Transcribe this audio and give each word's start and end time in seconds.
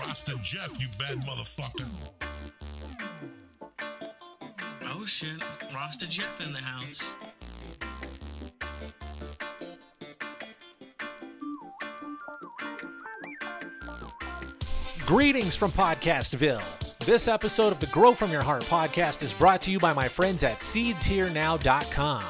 Rasta 0.00 0.34
Jeff, 0.40 0.80
you 0.80 0.86
bad 0.98 1.18
motherfucker. 1.26 1.86
Oh 4.84 5.04
shit, 5.04 5.44
Rasta 5.74 6.08
Jeff 6.08 6.46
in 6.46 6.52
the 6.54 6.58
house. 6.58 7.14
Greetings 15.06 15.54
from 15.54 15.70
Podcastville. 15.72 16.96
This 17.00 17.28
episode 17.28 17.72
of 17.72 17.80
the 17.80 17.86
Grow 17.88 18.14
From 18.14 18.30
Your 18.30 18.42
Heart 18.42 18.62
podcast 18.62 19.22
is 19.22 19.34
brought 19.34 19.60
to 19.62 19.70
you 19.70 19.78
by 19.78 19.92
my 19.92 20.08
friends 20.08 20.42
at 20.44 20.58
SeedsHereNow.com. 20.60 22.22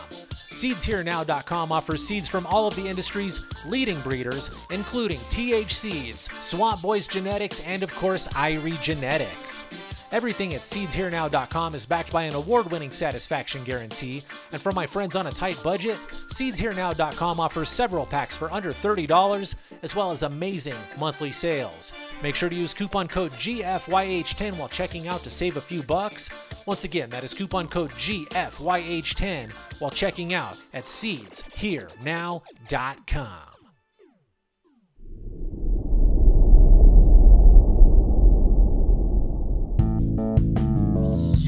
SeedsHereNow.com 0.60 1.72
offers 1.72 2.06
seeds 2.06 2.28
from 2.28 2.46
all 2.46 2.66
of 2.66 2.76
the 2.76 2.86
industry's 2.86 3.46
leading 3.64 3.98
breeders, 4.00 4.66
including 4.70 5.18
TH 5.30 5.74
Seeds, 5.74 6.28
Swamp 6.50 6.82
Boys 6.82 7.06
Genetics, 7.06 7.64
and 7.64 7.84
of 7.84 7.94
course, 7.94 8.26
Irie 8.28 8.82
Genetics. 8.82 9.68
Everything 10.10 10.52
at 10.52 10.62
SeedsHereNow.com 10.62 11.76
is 11.76 11.86
backed 11.86 12.12
by 12.12 12.24
an 12.24 12.34
award 12.34 12.72
winning 12.72 12.90
satisfaction 12.90 13.62
guarantee. 13.62 14.24
And 14.50 14.60
for 14.60 14.72
my 14.72 14.84
friends 14.84 15.14
on 15.14 15.28
a 15.28 15.30
tight 15.30 15.60
budget, 15.62 15.94
SeedsHereNow.com 15.94 17.38
offers 17.38 17.68
several 17.68 18.04
packs 18.04 18.36
for 18.36 18.52
under 18.52 18.70
$30, 18.70 19.54
as 19.84 19.94
well 19.94 20.10
as 20.10 20.24
amazing 20.24 20.74
monthly 20.98 21.30
sales. 21.30 21.92
Make 22.20 22.34
sure 22.34 22.48
to 22.48 22.56
use 22.56 22.74
coupon 22.74 23.06
code 23.06 23.30
GFYH10 23.30 24.58
while 24.58 24.66
checking 24.66 25.06
out 25.06 25.20
to 25.20 25.30
save 25.30 25.56
a 25.56 25.60
few 25.60 25.84
bucks. 25.84 26.48
Once 26.66 26.82
again, 26.82 27.10
that 27.10 27.22
is 27.22 27.32
coupon 27.32 27.68
code 27.68 27.90
GFYH10 27.90 29.80
while 29.80 29.92
checking 29.92 30.34
out 30.34 30.58
at 30.74 30.82
SeedsHereNow.com. 30.82 33.49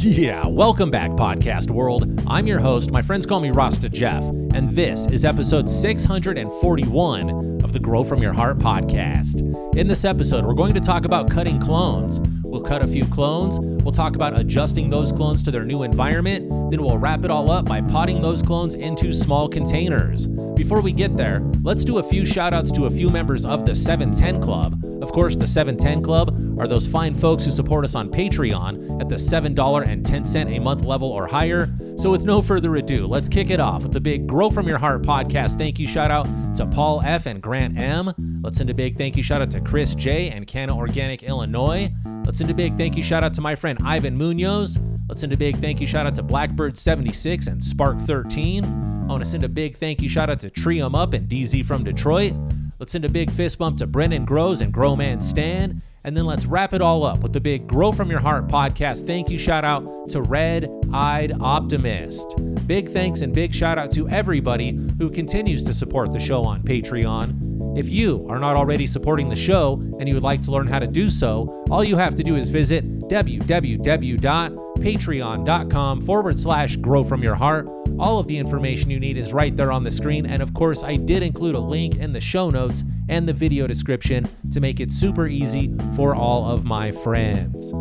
Yeah, 0.05 0.45
welcome 0.49 0.91
back, 0.91 1.13
podcast 1.13 1.71
world. 1.71 2.25
I'm 2.27 2.49
your 2.49 2.59
host. 2.59 2.91
My 2.91 3.03
friends 3.03 3.25
call 3.25 3.39
me 3.39 3.53
Rasta 3.53 3.89
Jeff, 3.89 4.25
and 4.53 4.75
this 4.75 5.07
is 5.07 5.25
episode 5.25 5.71
641 5.71 7.61
of 7.63 7.73
the 7.73 7.79
Grow 7.79 8.03
From 8.03 8.21
Your 8.21 8.33
Heart 8.33 8.59
podcast. 8.59 9.77
In 9.77 9.87
this 9.87 10.05
episode, 10.05 10.45
we're 10.45 10.55
going 10.55 10.75
to 10.75 10.81
talk 10.81 11.05
about 11.05 11.31
cutting 11.31 11.61
clones. 11.61 12.19
We'll 12.43 12.63
cut 12.63 12.85
a 12.85 12.89
few 12.89 13.05
clones, 13.05 13.61
we'll 13.61 13.93
talk 13.93 14.17
about 14.17 14.41
adjusting 14.41 14.91
those 14.91 15.13
clones 15.13 15.41
to 15.45 15.53
their 15.53 15.65
new 15.65 15.85
environment, 15.85 16.51
then 16.73 16.83
we'll 16.83 16.99
wrap 16.99 17.25
it 17.25 17.31
all 17.31 17.53
up 17.53 17.67
by 17.67 17.81
potting 17.81 18.21
those 18.21 18.43
clones 18.43 18.75
into 18.75 19.13
small 19.13 19.49
containers. 19.49 20.27
Before 20.27 20.81
we 20.81 20.91
get 20.91 21.17
there, 21.17 21.49
let's 21.63 21.85
do 21.85 21.99
a 21.99 22.03
few 22.03 22.27
shout 22.27 22.53
outs 22.53 22.73
to 22.73 22.87
a 22.87 22.91
few 22.91 23.09
members 23.09 23.45
of 23.45 23.65
the 23.65 23.77
710 23.77 24.43
Club. 24.43 24.85
Of 25.01 25.13
course, 25.13 25.37
the 25.37 25.47
710 25.47 26.03
Club 26.03 26.52
are 26.63 26.69
those 26.69 26.87
fine 26.87 27.13
folks 27.13 27.45
who 27.45 27.51
support 27.51 27.85
us 27.85 27.97
on 27.97 28.09
Patreon 28.09 29.01
at 29.01 29.09
the 29.09 29.17
$7.10 29.17 30.57
a 30.57 30.61
month 30.61 30.85
level 30.85 31.09
or 31.09 31.27
higher. 31.27 31.69
So, 31.97 32.09
with 32.09 32.25
no 32.25 32.41
further 32.41 32.77
ado, 32.77 33.09
let's 33.09 33.29
kick 33.29 33.51
it 33.51 33.59
off 33.59 33.83
with 33.83 33.91
the 33.91 34.01
big 34.01 34.29
Grow 34.29 34.49
From 34.49 34.69
Your 34.69 34.79
Heart 34.79 35.03
podcast 35.03 35.59
thank 35.59 35.81
you 35.81 35.89
shout 35.89 36.13
out 36.13 36.25
to 36.55 36.67
Paul 36.67 37.03
F. 37.05 37.27
and 37.27 37.43
Grant 37.43 37.81
M. 37.81 38.15
Let's 38.45 38.59
send 38.59 38.71
a 38.71 38.75
big 38.75 38.97
thank 38.97 39.17
you 39.17 39.25
shout 39.25 39.43
out 39.43 39.51
to 39.51 39.61
Chris 39.61 39.97
J. 39.97 40.31
and 40.31 40.47
Canna 40.47 40.77
Organic, 40.77 41.25
Illinois. 41.25 41.93
Let's 42.25 42.39
send 42.39 42.49
a 42.49 42.55
big 42.55 42.77
thank 42.77 42.97
you 42.97 43.03
shout 43.03 43.25
out 43.25 43.35
to 43.35 43.41
my 43.41 43.57
friend 43.57 43.81
Ivan 43.85 44.17
Munoz. 44.17 44.79
Let's 45.09 45.21
send 45.21 45.33
a 45.33 45.37
big 45.37 45.57
thank 45.57 45.81
you 45.81 45.89
shout 45.89 46.07
out 46.07 46.15
to 46.15 46.23
Blackbird76 46.23 47.49
and 47.49 47.61
Spark13. 47.61 49.03
I 49.03 49.07
want 49.07 49.25
to 49.25 49.29
send 49.29 49.43
a 49.43 49.49
big 49.49 49.79
thank 49.79 50.01
you 50.01 50.09
shout 50.09 50.31
out 50.31 50.39
to 50.41 50.51
Tree 50.51 50.81
'em 50.81 50.95
Up 50.95 51.13
and 51.13 51.29
DZ 51.29 51.65
from 51.65 51.83
Detroit. 51.83 52.35
Let's 52.79 52.93
send 52.93 53.05
a 53.05 53.09
big 53.09 53.33
fist 53.33 53.59
bump 53.59 53.79
to 53.79 53.89
Brennan 53.89 54.25
Grows 54.25 54.61
and 54.61 54.73
Growman 54.73 55.21
Stan. 55.21 55.83
And 56.05 56.17
then 56.17 56.27
let's 56.27 56.47
wrap 56.47 56.75
it 56.75 56.83
all 56.83 57.05
up 57.05 57.21
with 57.21 57.33
the 57.33 57.41
big 57.41 57.69
Grow 57.69 57.93
From 57.93 58.11
Your 58.11 58.21
Heart 58.21 58.49
podcast. 58.49 59.07
Thank 59.07 59.31
you 59.31 59.39
shout 59.39 59.65
out 59.65 60.09
to 60.11 60.21
Red 60.23 60.69
Eyed 60.93 61.33
Optimist. 61.41 62.35
Big 62.67 62.89
thanks 62.91 63.21
and 63.21 63.33
big 63.33 63.55
shout 63.55 63.79
out 63.79 63.91
to 63.93 64.09
everybody 64.09 64.79
who 64.99 65.11
continues 65.11 65.63
to 65.63 65.73
support 65.73 66.13
the 66.13 66.19
show 66.19 66.43
on 66.43 66.63
Patreon. 66.63 67.79
If 67.79 67.89
you 67.89 68.27
are 68.29 68.39
not 68.39 68.57
already 68.57 68.87
supporting 68.87 69.29
the 69.29 69.37
show 69.37 69.75
and 69.99 70.09
you 70.09 70.15
would 70.15 70.25
like 70.25 70.43
to 70.43 70.51
learn 70.51 70.67
how 70.67 70.81
to 70.81 70.89
do 70.89 71.09
so, 71.09 71.65
all 71.71 71.85
you 71.85 71.97
have 71.97 72.17
to 72.17 72.23
do 72.23 72.35
is 72.37 72.49
visit 72.49 72.85
www.patreon.com 74.77 76.05
forward 76.07 76.39
slash 76.39 76.77
grow 76.77 77.05
from 77.05 77.23
your 77.23 77.35
heart. 77.35 77.69
All 77.99 78.19
of 78.19 78.27
the 78.27 78.39
information 78.39 78.91
you 78.91 79.01
need 79.01 79.17
is 79.17 79.33
right 79.33 79.57
there 79.57 79.73
on 79.73 79.85
the 79.85 79.91
screen. 79.91 80.27
And 80.27 80.43
of 80.43 80.55
course, 80.55 80.83
I 80.83 80.97
did 80.97 81.23
include 81.23 81.55
a 81.55 81.61
link 81.61 81.97
in 81.97 82.13
the 82.13 82.21
show 82.21 82.51
notes 82.51 82.85
and 83.09 83.29
the 83.29 83.33
video 83.33 83.67
description 83.67 84.27
to 84.53 84.61
make 84.61 84.81
it 84.81 84.91
super 84.91 85.27
easy 85.27 85.75
for 85.97 86.15
all 86.15 86.51
of 86.51 86.65
my 86.65 86.93
friends. 86.93 87.73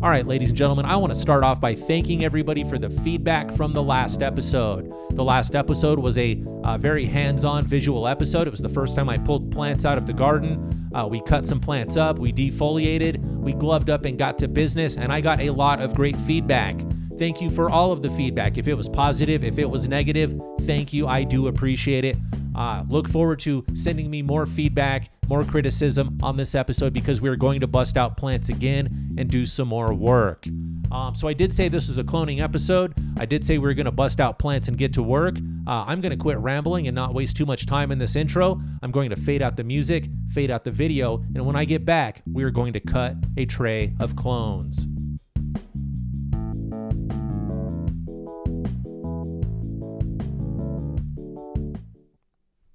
All 0.00 0.10
right, 0.10 0.24
ladies 0.24 0.50
and 0.50 0.56
gentlemen, 0.56 0.84
I 0.84 0.94
want 0.94 1.12
to 1.12 1.18
start 1.18 1.42
off 1.42 1.60
by 1.60 1.74
thanking 1.74 2.24
everybody 2.24 2.62
for 2.62 2.78
the 2.78 2.88
feedback 2.88 3.50
from 3.50 3.72
the 3.72 3.82
last 3.82 4.22
episode. 4.22 4.94
The 5.16 5.24
last 5.24 5.56
episode 5.56 5.98
was 5.98 6.16
a 6.16 6.40
uh, 6.62 6.78
very 6.78 7.04
hands 7.04 7.44
on 7.44 7.66
visual 7.66 8.06
episode. 8.06 8.46
It 8.46 8.50
was 8.50 8.60
the 8.60 8.68
first 8.68 8.94
time 8.94 9.08
I 9.08 9.16
pulled 9.16 9.50
plants 9.50 9.84
out 9.84 9.98
of 9.98 10.06
the 10.06 10.12
garden. 10.12 10.88
Uh, 10.94 11.08
we 11.08 11.20
cut 11.22 11.48
some 11.48 11.58
plants 11.58 11.96
up, 11.96 12.20
we 12.20 12.32
defoliated, 12.32 13.20
we 13.40 13.52
gloved 13.52 13.90
up 13.90 14.04
and 14.04 14.16
got 14.16 14.38
to 14.38 14.46
business, 14.46 14.96
and 14.96 15.12
I 15.12 15.20
got 15.20 15.40
a 15.40 15.50
lot 15.50 15.80
of 15.80 15.96
great 15.96 16.16
feedback. 16.18 16.80
Thank 17.18 17.40
you 17.40 17.50
for 17.50 17.68
all 17.68 17.90
of 17.90 18.00
the 18.00 18.10
feedback. 18.10 18.56
If 18.56 18.68
it 18.68 18.74
was 18.74 18.88
positive, 18.88 19.42
if 19.42 19.58
it 19.58 19.68
was 19.68 19.88
negative, 19.88 20.40
thank 20.60 20.92
you. 20.92 21.08
I 21.08 21.24
do 21.24 21.48
appreciate 21.48 22.04
it. 22.04 22.16
Uh, 22.54 22.84
look 22.88 23.08
forward 23.08 23.40
to 23.40 23.64
sending 23.74 24.08
me 24.08 24.22
more 24.22 24.46
feedback, 24.46 25.10
more 25.28 25.42
criticism 25.42 26.18
on 26.22 26.36
this 26.36 26.54
episode 26.54 26.92
because 26.92 27.20
we're 27.20 27.36
going 27.36 27.60
to 27.60 27.66
bust 27.66 27.96
out 27.96 28.16
plants 28.16 28.48
again 28.48 29.07
and 29.18 29.28
do 29.28 29.44
some 29.44 29.66
more 29.66 29.92
work. 29.92 30.46
Um, 30.92 31.14
so 31.14 31.26
I 31.26 31.34
did 31.34 31.52
say 31.52 31.68
this 31.68 31.88
was 31.88 31.98
a 31.98 32.04
cloning 32.04 32.40
episode. 32.40 32.94
I 33.18 33.26
did 33.26 33.44
say 33.44 33.58
we 33.58 33.68
are 33.68 33.74
going 33.74 33.86
to 33.86 33.90
bust 33.90 34.20
out 34.20 34.38
plants 34.38 34.68
and 34.68 34.78
get 34.78 34.94
to 34.94 35.02
work. 35.02 35.36
Uh, 35.66 35.84
I'm 35.86 36.00
going 36.00 36.10
to 36.10 36.16
quit 36.16 36.38
rambling 36.38 36.86
and 36.86 36.94
not 36.94 37.14
waste 37.14 37.36
too 37.36 37.44
much 37.44 37.66
time 37.66 37.90
in 37.90 37.98
this 37.98 38.14
intro. 38.14 38.60
I'm 38.80 38.92
going 38.92 39.10
to 39.10 39.16
fade 39.16 39.42
out 39.42 39.56
the 39.56 39.64
music, 39.64 40.08
fade 40.30 40.52
out 40.52 40.62
the 40.62 40.70
video, 40.70 41.24
and 41.34 41.44
when 41.44 41.56
I 41.56 41.64
get 41.64 41.84
back, 41.84 42.22
we 42.32 42.44
are 42.44 42.50
going 42.50 42.72
to 42.74 42.80
cut 42.80 43.16
a 43.36 43.44
tray 43.44 43.92
of 43.98 44.14
clones. 44.14 44.86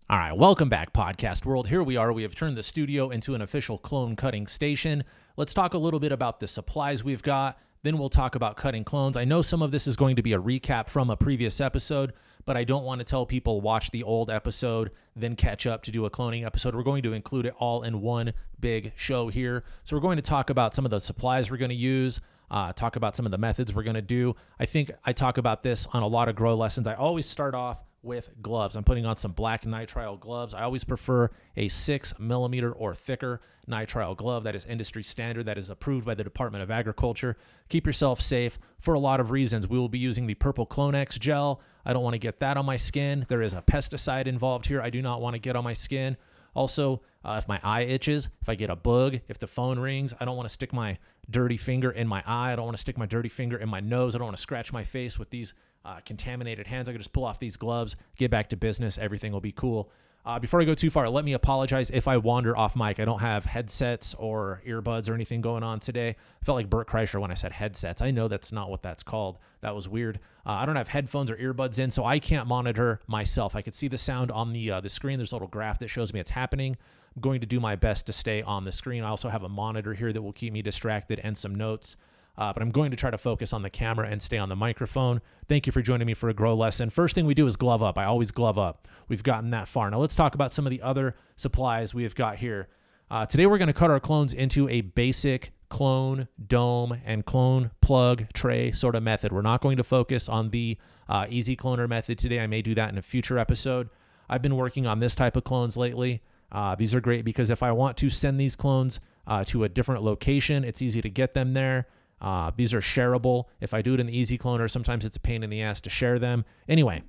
All 0.09 0.19
right, 0.19 0.37
welcome 0.37 0.69
back, 0.69 0.93
podcast 0.93 1.45
world. 1.45 1.69
Here 1.69 1.81
we 1.81 1.95
are. 1.95 2.11
We 2.11 2.21
have 2.21 2.35
turned 2.35 2.57
the 2.57 2.61
studio 2.61 3.09
into 3.09 3.33
an 3.33 3.41
official 3.41 3.77
clone 3.79 4.15
cutting 4.15 4.45
station. 4.45 5.05
Let's 5.35 5.55
talk 5.55 5.73
a 5.73 5.79
little 5.79 5.99
bit 5.99 6.11
about 6.11 6.39
the 6.39 6.47
supplies 6.47 7.03
we've 7.03 7.23
got. 7.23 7.57
Then 7.81 7.97
we'll 7.97 8.11
talk 8.11 8.35
about 8.35 8.55
cutting 8.55 8.83
clones. 8.83 9.17
I 9.17 9.25
know 9.25 9.41
some 9.41 9.63
of 9.63 9.71
this 9.71 9.87
is 9.87 9.95
going 9.95 10.15
to 10.17 10.21
be 10.21 10.33
a 10.33 10.39
recap 10.39 10.87
from 10.89 11.09
a 11.09 11.17
previous 11.17 11.59
episode, 11.59 12.13
but 12.45 12.55
I 12.55 12.63
don't 12.63 12.83
want 12.83 12.99
to 12.99 13.03
tell 13.03 13.25
people 13.25 13.59
watch 13.59 13.89
the 13.89 14.03
old 14.03 14.29
episode, 14.29 14.91
then 15.15 15.35
catch 15.35 15.65
up 15.65 15.81
to 15.83 15.91
do 15.91 16.05
a 16.05 16.11
cloning 16.11 16.45
episode. 16.45 16.75
We're 16.75 16.83
going 16.83 17.01
to 17.01 17.13
include 17.13 17.47
it 17.47 17.55
all 17.57 17.81
in 17.81 17.99
one 18.01 18.33
big 18.59 18.93
show 18.95 19.27
here. 19.27 19.63
So 19.83 19.95
we're 19.95 20.03
going 20.03 20.17
to 20.17 20.21
talk 20.21 20.51
about 20.51 20.75
some 20.75 20.85
of 20.85 20.91
the 20.91 20.99
supplies 20.99 21.49
we're 21.49 21.57
going 21.57 21.69
to 21.69 21.75
use. 21.75 22.21
Uh, 22.51 22.71
talk 22.71 22.95
about 22.95 23.15
some 23.15 23.25
of 23.25 23.31
the 23.31 23.37
methods 23.39 23.73
we're 23.73 23.81
going 23.81 23.95
to 23.95 24.03
do. 24.03 24.35
I 24.59 24.67
think 24.67 24.91
I 25.03 25.13
talk 25.13 25.39
about 25.39 25.63
this 25.63 25.87
on 25.93 26.03
a 26.03 26.07
lot 26.07 26.29
of 26.29 26.35
grow 26.35 26.55
lessons. 26.55 26.85
I 26.85 26.93
always 26.93 27.27
start 27.27 27.55
off 27.55 27.79
with 28.03 28.29
gloves. 28.41 28.75
I'm 28.75 28.83
putting 28.83 29.05
on 29.05 29.17
some 29.17 29.31
black 29.31 29.63
nitrile 29.63 30.19
gloves. 30.19 30.53
I 30.53 30.63
always 30.63 30.83
prefer 30.83 31.31
a 31.55 31.69
six 31.69 32.13
millimeter 32.19 32.71
or 32.71 32.93
thicker 32.93 33.41
nitrile 33.67 34.15
glove. 34.15 34.43
That 34.43 34.55
is 34.55 34.65
industry 34.65 35.03
standard. 35.03 35.45
That 35.45 35.57
is 35.57 35.69
approved 35.69 36.05
by 36.05 36.13
the 36.13 36.23
Department 36.23 36.63
of 36.63 36.69
Agriculture. 36.69 37.37
Keep 37.69 37.87
yourself 37.87 38.21
safe 38.21 38.59
for 38.79 38.93
a 38.93 38.99
lot 38.99 39.19
of 39.19 39.31
reasons. 39.31 39.67
We 39.67 39.79
will 39.79 39.89
be 39.89 39.99
using 39.99 40.27
the 40.27 40.35
purple 40.35 40.67
Clonex 40.67 41.17
gel. 41.17 41.61
I 41.85 41.93
don't 41.93 42.03
want 42.03 42.13
to 42.13 42.19
get 42.19 42.39
that 42.41 42.57
on 42.57 42.65
my 42.65 42.77
skin. 42.77 43.25
There 43.29 43.41
is 43.41 43.53
a 43.53 43.61
pesticide 43.61 44.27
involved 44.27 44.65
here. 44.65 44.81
I 44.81 44.89
do 44.89 45.01
not 45.01 45.21
want 45.21 45.35
to 45.35 45.39
get 45.39 45.55
on 45.55 45.63
my 45.63 45.73
skin. 45.73 46.17
Also, 46.55 47.01
uh, 47.25 47.35
if 47.39 47.47
my 47.47 47.59
eye 47.63 47.81
itches, 47.81 48.29
if 48.41 48.49
I 48.49 48.55
get 48.55 48.69
a 48.69 48.75
bug, 48.75 49.19
if 49.27 49.39
the 49.39 49.47
phone 49.47 49.79
rings, 49.79 50.13
I 50.19 50.25
don't 50.25 50.35
want 50.37 50.47
to 50.47 50.53
stick 50.53 50.71
my 50.71 50.97
dirty 51.29 51.57
finger 51.57 51.91
in 51.91 52.07
my 52.07 52.21
eye. 52.27 52.51
I 52.51 52.55
don't 52.55 52.65
want 52.65 52.77
to 52.77 52.81
stick 52.81 52.97
my 52.97 53.05
dirty 53.05 53.29
finger 53.29 53.57
in 53.57 53.69
my 53.69 53.79
nose. 53.79 54.13
I 54.13 54.19
don't 54.19 54.27
want 54.27 54.37
to 54.37 54.41
scratch 54.41 54.71
my 54.71 54.83
face 54.83 55.17
with 55.17 55.29
these 55.29 55.53
uh, 55.85 55.99
contaminated 56.05 56.67
hands. 56.67 56.87
I 56.87 56.91
can 56.91 57.01
just 57.01 57.13
pull 57.13 57.25
off 57.25 57.39
these 57.39 57.57
gloves, 57.57 57.95
get 58.17 58.31
back 58.31 58.49
to 58.49 58.57
business. 58.57 58.97
Everything 58.97 59.31
will 59.31 59.41
be 59.41 59.51
cool. 59.51 59.91
Uh, 60.25 60.39
before 60.39 60.61
I 60.61 60.63
go 60.63 60.73
too 60.73 60.89
far, 60.89 61.09
let 61.09 61.25
me 61.25 61.33
apologize 61.33 61.89
if 61.89 62.07
I 62.07 62.15
wander 62.15 62.57
off 62.57 62.77
mic. 62.77 63.01
I 63.01 63.03
don't 63.03 63.19
have 63.19 63.43
headsets 63.43 64.15
or 64.17 64.61
earbuds 64.65 65.09
or 65.09 65.13
anything 65.13 65.41
going 65.41 65.63
on 65.63 65.81
today. 65.81 66.09
I 66.11 66.45
felt 66.45 66.55
like 66.55 66.69
Bert 66.69 66.87
Kreischer 66.87 67.19
when 67.19 67.29
I 67.29 67.33
said 67.33 67.51
headsets. 67.51 68.01
I 68.01 68.11
know 68.11 68.29
that's 68.29 68.53
not 68.53 68.69
what 68.69 68.81
that's 68.81 69.03
called. 69.03 69.37
That 69.59 69.75
was 69.75 69.89
weird. 69.89 70.21
Uh, 70.45 70.51
I 70.51 70.65
don't 70.65 70.77
have 70.77 70.87
headphones 70.87 71.29
or 71.29 71.35
earbuds 71.35 71.77
in, 71.77 71.91
so 71.91 72.05
I 72.05 72.19
can't 72.19 72.47
monitor 72.47 73.01
myself. 73.05 73.53
I 73.53 73.61
could 73.61 73.75
see 73.75 73.89
the 73.89 73.97
sound 73.97 74.31
on 74.31 74.53
the 74.53 74.71
uh, 74.71 74.79
the 74.79 74.87
screen. 74.87 75.19
There's 75.19 75.33
a 75.33 75.35
little 75.35 75.49
graph 75.49 75.79
that 75.79 75.89
shows 75.89 76.13
me 76.13 76.21
it's 76.21 76.29
happening. 76.29 76.77
I'm 77.15 77.21
going 77.21 77.41
to 77.41 77.47
do 77.47 77.59
my 77.59 77.75
best 77.75 78.05
to 78.05 78.13
stay 78.13 78.41
on 78.41 78.63
the 78.63 78.71
screen. 78.71 79.03
I 79.03 79.09
also 79.09 79.27
have 79.27 79.43
a 79.43 79.49
monitor 79.49 79.93
here 79.93 80.13
that 80.13 80.21
will 80.21 80.31
keep 80.31 80.53
me 80.53 80.61
distracted 80.61 81.19
and 81.21 81.37
some 81.37 81.53
notes. 81.53 81.97
Uh, 82.37 82.51
but 82.51 82.63
I'm 82.63 82.71
going 82.71 82.91
to 82.91 82.97
try 82.97 83.11
to 83.11 83.17
focus 83.17 83.53
on 83.53 83.61
the 83.61 83.69
camera 83.69 84.07
and 84.09 84.21
stay 84.21 84.37
on 84.37 84.49
the 84.49 84.55
microphone. 84.55 85.21
Thank 85.47 85.67
you 85.67 85.71
for 85.71 85.81
joining 85.81 86.07
me 86.07 86.13
for 86.15 86.29
a 86.29 86.33
grow 86.33 86.55
lesson. 86.55 86.89
First 86.89 87.13
thing 87.13 87.25
we 87.25 87.35
do 87.35 87.45
is 87.45 87.55
glove 87.55 87.83
up. 87.83 87.97
I 87.97 88.05
always 88.05 88.31
glove 88.31 88.57
up. 88.57 88.87
We've 89.07 89.21
gotten 89.23 89.51
that 89.51 89.67
far. 89.67 89.89
Now 89.91 89.99
let's 89.99 90.15
talk 90.15 90.33
about 90.33 90.51
some 90.51 90.65
of 90.65 90.71
the 90.71 90.81
other 90.81 91.15
supplies 91.35 91.93
we've 91.93 92.15
got 92.15 92.37
here. 92.37 92.69
Uh, 93.11 93.27
today 93.27 93.45
we're 93.45 93.59
going 93.59 93.67
to 93.67 93.73
cut 93.73 93.91
our 93.91 93.99
clones 93.99 94.33
into 94.33 94.67
a 94.69 94.81
basic 94.81 95.51
clone 95.69 96.27
dome 96.47 96.99
and 97.05 97.25
clone 97.25 97.71
plug 97.81 98.25
tray 98.33 98.71
sort 98.71 98.95
of 98.95 99.03
method. 99.03 99.31
We're 99.31 99.41
not 99.41 99.61
going 99.61 99.77
to 99.77 99.83
focus 99.83 100.27
on 100.27 100.49
the 100.49 100.77
uh, 101.09 101.27
easy 101.29 101.55
cloner 101.55 101.87
method 101.87 102.17
today. 102.17 102.39
I 102.39 102.47
may 102.47 102.61
do 102.61 102.73
that 102.75 102.89
in 102.89 102.97
a 102.97 103.01
future 103.01 103.37
episode. 103.37 103.89
I've 104.29 104.41
been 104.41 104.55
working 104.55 104.87
on 104.87 104.99
this 104.99 105.15
type 105.15 105.35
of 105.35 105.43
clones 105.43 105.77
lately. 105.77 106.21
Uh, 106.51 106.75
these 106.75 106.93
are 106.93 107.01
great 107.01 107.25
because 107.25 107.49
if 107.49 107.61
I 107.61 107.71
want 107.71 107.97
to 107.97 108.09
send 108.09 108.39
these 108.39 108.55
clones 108.55 108.99
uh, 109.27 109.43
to 109.45 109.63
a 109.63 109.69
different 109.69 110.03
location, 110.03 110.63
it's 110.63 110.81
easy 110.81 111.01
to 111.01 111.09
get 111.09 111.33
them 111.33 111.53
there. 111.53 111.87
Uh, 112.21 112.51
these 112.55 112.73
are 112.73 112.81
shareable. 112.81 113.45
If 113.59 113.73
I 113.73 113.81
do 113.81 113.93
it 113.93 113.99
in 113.99 114.07
the 114.07 114.17
easy 114.17 114.37
cloner, 114.37 114.69
sometimes 114.69 115.05
it's 115.05 115.17
a 115.17 115.19
pain 115.19 115.43
in 115.43 115.49
the 115.49 115.61
ass 115.61 115.81
to 115.81 115.89
share 115.89 116.19
them. 116.19 116.45
Anyway, 116.69 117.03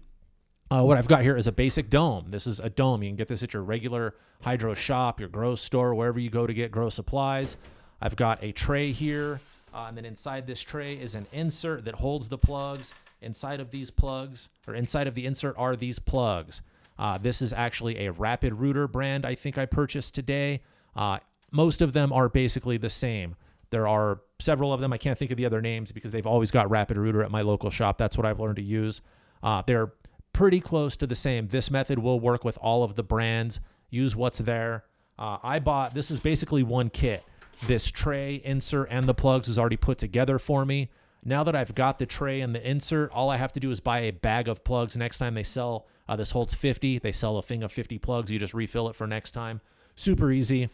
uh, 0.70 0.82
what 0.82 0.98
I've 0.98 1.06
got 1.06 1.22
here 1.22 1.36
is 1.36 1.46
a 1.46 1.52
basic 1.52 1.90
dome. 1.90 2.30
This 2.30 2.46
is 2.46 2.58
a 2.58 2.70
dome. 2.70 3.02
You 3.02 3.10
can 3.10 3.16
get 3.16 3.28
this 3.28 3.42
at 3.42 3.52
your 3.52 3.62
regular 3.62 4.14
hydro 4.42 4.74
shop, 4.74 5.20
your 5.20 5.28
grow 5.28 5.54
store, 5.54 5.94
wherever 5.94 6.18
you 6.18 6.30
go 6.30 6.46
to 6.46 6.54
get 6.54 6.72
grow 6.72 6.90
supplies. 6.90 7.56
I've 8.00 8.16
got 8.16 8.42
a 8.42 8.52
tray 8.52 8.92
here, 8.92 9.40
uh, 9.72 9.86
and 9.88 9.96
then 9.96 10.04
inside 10.04 10.46
this 10.46 10.60
tray 10.60 10.94
is 10.94 11.14
an 11.14 11.26
insert 11.32 11.84
that 11.84 11.94
holds 11.94 12.28
the 12.28 12.38
plugs. 12.38 12.92
Inside 13.22 13.60
of 13.60 13.70
these 13.70 13.90
plugs, 13.90 14.50
or 14.66 14.74
inside 14.74 15.06
of 15.06 15.14
the 15.14 15.24
insert, 15.24 15.54
are 15.56 15.76
these 15.76 15.98
plugs. 15.98 16.60
Uh, 16.98 17.16
this 17.18 17.40
is 17.40 17.52
actually 17.52 18.06
a 18.06 18.12
Rapid 18.12 18.52
Rooter 18.52 18.86
brand 18.86 19.24
I 19.24 19.34
think 19.34 19.56
I 19.56 19.64
purchased 19.64 20.14
today. 20.14 20.60
Uh, 20.94 21.18
most 21.50 21.80
of 21.80 21.92
them 21.92 22.12
are 22.12 22.28
basically 22.28 22.76
the 22.76 22.90
same. 22.90 23.36
There 23.74 23.88
are 23.88 24.20
several 24.38 24.72
of 24.72 24.80
them. 24.80 24.92
I 24.92 24.98
can't 24.98 25.18
think 25.18 25.32
of 25.32 25.36
the 25.36 25.46
other 25.46 25.60
names 25.60 25.90
because 25.90 26.12
they've 26.12 26.28
always 26.28 26.52
got 26.52 26.70
Rapid 26.70 26.96
Rooter 26.96 27.24
at 27.24 27.32
my 27.32 27.42
local 27.42 27.70
shop. 27.70 27.98
That's 27.98 28.16
what 28.16 28.24
I've 28.24 28.38
learned 28.38 28.54
to 28.54 28.62
use. 28.62 29.00
Uh, 29.42 29.64
they're 29.66 29.92
pretty 30.32 30.60
close 30.60 30.96
to 30.98 31.08
the 31.08 31.16
same. 31.16 31.48
This 31.48 31.72
method 31.72 31.98
will 31.98 32.20
work 32.20 32.44
with 32.44 32.56
all 32.58 32.84
of 32.84 32.94
the 32.94 33.02
brands. 33.02 33.58
Use 33.90 34.14
what's 34.14 34.38
there. 34.38 34.84
Uh, 35.18 35.38
I 35.42 35.58
bought 35.58 35.92
this 35.92 36.12
is 36.12 36.20
basically 36.20 36.62
one 36.62 36.88
kit. 36.88 37.24
This 37.66 37.90
tray, 37.90 38.40
insert, 38.44 38.90
and 38.92 39.08
the 39.08 39.14
plugs 39.14 39.48
is 39.48 39.58
already 39.58 39.76
put 39.76 39.98
together 39.98 40.38
for 40.38 40.64
me. 40.64 40.88
Now 41.24 41.42
that 41.42 41.56
I've 41.56 41.74
got 41.74 41.98
the 41.98 42.06
tray 42.06 42.42
and 42.42 42.54
the 42.54 42.64
insert, 42.64 43.10
all 43.10 43.28
I 43.28 43.38
have 43.38 43.52
to 43.54 43.60
do 43.60 43.72
is 43.72 43.80
buy 43.80 44.02
a 44.02 44.12
bag 44.12 44.46
of 44.46 44.62
plugs. 44.62 44.96
Next 44.96 45.18
time 45.18 45.34
they 45.34 45.42
sell, 45.42 45.88
uh, 46.08 46.14
this 46.14 46.30
holds 46.30 46.54
50. 46.54 47.00
They 47.00 47.10
sell 47.10 47.38
a 47.38 47.42
thing 47.42 47.64
of 47.64 47.72
50 47.72 47.98
plugs. 47.98 48.30
You 48.30 48.38
just 48.38 48.54
refill 48.54 48.88
it 48.88 48.94
for 48.94 49.08
next 49.08 49.32
time. 49.32 49.60
Super 49.96 50.30
easy. 50.30 50.70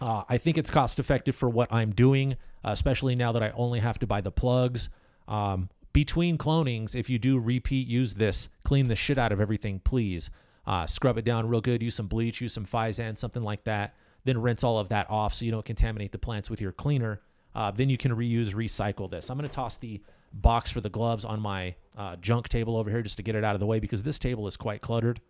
Uh, 0.00 0.22
I 0.28 0.38
think 0.38 0.56
it's 0.56 0.70
cost 0.70 0.98
effective 0.98 1.36
for 1.36 1.48
what 1.48 1.72
I'm 1.72 1.92
doing, 1.92 2.32
uh, 2.64 2.70
especially 2.70 3.14
now 3.14 3.32
that 3.32 3.42
I 3.42 3.50
only 3.50 3.80
have 3.80 3.98
to 3.98 4.06
buy 4.06 4.20
the 4.20 4.30
plugs. 4.30 4.88
Um, 5.28 5.68
between 5.92 6.38
clonings, 6.38 6.94
if 6.94 7.10
you 7.10 7.18
do 7.18 7.38
repeat, 7.38 7.86
use 7.86 8.14
this. 8.14 8.48
Clean 8.64 8.88
the 8.88 8.96
shit 8.96 9.18
out 9.18 9.32
of 9.32 9.40
everything, 9.40 9.80
please. 9.80 10.30
Uh, 10.66 10.86
scrub 10.86 11.18
it 11.18 11.24
down 11.24 11.48
real 11.48 11.60
good. 11.60 11.82
Use 11.82 11.94
some 11.94 12.06
bleach, 12.06 12.40
use 12.40 12.52
some 12.52 12.64
Physan, 12.64 13.18
something 13.18 13.42
like 13.42 13.64
that. 13.64 13.94
Then 14.24 14.40
rinse 14.40 14.62
all 14.62 14.78
of 14.78 14.88
that 14.90 15.10
off 15.10 15.34
so 15.34 15.44
you 15.44 15.50
don't 15.50 15.64
contaminate 15.64 16.12
the 16.12 16.18
plants 16.18 16.48
with 16.48 16.60
your 16.60 16.72
cleaner. 16.72 17.20
Uh, 17.54 17.70
then 17.70 17.88
you 17.88 17.96
can 17.96 18.14
reuse, 18.14 18.54
recycle 18.54 19.10
this. 19.10 19.30
I'm 19.30 19.36
going 19.36 19.48
to 19.48 19.54
toss 19.54 19.76
the 19.76 20.00
box 20.32 20.70
for 20.70 20.80
the 20.80 20.88
gloves 20.88 21.24
on 21.24 21.40
my 21.40 21.74
uh, 21.96 22.16
junk 22.16 22.48
table 22.48 22.76
over 22.76 22.90
here 22.90 23.02
just 23.02 23.16
to 23.16 23.22
get 23.22 23.34
it 23.34 23.44
out 23.44 23.54
of 23.54 23.60
the 23.60 23.66
way 23.66 23.80
because 23.80 24.02
this 24.02 24.18
table 24.18 24.46
is 24.46 24.56
quite 24.56 24.80
cluttered. 24.80 25.20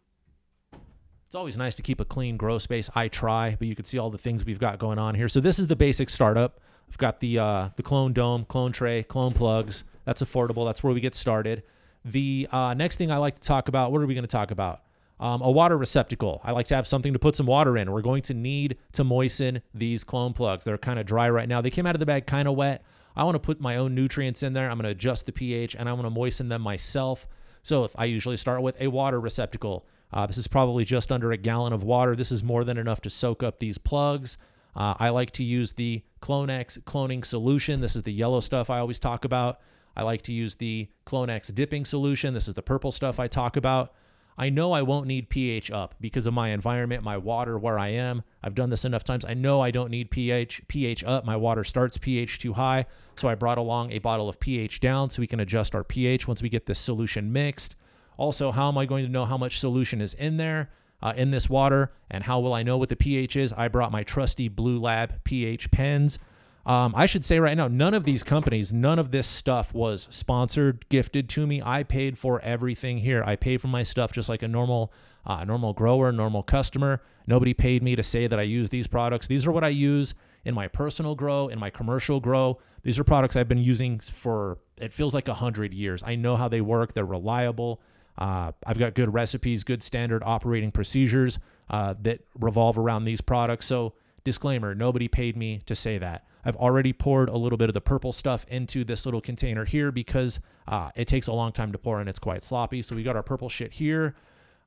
It's 1.31 1.37
always 1.37 1.57
nice 1.57 1.77
to 1.77 1.83
keep 1.83 2.01
a 2.01 2.05
clean 2.05 2.37
grow 2.37 2.59
space. 2.59 2.91
I 2.93 3.07
try, 3.07 3.55
but 3.57 3.69
you 3.69 3.77
can 3.77 3.85
see 3.85 3.99
all 3.99 4.11
the 4.11 4.19
things 4.19 4.45
we've 4.45 4.59
got 4.59 4.81
going 4.81 4.99
on 4.99 5.15
here. 5.15 5.29
So 5.29 5.39
this 5.39 5.61
is 5.61 5.69
the 5.69 5.77
basic 5.77 6.11
startup. 6.11 6.59
I've 6.89 6.99
got 6.99 7.21
the 7.21 7.39
uh, 7.39 7.69
the 7.77 7.85
clone 7.85 8.13
dome, 8.13 8.45
clone 8.47 8.73
tray, 8.73 9.05
clone 9.05 9.33
plugs. 9.33 9.85
That's 10.05 10.23
affordable. 10.23 10.67
That's 10.67 10.83
where 10.83 10.93
we 10.93 10.99
get 10.99 11.15
started. 11.15 11.63
The 12.05 12.49
uh, 12.51 12.75
next 12.75 12.97
thing 12.97 13.13
I 13.13 13.19
like 13.19 13.37
to 13.37 13.47
talk 13.47 13.69
about. 13.69 13.93
What 13.93 14.03
are 14.03 14.07
we 14.07 14.15
going 14.15 14.25
to 14.25 14.29
talk 14.29 14.51
about? 14.51 14.83
Um, 15.21 15.41
a 15.41 15.49
water 15.49 15.79
receptacle. 15.79 16.41
I 16.43 16.51
like 16.51 16.67
to 16.67 16.75
have 16.75 16.89
something 16.89 17.13
to 17.13 17.21
put 17.21 17.37
some 17.37 17.47
water 17.47 17.79
in. 17.79 17.93
We're 17.93 18.03
going 18.03 18.23
to 18.23 18.35
need 18.35 18.79
to 18.95 19.05
moisten 19.05 19.63
these 19.73 20.03
clone 20.03 20.33
plugs. 20.33 20.65
They're 20.65 20.79
kind 20.79 20.99
of 20.99 21.07
dry 21.07 21.31
right 21.31 21.49
now. 21.49 21.61
They 21.61 21.71
came 21.71 21.87
out 21.87 21.95
of 21.95 22.01
the 22.01 22.07
bag 22.07 22.27
kind 22.27 22.49
of 22.49 22.57
wet. 22.57 22.83
I 23.15 23.23
want 23.23 23.37
to 23.37 23.39
put 23.39 23.61
my 23.61 23.77
own 23.77 23.95
nutrients 23.95 24.43
in 24.43 24.53
there. 24.53 24.69
I'm 24.69 24.79
going 24.79 24.87
to 24.87 24.91
adjust 24.91 25.27
the 25.27 25.33
pH 25.33 25.77
and 25.77 25.89
I 25.89 25.93
want 25.93 26.07
to 26.07 26.11
moisten 26.11 26.49
them 26.49 26.63
myself. 26.63 27.29
So 27.63 27.85
if 27.85 27.93
I 27.97 28.07
usually 28.07 28.37
start 28.37 28.63
with 28.63 28.75
a 28.81 28.89
water 28.89 29.21
receptacle. 29.21 29.87
Uh, 30.13 30.27
this 30.27 30.39
is 30.39 30.49
probably 30.49 30.85
just 30.85 31.13
under 31.13 31.33
a 31.33 31.37
gallon 31.37 31.73
of 31.73 31.85
water. 31.85 32.17
This 32.17 32.33
is 32.33 32.43
more 32.43 32.65
than 32.65 32.77
enough 32.77 33.01
to 33.03 33.11
soak 33.11 33.43
up 33.43 33.59
these 33.59 33.79
plugs. 33.79 34.39
Uh, 34.75 34.95
I 34.99 35.09
like 35.11 35.31
to 35.33 35.45
use 35.45 35.73
the 35.73 36.03
Clonex 36.23 36.79
cloning 36.85 37.25
solution. 37.25 37.81
This 37.81 37.97
is 37.97 38.03
the 38.03 38.13
yellow 38.13 38.41
stuff 38.41 38.71
I 38.71 38.79
always 38.79 38.99
talk 38.99 39.25
about. 39.25 39.61
I 39.97 40.03
like 40.03 40.23
to 40.23 40.33
use 40.33 40.55
the 40.55 40.89
Clonex 41.07 41.55
dipping 41.55 41.85
solution. 41.85 42.35
This 42.35 42.49
is 42.49 42.55
the 42.55 42.63
purple 42.63 42.93
stuff 42.93 43.19
I 43.19 43.27
talk 43.27 43.57
about. 43.57 43.93
I 44.39 44.49
know 44.49 44.73
I 44.73 44.81
won't 44.81 45.07
need 45.07 45.29
pH 45.29 45.71
up 45.71 45.95
because 46.01 46.27
of 46.27 46.33
my 46.33 46.49
environment, 46.49 47.03
my 47.03 47.19
water, 47.19 47.59
where 47.59 47.79
I 47.79 47.89
am. 47.89 48.23
I've 48.43 48.55
done 48.55 48.71
this 48.71 48.87
enough 48.87 49.05
times. 49.05 49.25
I 49.25 49.35
know 49.35 49.61
I 49.61 49.71
don't 49.71 49.91
need 49.91 50.11
pH 50.11 50.63
pH 50.67 51.05
up. 51.05 51.27
My 51.27 51.37
water 51.37 51.63
starts 51.63 51.99
pH 51.99 52.39
too 52.39 52.55
high, 52.55 52.87
so 53.17 53.29
I 53.29 53.35
brought 53.35 53.59
along 53.59 53.91
a 53.91 53.99
bottle 53.99 54.31
of 54.31 54.41
pH 54.41 54.81
down 54.81 55.11
so 55.11 55.21
we 55.21 55.27
can 55.27 55.41
adjust 55.41 55.75
our 55.75 55.85
pH 55.85 56.27
once 56.27 56.41
we 56.41 56.49
get 56.49 56.65
this 56.65 56.79
solution 56.79 57.33
mixed. 57.33 57.75
Also, 58.21 58.53
how 58.53 58.69
am 58.69 58.77
I 58.77 58.85
going 58.85 59.07
to 59.07 59.11
know 59.11 59.25
how 59.25 59.39
much 59.39 59.61
solution 59.61 60.03
is 60.03 60.13
in 60.13 60.37
there 60.37 60.69
uh, 61.03 61.15
in 61.17 61.31
this 61.31 61.49
water? 61.49 61.91
And 62.11 62.23
how 62.23 62.39
will 62.41 62.53
I 62.53 62.63
know 62.63 62.77
what 62.77 62.91
the 62.91 62.97
pH 62.97 63.35
is? 63.35 63.51
I 63.55 63.69
brought 63.69 63.91
my 63.91 64.03
trusty 64.03 64.51
Bluelab 64.51 65.25
pH 65.25 65.71
pens. 65.71 66.19
Um, 66.67 66.93
I 66.95 67.07
should 67.07 67.25
say 67.25 67.41
right 67.41 67.57
now, 67.57 67.67
none 67.67 67.95
of 67.95 68.05
these 68.05 68.23
companies, 68.23 68.75
none 68.75 68.99
of 68.99 69.11
this 69.11 69.27
stuff 69.27 69.73
was 69.73 70.07
sponsored, 70.11 70.87
gifted 70.91 71.31
to 71.31 71.47
me. 71.47 71.63
I 71.65 71.83
paid 71.83 72.19
for 72.19 72.43
everything 72.43 72.99
here. 72.99 73.25
I 73.25 73.37
paid 73.37 73.63
for 73.63 73.69
my 73.69 73.83
stuff 73.83 74.13
just 74.13 74.29
like 74.29 74.43
a 74.43 74.49
normal, 74.49 74.93
uh, 75.25 75.43
normal 75.45 75.73
grower, 75.73 76.13
normal 76.13 76.43
customer. 76.43 77.01
Nobody 77.27 77.55
paid 77.55 77.83
me 77.83 77.97
to 77.97 78.03
say 78.03 78.27
that 78.27 78.39
I 78.39 78.43
use 78.43 78.69
these 78.69 78.87
products. 78.87 79.29
These 79.29 79.47
are 79.47 79.53
what 79.53 79.65
I 79.65 79.69
use 79.69 80.13
in 80.45 80.55
my 80.55 80.69
personal 80.69 81.15
grow, 81.15 81.49
in 81.49 81.59
my 81.59 81.71
commercial 81.71 82.21
grow. 82.21 82.59
These 82.83 82.99
are 82.99 83.05
products 83.05 83.35
I've 83.35 83.49
been 83.49 83.57
using 83.57 83.99
for 83.99 84.59
it 84.77 84.93
feels 84.93 85.15
like 85.15 85.29
a 85.29 85.35
hundred 85.35 85.73
years. 85.73 86.03
I 86.05 86.17
know 86.17 86.37
how 86.37 86.49
they 86.49 86.61
work. 86.61 86.93
They're 86.93 87.07
reliable. 87.07 87.81
Uh, 88.19 88.53
I've 88.67 88.79
got 88.79 88.95
good 88.95 89.13
recipes, 89.13 89.65
good 89.65 89.83
standard 89.83 90.23
operating 90.25 90.71
procedures 90.71 91.39
uh, 91.71 91.95
that 92.03 92.21
revolve 92.39 92.79
around 92.79 93.05
these 93.05 93.21
products. 93.21 93.67
So, 93.67 93.95
disclaimer 94.23 94.75
nobody 94.75 95.09
paid 95.09 95.37
me 95.37 95.63
to 95.67 95.75
say 95.75 95.97
that. 95.99 96.27
I've 96.45 96.57
already 96.57 96.93
poured 96.93 97.29
a 97.29 97.37
little 97.37 97.59
bit 97.59 97.69
of 97.71 97.75
the 97.75 97.81
purple 97.81 98.13
stuff 98.13 98.45
into 98.49 98.85
this 98.85 99.05
little 99.07 99.21
container 99.21 99.65
here 99.65 99.91
because 99.91 100.41
uh, 100.69 100.91
it 100.95 101.09
takes 101.09 101.27
a 101.27 101.33
long 101.33 101.53
time 101.53 101.73
to 101.73 101.79
pour 101.79 102.01
and 102.01 102.09
it's 102.09 102.19
quite 102.19 102.45
sloppy. 102.45 102.83
So, 102.83 102.95
we 102.95 103.03
got 103.03 103.17
our 103.17 103.23
purple 103.23 103.49
shit 103.49 103.73
here. 103.73 104.15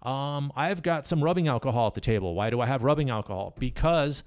Um, 0.02 0.52
I've 0.56 0.84
got 0.84 1.06
some 1.06 1.24
rubbing 1.24 1.48
alcohol 1.48 1.88
at 1.88 1.94
the 1.94 2.02
table. 2.02 2.36
Why 2.36 2.50
do 2.50 2.60
I 2.60 2.66
have 2.66 2.84
rubbing 2.84 3.10
alcohol? 3.10 3.56
Because 3.58 4.24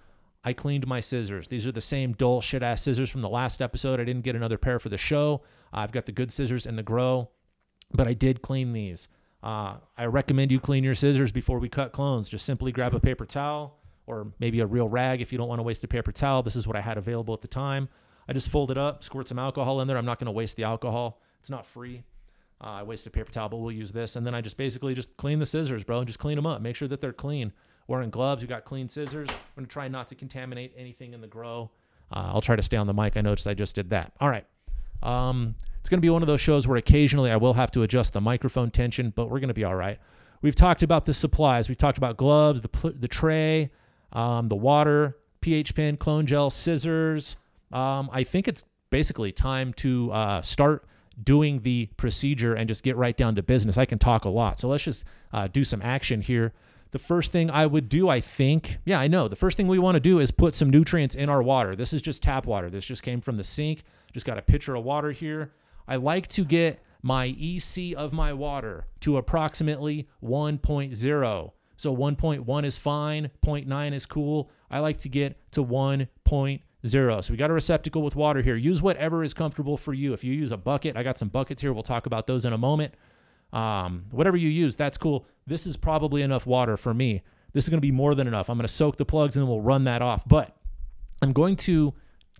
I 0.46 0.52
cleaned 0.52 0.86
my 0.86 1.00
scissors. 1.00 1.48
These 1.48 1.66
are 1.66 1.72
the 1.72 1.80
same 1.80 2.12
dull 2.12 2.40
shit 2.40 2.62
ass 2.62 2.82
scissors 2.82 3.10
from 3.10 3.20
the 3.20 3.28
last 3.28 3.60
episode. 3.60 4.00
I 4.00 4.04
didn't 4.04 4.22
get 4.22 4.36
another 4.36 4.56
pair 4.56 4.78
for 4.78 4.88
the 4.88 4.96
show. 4.96 5.42
I've 5.72 5.90
got 5.90 6.06
the 6.06 6.12
good 6.12 6.30
scissors 6.30 6.66
in 6.66 6.76
the 6.76 6.84
grow, 6.84 7.28
but 7.92 8.06
I 8.06 8.14
did 8.14 8.42
clean 8.42 8.72
these. 8.72 9.08
Uh, 9.42 9.76
I 9.96 10.06
recommend 10.06 10.50
you 10.50 10.58
clean 10.60 10.82
your 10.82 10.94
scissors 10.94 11.30
before 11.30 11.58
we 11.58 11.68
cut 11.68 11.92
clones. 11.92 12.28
Just 12.28 12.44
simply 12.44 12.72
grab 12.72 12.94
a 12.94 13.00
paper 13.00 13.26
towel 13.26 13.78
or 14.06 14.32
maybe 14.38 14.60
a 14.60 14.66
real 14.66 14.88
rag 14.88 15.20
if 15.20 15.32
you 15.32 15.38
don't 15.38 15.48
want 15.48 15.58
to 15.58 15.62
waste 15.62 15.84
a 15.84 15.88
paper 15.88 16.12
towel. 16.12 16.42
This 16.42 16.56
is 16.56 16.66
what 16.66 16.76
I 16.76 16.80
had 16.80 16.98
available 16.98 17.34
at 17.34 17.42
the 17.42 17.48
time. 17.48 17.88
I 18.28 18.32
just 18.32 18.50
fold 18.50 18.70
it 18.70 18.78
up, 18.78 19.04
squirt 19.04 19.28
some 19.28 19.38
alcohol 19.38 19.80
in 19.80 19.88
there. 19.88 19.96
I'm 19.96 20.04
not 20.04 20.18
going 20.18 20.26
to 20.26 20.32
waste 20.32 20.56
the 20.56 20.64
alcohol. 20.64 21.20
It's 21.40 21.50
not 21.50 21.66
free. 21.66 22.02
Uh, 22.60 22.68
I 22.68 22.82
wasted 22.82 23.12
paper 23.12 23.30
towel, 23.30 23.48
but 23.48 23.58
we'll 23.58 23.72
use 23.72 23.92
this. 23.92 24.16
And 24.16 24.26
then 24.26 24.34
I 24.34 24.40
just 24.40 24.56
basically 24.56 24.94
just 24.94 25.14
clean 25.16 25.38
the 25.38 25.46
scissors, 25.46 25.84
bro. 25.84 26.02
Just 26.04 26.18
clean 26.18 26.36
them 26.36 26.46
up. 26.46 26.60
Make 26.60 26.74
sure 26.74 26.88
that 26.88 27.00
they're 27.00 27.12
clean. 27.12 27.52
Wearing 27.86 28.10
gloves, 28.10 28.42
you 28.42 28.48
got 28.48 28.64
clean 28.64 28.88
scissors. 28.88 29.28
I'm 29.28 29.36
going 29.54 29.66
to 29.66 29.72
try 29.72 29.86
not 29.86 30.08
to 30.08 30.16
contaminate 30.16 30.72
anything 30.76 31.12
in 31.12 31.20
the 31.20 31.28
grow. 31.28 31.70
Uh, 32.10 32.30
I'll 32.32 32.40
try 32.40 32.56
to 32.56 32.62
stay 32.62 32.76
on 32.76 32.86
the 32.86 32.94
mic. 32.94 33.16
I 33.16 33.20
noticed 33.20 33.46
I 33.46 33.54
just 33.54 33.74
did 33.74 33.90
that. 33.90 34.12
All 34.20 34.28
right. 34.28 34.46
Um, 35.02 35.54
it's 35.86 35.88
going 35.88 36.00
to 36.00 36.04
be 36.04 36.10
one 36.10 36.24
of 36.24 36.26
those 36.26 36.40
shows 36.40 36.66
where 36.66 36.78
occasionally 36.78 37.30
I 37.30 37.36
will 37.36 37.54
have 37.54 37.70
to 37.70 37.84
adjust 37.84 38.12
the 38.12 38.20
microphone 38.20 38.72
tension, 38.72 39.12
but 39.14 39.30
we're 39.30 39.38
going 39.38 39.46
to 39.50 39.54
be 39.54 39.62
all 39.62 39.76
right. 39.76 40.00
We've 40.42 40.56
talked 40.56 40.82
about 40.82 41.06
the 41.06 41.14
supplies. 41.14 41.68
We've 41.68 41.78
talked 41.78 41.96
about 41.96 42.16
gloves, 42.16 42.60
the, 42.60 42.92
the 42.98 43.06
tray, 43.06 43.70
um, 44.12 44.48
the 44.48 44.56
water, 44.56 45.16
pH 45.42 45.76
pen, 45.76 45.96
clone 45.96 46.26
gel, 46.26 46.50
scissors. 46.50 47.36
Um, 47.70 48.10
I 48.12 48.24
think 48.24 48.48
it's 48.48 48.64
basically 48.90 49.30
time 49.30 49.72
to 49.74 50.10
uh, 50.10 50.42
start 50.42 50.88
doing 51.22 51.60
the 51.60 51.88
procedure 51.96 52.54
and 52.54 52.66
just 52.66 52.82
get 52.82 52.96
right 52.96 53.16
down 53.16 53.36
to 53.36 53.42
business. 53.44 53.78
I 53.78 53.84
can 53.84 54.00
talk 54.00 54.24
a 54.24 54.28
lot. 54.28 54.58
So 54.58 54.66
let's 54.66 54.82
just 54.82 55.04
uh, 55.32 55.46
do 55.46 55.62
some 55.62 55.80
action 55.82 56.20
here. 56.20 56.52
The 56.90 56.98
first 56.98 57.30
thing 57.30 57.48
I 57.48 57.64
would 57.64 57.88
do, 57.88 58.08
I 58.08 58.20
think, 58.20 58.78
yeah, 58.84 58.98
I 58.98 59.06
know. 59.06 59.28
The 59.28 59.36
first 59.36 59.56
thing 59.56 59.68
we 59.68 59.78
want 59.78 59.94
to 59.94 60.00
do 60.00 60.18
is 60.18 60.32
put 60.32 60.52
some 60.52 60.68
nutrients 60.68 61.14
in 61.14 61.28
our 61.28 61.44
water. 61.44 61.76
This 61.76 61.92
is 61.92 62.02
just 62.02 62.24
tap 62.24 62.44
water. 62.44 62.70
This 62.70 62.84
just 62.84 63.04
came 63.04 63.20
from 63.20 63.36
the 63.36 63.44
sink. 63.44 63.84
Just 64.12 64.26
got 64.26 64.36
a 64.36 64.42
pitcher 64.42 64.74
of 64.74 64.82
water 64.82 65.12
here. 65.12 65.52
I 65.88 65.96
like 65.96 66.28
to 66.28 66.44
get 66.44 66.82
my 67.02 67.26
EC 67.26 67.94
of 67.96 68.12
my 68.12 68.32
water 68.32 68.86
to 69.00 69.16
approximately 69.16 70.08
1.0. 70.22 71.52
So 71.76 71.94
1.1 71.94 72.64
is 72.64 72.78
fine, 72.78 73.30
0.9 73.44 73.94
is 73.94 74.06
cool. 74.06 74.50
I 74.70 74.80
like 74.80 74.98
to 74.98 75.08
get 75.08 75.52
to 75.52 75.64
1.0. 75.64 77.24
So 77.24 77.32
we 77.32 77.36
got 77.36 77.50
a 77.50 77.52
receptacle 77.52 78.02
with 78.02 78.16
water 78.16 78.42
here. 78.42 78.56
Use 78.56 78.80
whatever 78.80 79.22
is 79.22 79.34
comfortable 79.34 79.76
for 79.76 79.92
you. 79.92 80.12
If 80.12 80.24
you 80.24 80.32
use 80.32 80.52
a 80.52 80.56
bucket, 80.56 80.96
I 80.96 81.02
got 81.02 81.18
some 81.18 81.28
buckets 81.28 81.62
here. 81.62 81.72
We'll 81.72 81.82
talk 81.82 82.06
about 82.06 82.26
those 82.26 82.44
in 82.44 82.52
a 82.52 82.58
moment. 82.58 82.94
Um, 83.52 84.06
whatever 84.10 84.36
you 84.36 84.48
use, 84.48 84.74
that's 84.74 84.98
cool. 84.98 85.26
This 85.46 85.66
is 85.66 85.76
probably 85.76 86.22
enough 86.22 86.46
water 86.46 86.76
for 86.76 86.92
me. 86.92 87.22
This 87.52 87.64
is 87.64 87.68
going 87.68 87.78
to 87.78 87.86
be 87.86 87.92
more 87.92 88.14
than 88.14 88.26
enough. 88.26 88.50
I'm 88.50 88.58
going 88.58 88.66
to 88.66 88.72
soak 88.72 88.96
the 88.96 89.04
plugs 89.04 89.36
and 89.36 89.44
then 89.44 89.48
we'll 89.48 89.60
run 89.60 89.84
that 89.84 90.02
off. 90.02 90.26
But 90.26 90.56
I'm 91.22 91.32
going 91.32 91.56
to, 91.56 91.94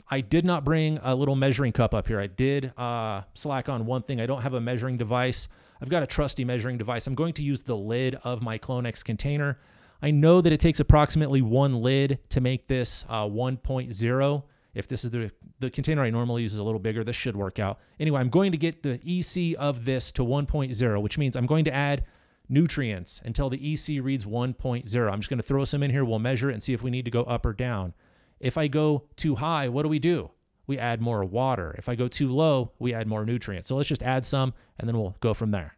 I 0.09 0.21
did 0.21 0.45
not 0.45 0.65
bring 0.65 0.99
a 1.03 1.15
little 1.15 1.35
measuring 1.35 1.73
cup 1.73 1.93
up 1.93 2.07
here. 2.07 2.21
I 2.21 2.29
did 2.29 2.73
uh, 2.79 3.23
slack 3.35 3.69
on 3.69 3.87
one 3.87 4.03
thing. 4.03 4.21
I 4.21 4.27
don't 4.27 4.43
have 4.43 4.55
a 4.55 4.61
measuring 4.61 4.97
device. 4.97 5.49
I've 5.81 5.89
got 5.89 6.03
a 6.03 6.07
trusty 6.07 6.45
measuring 6.45 6.79
device. 6.79 7.07
I'm 7.07 7.15
going 7.15 7.35
to 7.35 7.43
use 7.43 7.63
the 7.63 7.77
lid 7.77 8.17
of 8.23 8.41
my 8.41 8.59
Clonex 8.59 9.05
container. 9.05 9.59
I 10.01 10.13
know 10.13 10.41
that 10.41 10.53
it 10.53 10.61
takes 10.61 10.79
approximately 10.79 11.43
one 11.43 11.83
lid 11.83 12.19
to 12.31 12.41
make 12.41 12.69
this 12.69 13.05
uh, 13.09 13.25
1.0. 13.25 14.43
If 14.75 14.87
this 14.87 15.05
is 15.05 15.11
the, 15.11 15.31
the 15.59 15.71
container 15.71 16.03
I 16.03 16.11
normally 16.11 16.43
use 16.43 16.53
is 16.53 16.59
a 16.59 16.65
little 16.65 16.79
bigger, 16.79 17.03
this 17.03 17.17
should 17.17 17.35
work 17.35 17.59
out. 17.59 17.79
Anyway, 17.99 18.21
I'm 18.21 18.29
going 18.29 18.53
to 18.53 18.59
get 18.59 18.83
the 18.83 19.01
EC 19.05 19.57
of 19.59 19.85
this 19.85 20.13
to 20.13 20.23
1.0, 20.23 21.03
which 21.03 21.19
means 21.19 21.35
I'm 21.35 21.47
going 21.47 21.65
to 21.65 21.75
add 21.75 22.05
nutrients 22.49 23.21
until 23.25 23.51
the 23.51 23.73
EC 23.73 24.05
reads 24.05 24.25
1.0. 24.25 25.11
I'm 25.11 25.21
just 25.21 25.31
going 25.31 25.39
to 25.39 25.43
throw 25.43 25.65
some 25.65 25.83
in 25.83 25.91
here. 25.91 26.05
We'll 26.05 26.19
measure 26.19 26.51
it 26.51 26.55
and 26.55 26.63
see 26.63 26.75
if 26.75 26.83
we 26.83 26.91
need 26.91 27.07
to 27.07 27.11
go 27.11 27.23
up 27.23 27.45
or 27.45 27.53
down. 27.53 27.95
If 28.41 28.59
I 28.59 28.69
go 28.69 29.05
too 29.17 29.37
high, 29.37 29.69
what 29.69 29.83
do 29.83 29.89
we 29.89 29.99
do? 29.99 30.31
We 30.67 30.79
add 30.79 31.01
more 31.01 31.25
water. 31.25 31.75
If 31.79 31.89
I 31.89 31.95
go 31.95 32.09
too 32.09 32.31
low, 32.31 32.73
we 32.79 32.93
add 32.93 33.07
more 33.07 33.25
nutrients. 33.25 33.69
So 33.69 33.77
let's 33.77 33.89
just 33.89 34.03
add 34.03 34.27
some 34.27 34.53
and 34.79 34.89
then 34.89 34.99
we'll 34.99 35.17
go 35.21 35.33
from 35.33 35.51
there. 35.51 35.77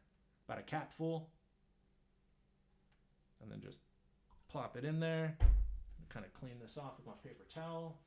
About 0.49 0.61
a 0.61 0.63
cap 0.63 0.93
full. 0.97 1.29
And 3.43 3.51
then 3.51 3.61
just 3.61 3.79
plop 4.51 4.77
it 4.77 4.85
in 4.85 4.99
there. 4.99 5.37
Kind 6.09 6.25
of 6.25 6.33
clean 6.33 6.59
this 6.61 6.79
off 6.79 6.95
with 6.97 7.07
my 7.07 7.13
paper 7.23 7.45
towel. 7.55 7.99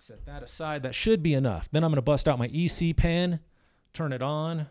Set 0.00 0.24
that 0.26 0.42
aside. 0.42 0.82
That 0.82 0.94
should 0.94 1.22
be 1.22 1.34
enough. 1.34 1.68
Then 1.72 1.82
I'm 1.82 1.90
going 1.90 1.96
to 1.96 2.02
bust 2.02 2.28
out 2.28 2.38
my 2.38 2.48
EC 2.52 2.96
pen, 2.96 3.40
turn 3.92 4.12
it 4.12 4.22
on, 4.22 4.68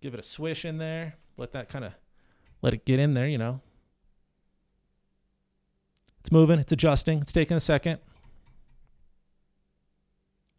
give 0.00 0.12
it 0.12 0.20
a 0.20 0.24
swish 0.24 0.64
in 0.64 0.78
there, 0.78 1.16
let 1.36 1.52
that 1.52 1.68
kind 1.68 1.84
of 1.84 1.92
let 2.62 2.74
it 2.74 2.84
get 2.84 2.98
in 2.98 3.14
there, 3.14 3.26
you 3.26 3.38
know. 3.38 3.60
It's 6.24 6.32
moving, 6.32 6.58
it's 6.58 6.72
adjusting, 6.72 7.20
it's 7.20 7.32
taking 7.32 7.54
a 7.54 7.60
second. 7.60 7.98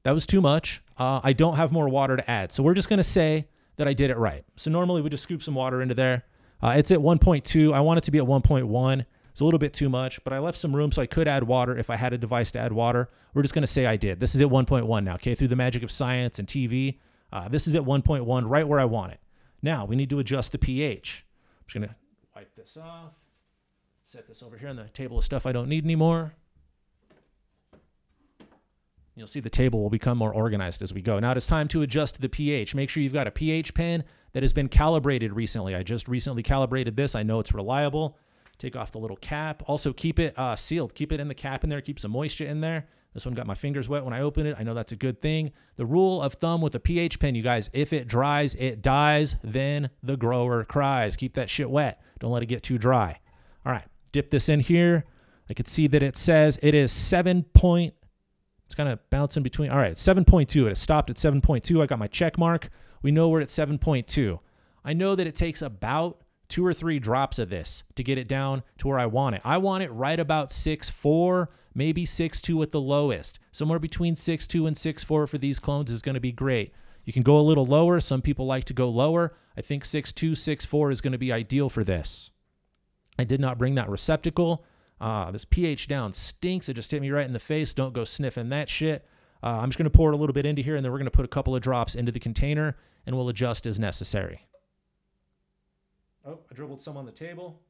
That 0.03 0.11
was 0.11 0.27
too 0.27 0.39
much. 0.39 0.83
Uh, 0.95 1.21
I 1.23 1.33
don't 1.33 1.55
have 1.55 1.71
more 1.71 1.89
water 1.89 2.15
to 2.15 2.29
add. 2.29 2.51
So 2.51 2.61
we're 2.61 2.75
just 2.75 2.87
going 2.87 2.97
to 2.97 3.03
say 3.03 3.47
that 3.77 3.87
I 3.87 3.93
did 3.93 4.11
it 4.11 4.17
right. 4.17 4.45
So 4.57 4.69
normally 4.69 5.01
we 5.01 5.09
just 5.09 5.23
scoop 5.23 5.41
some 5.41 5.55
water 5.55 5.81
into 5.81 5.95
there. 5.95 6.23
Uh, 6.61 6.75
it's 6.77 6.91
at 6.91 6.99
1.2. 6.99 7.73
I 7.73 7.79
want 7.79 7.97
it 7.97 8.03
to 8.03 8.11
be 8.11 8.19
at 8.19 8.25
1.1. 8.25 9.05
It's 9.31 9.41
a 9.41 9.43
little 9.43 9.57
bit 9.57 9.73
too 9.73 9.89
much, 9.89 10.23
but 10.23 10.33
I 10.33 10.37
left 10.37 10.59
some 10.59 10.75
room 10.75 10.91
so 10.91 11.01
I 11.01 11.07
could 11.07 11.27
add 11.27 11.43
water 11.43 11.75
if 11.75 11.89
I 11.89 11.95
had 11.95 12.13
a 12.13 12.17
device 12.19 12.51
to 12.51 12.59
add 12.59 12.71
water. 12.71 13.09
We're 13.33 13.41
just 13.41 13.55
going 13.55 13.63
to 13.63 13.67
say 13.67 13.87
I 13.87 13.95
did. 13.95 14.19
This 14.19 14.35
is 14.35 14.41
at 14.41 14.47
1.1 14.49 15.03
now, 15.03 15.15
okay? 15.15 15.33
Through 15.33 15.47
the 15.47 15.55
magic 15.55 15.81
of 15.81 15.89
science 15.89 16.37
and 16.37 16.47
TV, 16.47 16.99
uh, 17.33 17.49
this 17.49 17.67
is 17.67 17.75
at 17.75 17.81
1.1, 17.81 18.43
right 18.47 18.67
where 18.67 18.79
I 18.79 18.85
want 18.85 19.13
it. 19.13 19.19
Now 19.63 19.85
we 19.85 19.95
need 19.95 20.11
to 20.11 20.19
adjust 20.19 20.51
the 20.51 20.59
pH. 20.59 21.25
I'm 21.57 21.63
just 21.67 21.73
going 21.73 21.89
to 21.89 21.95
wipe 22.35 22.55
this 22.55 22.77
off, 22.77 23.13
set 24.15 24.27
this 24.29 24.41
over 24.41 24.57
here 24.57 24.69
on 24.69 24.77
the 24.77 24.85
table 24.93 25.17
of 25.17 25.25
stuff 25.25 25.45
I 25.45 25.51
don't 25.51 25.67
need 25.67 25.83
anymore. 25.83 26.33
You'll 29.13 29.27
see 29.27 29.41
the 29.41 29.49
table 29.49 29.81
will 29.81 29.89
become 29.89 30.17
more 30.17 30.33
organized 30.33 30.81
as 30.81 30.93
we 30.93 31.01
go. 31.01 31.19
Now 31.19 31.33
it's 31.33 31.47
time 31.47 31.67
to 31.69 31.81
adjust 31.81 32.21
the 32.21 32.29
pH. 32.29 32.75
Make 32.75 32.89
sure 32.89 33.03
you've 33.03 33.11
got 33.11 33.27
a 33.27 33.31
pH 33.31 33.73
pen 33.73 34.05
that 34.31 34.41
has 34.41 34.53
been 34.53 34.69
calibrated 34.69 35.33
recently. 35.33 35.75
I 35.75 35.83
just 35.83 36.07
recently 36.07 36.43
calibrated 36.43 36.95
this. 36.95 37.13
I 37.13 37.23
know 37.23 37.41
it's 37.41 37.53
reliable. 37.53 38.17
Take 38.57 38.77
off 38.77 38.93
the 38.93 38.99
little 38.99 39.17
cap. 39.17 39.63
Also, 39.67 39.91
keep 39.91 40.17
it 40.17 40.33
uh, 40.39 40.55
sealed. 40.55 40.95
Keep 40.95 41.11
it 41.11 41.19
in 41.19 41.27
the 41.27 41.35
cap 41.35 41.65
in 41.65 41.69
there. 41.69 41.81
Keep 41.81 41.99
some 41.99 42.11
moisture 42.11 42.45
in 42.45 42.61
there. 42.61 42.87
This 43.13 43.25
one 43.25 43.35
got 43.35 43.47
my 43.47 43.55
fingers 43.55 43.89
wet 43.89 44.05
when 44.05 44.13
I 44.13 44.21
opened 44.21 44.47
it. 44.47 44.55
I 44.57 44.63
know 44.63 44.73
that's 44.73 44.93
a 44.93 44.97
good 44.97 45.21
thing. 45.21 45.51
The 45.75 45.85
rule 45.85 46.21
of 46.21 46.35
thumb 46.35 46.61
with 46.61 46.73
a 46.75 46.79
pH 46.79 47.19
pen, 47.19 47.35
you 47.35 47.43
guys, 47.43 47.69
if 47.73 47.91
it 47.91 48.07
dries, 48.07 48.55
it 48.55 48.81
dies, 48.81 49.35
then 49.43 49.89
the 50.01 50.15
grower 50.15 50.63
cries. 50.63 51.17
Keep 51.17 51.33
that 51.33 51.49
shit 51.49 51.69
wet. 51.69 52.01
Don't 52.19 52.31
let 52.31 52.43
it 52.43 52.45
get 52.45 52.63
too 52.63 52.77
dry. 52.77 53.19
All 53.65 53.73
right, 53.73 53.83
dip 54.15 54.31
this 54.31 54.47
in 54.47 54.61
here. 54.61 55.03
I 55.49 55.53
can 55.53 55.65
see 55.65 55.87
that 55.87 56.01
it 56.01 56.15
says 56.15 56.57
it 56.61 56.73
is 56.73 56.89
7 56.89 57.43
point. 57.53 57.93
It's 58.65 58.73
kind 58.73 58.87
of 58.87 58.97
bouncing 59.09 59.43
between. 59.43 59.69
All 59.69 59.77
right, 59.77 59.91
it's 59.91 60.01
7.2. 60.01 60.71
It 60.71 60.77
stopped 60.77 61.09
at 61.09 61.17
7.2. 61.17 61.83
I 61.83 61.85
got 61.85 61.99
my 61.99 62.07
check 62.07 62.37
mark. 62.37 62.69
We 63.01 63.11
know 63.11 63.27
we're 63.27 63.41
at 63.41 63.49
7.2. 63.49 64.39
I 64.85 64.93
know 64.93 65.15
that 65.15 65.27
it 65.27 65.35
takes 65.35 65.61
about 65.61 66.21
two 66.47 66.65
or 66.65 66.73
three 66.73 66.97
drops 66.97 67.39
of 67.39 67.49
this 67.49 67.83
to 67.95 68.05
get 68.05 68.17
it 68.17 68.29
down 68.29 68.63
to 68.77 68.87
where 68.87 68.99
I 68.99 69.05
want 69.05 69.35
it. 69.35 69.41
I 69.43 69.57
want 69.57 69.83
it 69.83 69.91
right 69.91 70.19
about 70.19 70.49
six 70.49 70.89
four, 70.89 71.49
maybe 71.73 72.05
six 72.05 72.39
two 72.39 72.63
at 72.63 72.71
the 72.71 72.79
lowest. 72.79 73.37
Somewhere 73.51 73.79
between 73.79 74.15
six 74.15 74.47
two 74.47 74.65
and 74.65 74.77
six 74.77 75.03
four 75.03 75.27
for 75.27 75.37
these 75.37 75.59
clones 75.59 75.91
is 75.91 76.01
going 76.01 76.13
to 76.13 76.21
be 76.21 76.31
great. 76.31 76.71
You 77.03 77.11
can 77.11 77.23
go 77.23 77.37
a 77.37 77.41
little 77.41 77.65
lower. 77.65 77.99
Some 77.99 78.21
people 78.21 78.45
like 78.45 78.63
to 78.65 78.73
go 78.73 78.87
lower. 78.87 79.35
I 79.57 79.61
think 79.61 79.83
six 79.83 80.13
two, 80.13 80.35
six 80.35 80.65
four 80.65 80.89
is 80.89 81.01
going 81.01 81.11
to 81.11 81.17
be 81.17 81.33
ideal 81.33 81.69
for 81.69 81.83
this. 81.83 82.31
I 83.17 83.23
did 83.23 83.39
not 83.39 83.57
bring 83.57 83.75
that 83.75 83.89
receptacle. 83.89 84.63
Uh, 84.99 85.31
this 85.31 85.45
pH 85.45 85.87
down 85.87 86.13
stinks. 86.13 86.69
It 86.69 86.75
just 86.75 86.91
hit 86.91 87.01
me 87.01 87.11
right 87.11 87.25
in 87.25 87.33
the 87.33 87.39
face. 87.39 87.73
Don't 87.73 87.93
go 87.93 88.03
sniffing 88.03 88.49
that 88.49 88.69
shit. 88.69 89.05
Uh, 89.43 89.59
I'm 89.59 89.69
just 89.69 89.77
going 89.77 89.89
to 89.89 89.95
pour 89.95 90.11
it 90.11 90.15
a 90.15 90.17
little 90.17 90.33
bit 90.33 90.45
into 90.45 90.61
here, 90.61 90.75
and 90.75 90.83
then 90.83 90.91
we're 90.91 90.97
going 90.97 91.05
to 91.05 91.11
put 91.11 91.25
a 91.25 91.29
couple 91.29 91.55
of 91.55 91.61
drops 91.61 91.95
into 91.95 92.11
the 92.11 92.19
container, 92.19 92.77
and 93.05 93.15
we'll 93.15 93.29
adjust 93.29 93.67
as 93.67 93.79
necessary. 93.79 94.47
Oh, 96.25 96.39
I 96.49 96.55
dribbled 96.55 96.81
some 96.81 96.97
on 96.97 97.05
the 97.05 97.11
table. 97.11 97.61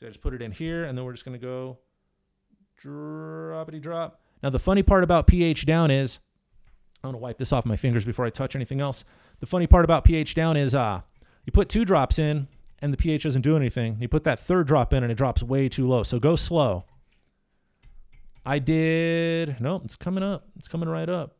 So 0.00 0.06
I 0.06 0.08
just 0.08 0.22
put 0.22 0.32
it 0.32 0.40
in 0.40 0.52
here, 0.52 0.84
and 0.84 0.96
then 0.96 1.04
we're 1.04 1.12
just 1.12 1.24
going 1.24 1.38
to 1.38 1.44
go 1.44 1.78
droppity 2.82 3.80
drop. 3.80 4.20
Now, 4.42 4.50
the 4.50 4.58
funny 4.58 4.82
part 4.82 5.04
about 5.04 5.26
pH 5.26 5.66
down 5.66 5.90
is, 5.90 6.20
I'm 7.02 7.08
going 7.08 7.14
to 7.14 7.22
wipe 7.22 7.38
this 7.38 7.52
off 7.52 7.66
my 7.66 7.76
fingers 7.76 8.04
before 8.04 8.24
I 8.24 8.30
touch 8.30 8.56
anything 8.56 8.80
else. 8.80 9.04
The 9.40 9.46
funny 9.46 9.66
part 9.66 9.84
about 9.84 10.04
pH 10.04 10.34
down 10.34 10.56
is 10.56 10.74
uh, 10.74 11.02
you 11.44 11.52
put 11.52 11.68
two 11.68 11.84
drops 11.84 12.18
in, 12.18 12.48
and 12.84 12.92
the 12.92 12.98
pH 12.98 13.22
doesn't 13.22 13.40
do 13.40 13.56
anything. 13.56 13.96
You 13.98 14.08
put 14.08 14.24
that 14.24 14.38
third 14.38 14.66
drop 14.66 14.92
in, 14.92 15.02
and 15.02 15.10
it 15.10 15.14
drops 15.14 15.42
way 15.42 15.70
too 15.70 15.88
low. 15.88 16.02
So 16.02 16.18
go 16.18 16.36
slow. 16.36 16.84
I 18.44 18.58
did, 18.58 19.58
no, 19.58 19.80
it's 19.82 19.96
coming 19.96 20.22
up. 20.22 20.46
It's 20.58 20.68
coming 20.68 20.90
right 20.90 21.08
up. 21.08 21.38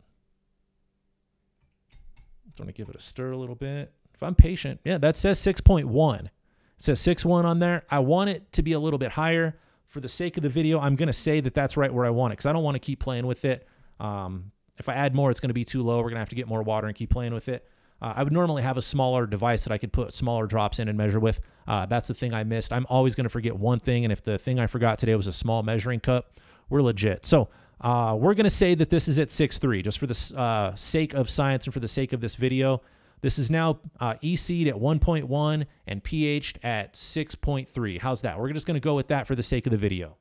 Just 2.47 2.57
going 2.57 2.69
to 2.69 2.73
give 2.73 2.89
it 2.89 2.97
a 2.97 2.99
stir 2.99 3.33
a 3.33 3.37
little 3.37 3.57
bit. 3.57 3.93
If 4.15 4.23
I'm 4.23 4.35
patient, 4.35 4.81
yeah, 4.85 4.97
that 4.97 5.19
says 5.19 5.39
6.1. 5.39 6.25
It 6.25 6.31
says 6.79 6.99
6.1 6.99 7.45
on 7.45 7.59
there. 7.59 7.85
I 7.91 7.99
want 7.99 8.31
it 8.31 8.51
to 8.53 8.63
be 8.63 8.73
a 8.73 8.81
little 8.81 8.99
bit 8.99 9.13
higher. 9.13 9.59
For 9.89 10.01
the 10.01 10.09
sake 10.09 10.39
of 10.39 10.43
the 10.43 10.49
video, 10.49 10.81
I'm 10.81 10.97
going 10.97 11.09
to 11.09 11.13
say 11.13 11.41
that 11.43 11.53
that's 11.53 11.77
right 11.77 11.93
where 11.93 12.07
I 12.07 12.11
want 12.11 12.33
it 12.33 12.39
because 12.39 12.47
I 12.47 12.55
don't 12.55 12.65
want 12.65 12.77
to 12.77 12.81
keep 12.81 13.01
playing 13.01 13.27
with 13.27 13.45
it. 13.45 13.69
Um, 14.01 14.51
if 14.79 14.89
I 14.89 14.95
add 14.95 15.15
more, 15.15 15.31
it's 15.31 15.41
going 15.41 15.51
to 15.51 15.55
be 15.55 15.65
too 15.65 15.83
low. 15.83 15.99
We're 15.99 16.05
going 16.05 16.15
to 16.15 16.21
have 16.21 16.31
to 16.31 16.37
get 16.37 16.49
more 16.49 16.63
water 16.63 16.87
and 16.87 16.97
keep 16.97 17.11
playing 17.11 17.35
with 17.35 17.51
it. 17.51 17.69
Uh, 18.05 18.13
I 18.17 18.23
would 18.23 18.35
normally 18.35 18.63
have 18.63 18.77
a 18.77 18.83
smaller 18.83 19.25
device 19.27 19.65
that 19.65 19.73
I 19.73 19.79
could 19.79 19.91
put 19.91 20.13
smaller 20.13 20.47
drops 20.47 20.79
in 20.79 20.89
and 20.89 20.99
measure 20.99 21.19
with. 21.19 21.41
Uh, 21.67 21.87
that's 21.87 22.07
the 22.07 22.13
thing 22.13 22.35
I 22.35 22.45
missed. 22.45 22.71
I'm 22.71 22.85
always 22.91 23.15
going 23.15 23.25
to 23.25 23.31
forget 23.31 23.57
one 23.57 23.81
thing, 23.81 24.05
and 24.05 24.13
if 24.13 24.23
the 24.23 24.37
thing 24.37 24.59
I 24.59 24.67
forgot 24.67 24.99
today 24.99 25.15
was 25.15 25.27
a 25.27 25.33
small 25.33 25.63
measuring 25.63 26.01
cup, 26.01 26.39
we're 26.69 26.83
legit. 26.83 27.25
So 27.25 27.49
uh, 27.81 28.15
we're 28.21 28.35
going 28.35 28.45
to 28.45 28.51
say 28.51 28.75
that 28.75 28.91
this 28.91 29.09
is 29.09 29.19
at 29.19 29.29
6.3, 29.29 29.83
just 29.83 29.99
for 29.99 30.07
the 30.07 30.39
uh, 30.39 30.75
sake 30.75 31.15
of 31.15 31.31
science 31.31 31.65
and 31.65 31.73
for 31.73 31.81
the 31.81 31.89
sake 31.89 32.13
of 32.13 32.21
this 32.21 32.35
video. 32.35 32.83
This 33.23 33.39
is 33.39 33.51
now 33.51 33.79
uh, 33.99 34.17
EC'd 34.23 34.69
at 34.69 34.75
1.1 34.75 35.67
and 35.87 36.05
pH'd 36.05 36.59
at 36.63 36.93
6.3. 36.93 37.99
How's 37.99 38.21
that? 38.21 38.39
We're 38.39 38.53
just 38.53 38.67
going 38.67 38.75
to 38.75 38.85
go 38.85 38.97
with 38.97 39.09
that 39.09 39.27
for 39.27 39.35
the 39.35 39.43
sake 39.43 39.67
of 39.67 39.71
the 39.71 39.79
video. 39.79 40.19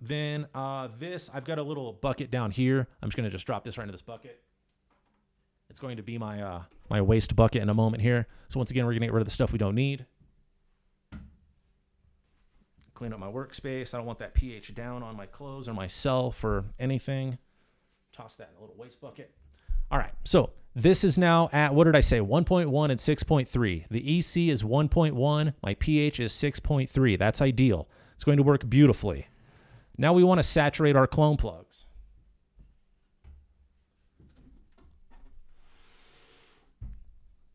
Then 0.00 0.46
uh, 0.54 0.86
this, 1.00 1.28
I've 1.34 1.44
got 1.44 1.58
a 1.58 1.64
little 1.64 1.94
bucket 1.94 2.30
down 2.30 2.52
here. 2.52 2.86
I'm 3.02 3.08
just 3.08 3.16
going 3.16 3.28
to 3.28 3.34
just 3.34 3.44
drop 3.44 3.64
this 3.64 3.76
right 3.76 3.82
into 3.82 3.90
this 3.90 4.02
bucket. 4.02 4.40
It's 5.70 5.80
going 5.80 5.96
to 5.96 6.02
be 6.02 6.18
my 6.18 6.42
uh, 6.42 6.62
my 6.90 7.00
waste 7.02 7.36
bucket 7.36 7.62
in 7.62 7.68
a 7.68 7.74
moment 7.74 8.02
here. 8.02 8.26
So 8.48 8.58
once 8.58 8.70
again, 8.70 8.86
we're 8.86 8.94
to 8.94 9.00
get 9.00 9.12
rid 9.12 9.20
of 9.20 9.26
the 9.26 9.32
stuff 9.32 9.52
we 9.52 9.58
don't 9.58 9.74
need. 9.74 10.06
Clean 12.94 13.12
up 13.12 13.20
my 13.20 13.28
workspace. 13.28 13.94
I 13.94 13.98
don't 13.98 14.06
want 14.06 14.18
that 14.18 14.34
pH 14.34 14.74
down 14.74 15.02
on 15.02 15.16
my 15.16 15.26
clothes 15.26 15.68
or 15.68 15.74
myself 15.74 16.42
or 16.42 16.64
anything. 16.80 17.38
Toss 18.12 18.34
that 18.36 18.50
in 18.50 18.58
a 18.58 18.60
little 18.60 18.76
waste 18.76 19.00
bucket. 19.00 19.30
All 19.90 19.98
right, 19.98 20.12
so 20.24 20.50
this 20.74 21.02
is 21.02 21.16
now 21.16 21.48
at, 21.52 21.74
what 21.74 21.84
did 21.84 21.96
I 21.96 22.00
say, 22.00 22.18
1.1 22.20 22.90
and 22.90 23.00
6.3. 23.00 23.84
The 23.90 24.18
EC 24.18 24.50
is 24.52 24.62
1.1, 24.62 25.54
my 25.62 25.74
pH 25.74 26.20
is 26.20 26.32
6.3. 26.32 27.18
That's 27.18 27.40
ideal. 27.40 27.88
It's 28.14 28.24
going 28.24 28.36
to 28.36 28.42
work 28.42 28.68
beautifully. 28.68 29.28
Now 29.96 30.12
we 30.12 30.24
want 30.24 30.38
to 30.38 30.42
saturate 30.42 30.96
our 30.96 31.06
clone 31.06 31.36
plugs. 31.36 31.67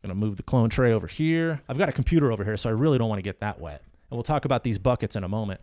Gonna 0.04 0.14
move 0.14 0.36
the 0.36 0.42
clone 0.42 0.68
tray 0.68 0.92
over 0.92 1.06
here. 1.06 1.62
I've 1.66 1.78
got 1.78 1.88
a 1.88 1.92
computer 1.92 2.30
over 2.30 2.44
here, 2.44 2.58
so 2.58 2.68
I 2.68 2.74
really 2.74 2.98
don't 2.98 3.08
want 3.08 3.20
to 3.20 3.22
get 3.22 3.40
that 3.40 3.58
wet. 3.58 3.80
And 4.10 4.18
we'll 4.18 4.22
talk 4.22 4.44
about 4.44 4.62
these 4.62 4.76
buckets 4.76 5.16
in 5.16 5.24
a 5.24 5.28
moment. 5.28 5.62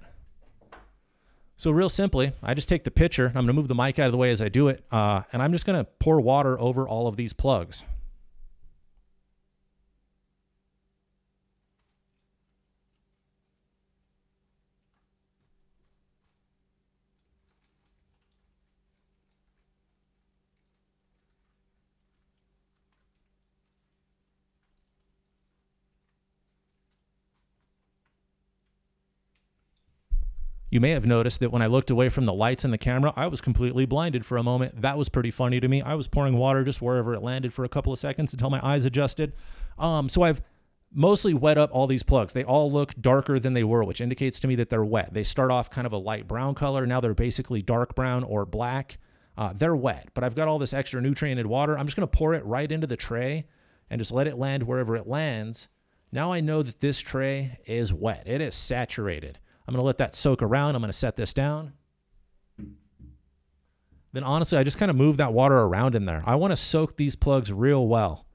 So 1.58 1.70
real 1.70 1.90
simply, 1.90 2.34
I 2.42 2.56
just 2.56 2.68
take 2.68 2.84
the 2.84 2.90
pitcher. 2.90 3.28
I'm 3.28 3.46
to 3.46 3.54
move 3.54 3.68
the 3.68 3.76
mic 3.76 4.00
out 4.00 4.08
of 4.08 4.12
the 4.12 4.18
way 4.18 4.32
as 4.32 4.42
I 4.42 4.50
do 4.50 4.68
it, 4.68 4.84
uh, 4.92 5.22
and 5.32 5.44
I'm 5.44 5.52
just 5.52 5.64
to 5.78 5.88
pour 6.00 6.20
water 6.20 6.60
over 6.60 6.88
all 6.88 7.06
of 7.06 7.18
these 7.18 7.34
plugs. 7.34 7.84
You 30.72 30.80
may 30.80 30.92
have 30.92 31.06
noticed 31.06 31.42
that 31.42 31.52
when 31.52 31.62
I 31.62 31.68
looked 31.68 31.92
away 31.92 32.08
from 32.08 32.26
the 32.26 32.34
lights 32.34 32.64
and 32.64 32.74
the 32.74 32.78
camera, 32.78 33.12
I 33.18 33.28
was 33.28 33.42
completely 33.42 33.86
blinded 33.86 34.26
for 34.26 34.38
a 34.38 34.44
moment. 34.44 34.82
That 34.82 34.98
was 34.98 35.10
pretty 35.10 35.30
funny 35.30 35.60
to 35.60 35.68
me. 35.68 35.82
I 35.82 35.96
was 35.96 36.08
pouring 36.08 36.38
water 36.38 36.64
just 36.64 36.82
wherever 36.82 37.14
it 37.14 37.22
landed 37.22 37.54
for 37.54 37.66
a 37.66 37.70
couple 37.70 37.92
of 37.92 38.00
seconds 38.00 38.32
until 38.32 38.50
my 38.50 38.66
eyes 38.66 38.86
adjusted. 38.86 39.34
Um, 39.78 40.08
so 40.08 40.22
I've 40.24 40.42
mostly 40.94 41.34
wet 41.34 41.58
up 41.58 41.72
all 41.74 41.88
these 41.88 42.04
plugs. 42.04 42.32
They 42.32 42.46
all 42.46 42.72
look 42.72 42.96
darker 43.02 43.38
than 43.38 43.54
they 43.54 43.66
were, 43.66 43.84
which 43.84 44.00
indicates 44.00 44.40
to 44.40 44.48
me 44.48 44.56
that 44.56 44.70
they're 44.70 44.86
wet. 44.86 45.14
They 45.14 45.26
start 45.26 45.52
off 45.52 45.70
kind 45.70 45.86
of 45.86 45.92
a 45.92 45.98
light 45.98 46.26
brown 46.26 46.56
color. 46.56 46.86
Now 46.86 47.02
they're 47.02 47.14
basically 47.14 47.62
dark 47.62 47.94
brown 47.94 48.24
or 48.24 48.46
black. 48.46 48.98
Uh, 49.38 49.52
they're 49.54 49.76
wet, 49.76 50.08
but 50.14 50.24
I've 50.24 50.36
got 50.36 50.48
all 50.48 50.58
this 50.58 50.74
extra 50.74 51.02
nutriented 51.02 51.48
water. 51.48 51.78
I'm 51.78 51.86
just 51.86 51.98
going 51.98 52.08
to 52.08 52.18
pour 52.18 52.34
it 52.34 52.46
right 52.46 52.72
into 52.72 52.88
the 52.88 52.98
tray 52.98 53.46
and 53.90 54.00
just 54.00 54.14
let 54.14 54.28
it 54.28 54.38
land 54.38 54.64
wherever 54.64 54.96
it 54.96 55.06
lands. 55.06 55.68
Now 56.14 56.32
I 56.32 56.40
know 56.40 56.64
that 56.64 56.80
this 56.80 57.00
tray 57.00 57.60
is 57.66 57.92
wet. 57.92 58.24
It 58.26 58.40
is 58.40 58.56
saturated. 58.56 59.40
I'm 59.72 59.76
going 59.76 59.84
to 59.84 59.88
let 59.88 60.00
that 60.00 60.14
soak 60.14 60.42
around. 60.42 60.76
I'm 60.76 60.82
going 60.82 60.92
to 60.92 60.98
set 60.98 61.16
this 61.16 61.34
down. 61.34 61.72
Then 64.12 64.22
honestly, 64.22 64.58
I 64.58 64.64
just 64.64 64.78
kind 64.78 64.92
of 64.92 64.98
move 64.98 65.16
that 65.16 65.32
water 65.32 65.58
around 65.58 65.96
in 65.96 66.04
there. 66.04 66.22
I 66.26 66.36
want 66.36 66.52
to 66.52 66.58
soak 66.58 66.98
these 66.98 67.16
plugs 67.16 67.54
real 67.54 67.88
well. 67.88 68.26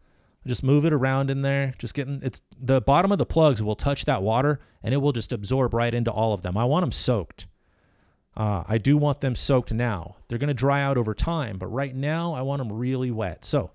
Just 0.47 0.63
move 0.63 0.87
it 0.87 0.95
around 0.95 1.29
in 1.29 1.43
there. 1.43 1.75
Just 1.77 1.93
getting 1.93 2.23
it's 2.23 2.41
the 2.59 2.81
bottom 2.81 3.13
of 3.13 3.19
the 3.19 3.27
plugs 3.27 3.63
will 3.63 3.77
touch 3.77 4.07
that 4.07 4.23
water 4.23 4.61
and 4.83 4.95
it 4.95 4.97
will 4.97 5.13
just 5.13 5.31
absorb 5.31 5.75
right 5.75 5.93
into 5.93 6.11
all 6.11 6.33
of 6.33 6.41
them. 6.41 6.57
I 6.57 6.65
want 6.65 6.85
them 6.85 6.93
soaked. 6.93 7.47
Uh, 8.35 8.65
I 8.67 8.79
do 8.79 8.97
want 8.97 9.21
them 9.21 9.37
soaked 9.37 9.75
now. 9.75 10.17
They're 10.29 10.39
going 10.39 10.49
to 10.49 10.55
dry 10.55 10.83
out 10.83 10.97
over 10.97 11.13
time, 11.13 11.59
but 11.59 11.67
right 11.67 11.95
now 11.95 12.33
I 12.33 12.41
want 12.41 12.61
them 12.61 12.73
really 12.73 13.11
wet. 13.11 13.45
So 13.45 13.73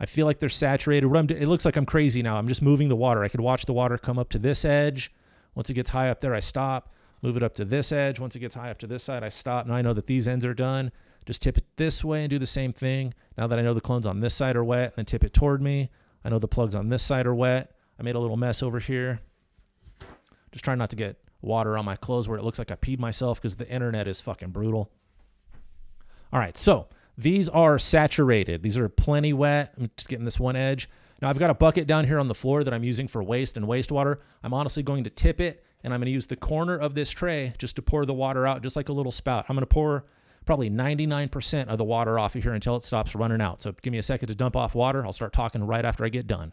I 0.00 0.06
feel 0.06 0.26
like 0.26 0.40
they're 0.40 0.48
saturated. 0.48 1.06
What 1.06 1.18
I'm, 1.18 1.30
it 1.30 1.46
looks 1.46 1.64
like 1.64 1.76
I'm 1.76 1.86
crazy 1.86 2.22
now. 2.22 2.38
I'm 2.38 2.48
just 2.48 2.60
moving 2.60 2.88
the 2.88 2.96
water. 2.96 3.22
I 3.22 3.28
could 3.28 3.40
watch 3.40 3.66
the 3.66 3.72
water 3.72 3.98
come 3.98 4.18
up 4.18 4.30
to 4.30 4.38
this 4.40 4.64
edge. 4.64 5.12
Once 5.54 5.70
it 5.70 5.74
gets 5.74 5.90
high 5.90 6.10
up 6.10 6.20
there, 6.20 6.34
I 6.34 6.40
stop 6.40 6.92
move 7.24 7.38
it 7.38 7.42
up 7.42 7.54
to 7.54 7.64
this 7.64 7.90
edge. 7.90 8.20
Once 8.20 8.36
it 8.36 8.40
gets 8.40 8.54
high 8.54 8.70
up 8.70 8.78
to 8.78 8.86
this 8.86 9.02
side, 9.02 9.24
I 9.24 9.30
stop. 9.30 9.66
Now 9.66 9.74
I 9.74 9.82
know 9.82 9.94
that 9.94 10.06
these 10.06 10.28
ends 10.28 10.44
are 10.44 10.52
done. 10.52 10.92
Just 11.24 11.40
tip 11.40 11.56
it 11.56 11.64
this 11.76 12.04
way 12.04 12.20
and 12.20 12.28
do 12.28 12.38
the 12.38 12.46
same 12.46 12.74
thing. 12.74 13.14
Now 13.38 13.46
that 13.46 13.58
I 13.58 13.62
know 13.62 13.72
the 13.72 13.80
clones 13.80 14.06
on 14.06 14.20
this 14.20 14.34
side 14.34 14.56
are 14.56 14.62
wet, 14.62 14.94
then 14.94 15.06
tip 15.06 15.24
it 15.24 15.32
toward 15.32 15.62
me. 15.62 15.90
I 16.22 16.28
know 16.28 16.38
the 16.38 16.46
plugs 16.46 16.74
on 16.74 16.90
this 16.90 17.02
side 17.02 17.26
are 17.26 17.34
wet. 17.34 17.72
I 17.98 18.02
made 18.02 18.14
a 18.14 18.18
little 18.18 18.36
mess 18.36 18.62
over 18.62 18.78
here. 18.78 19.20
Just 20.52 20.64
trying 20.64 20.76
not 20.76 20.90
to 20.90 20.96
get 20.96 21.16
water 21.40 21.78
on 21.78 21.86
my 21.86 21.96
clothes 21.96 22.28
where 22.28 22.38
it 22.38 22.44
looks 22.44 22.58
like 22.58 22.70
I 22.70 22.74
peed 22.74 22.98
myself 22.98 23.40
because 23.40 23.56
the 23.56 23.68
internet 23.68 24.06
is 24.06 24.20
fucking 24.20 24.50
brutal. 24.50 24.90
All 26.30 26.38
right, 26.38 26.58
so 26.58 26.88
these 27.16 27.48
are 27.48 27.78
saturated. 27.78 28.62
These 28.62 28.76
are 28.76 28.90
plenty 28.90 29.32
wet. 29.32 29.72
I'm 29.78 29.90
just 29.96 30.10
getting 30.10 30.26
this 30.26 30.38
one 30.38 30.56
edge. 30.56 30.90
Now 31.22 31.30
I've 31.30 31.38
got 31.38 31.48
a 31.48 31.54
bucket 31.54 31.86
down 31.86 32.06
here 32.06 32.18
on 32.18 32.28
the 32.28 32.34
floor 32.34 32.64
that 32.64 32.74
I'm 32.74 32.84
using 32.84 33.08
for 33.08 33.22
waste 33.22 33.56
and 33.56 33.66
wastewater. 33.66 34.18
I'm 34.42 34.52
honestly 34.52 34.82
going 34.82 35.04
to 35.04 35.10
tip 35.10 35.40
it 35.40 35.63
and 35.84 35.94
I'm 35.94 36.00
going 36.00 36.06
to 36.06 36.12
use 36.12 36.26
the 36.26 36.36
corner 36.36 36.76
of 36.76 36.94
this 36.94 37.10
tray 37.10 37.52
just 37.58 37.76
to 37.76 37.82
pour 37.82 38.06
the 38.06 38.14
water 38.14 38.46
out, 38.46 38.62
just 38.62 38.74
like 38.74 38.88
a 38.88 38.92
little 38.92 39.12
spout. 39.12 39.44
I'm 39.48 39.54
going 39.54 39.62
to 39.62 39.66
pour 39.66 40.06
probably 40.46 40.70
99% 40.70 41.68
of 41.68 41.78
the 41.78 41.84
water 41.84 42.18
off 42.18 42.34
of 42.34 42.42
here 42.42 42.54
until 42.54 42.76
it 42.76 42.82
stops 42.82 43.14
running 43.14 43.40
out. 43.40 43.62
So 43.62 43.74
give 43.82 43.92
me 43.92 43.98
a 43.98 44.02
second 44.02 44.28
to 44.28 44.34
dump 44.34 44.56
off 44.56 44.74
water. 44.74 45.04
I'll 45.04 45.12
start 45.12 45.32
talking 45.32 45.64
right 45.64 45.84
after 45.84 46.04
I 46.04 46.08
get 46.08 46.26
done. 46.26 46.52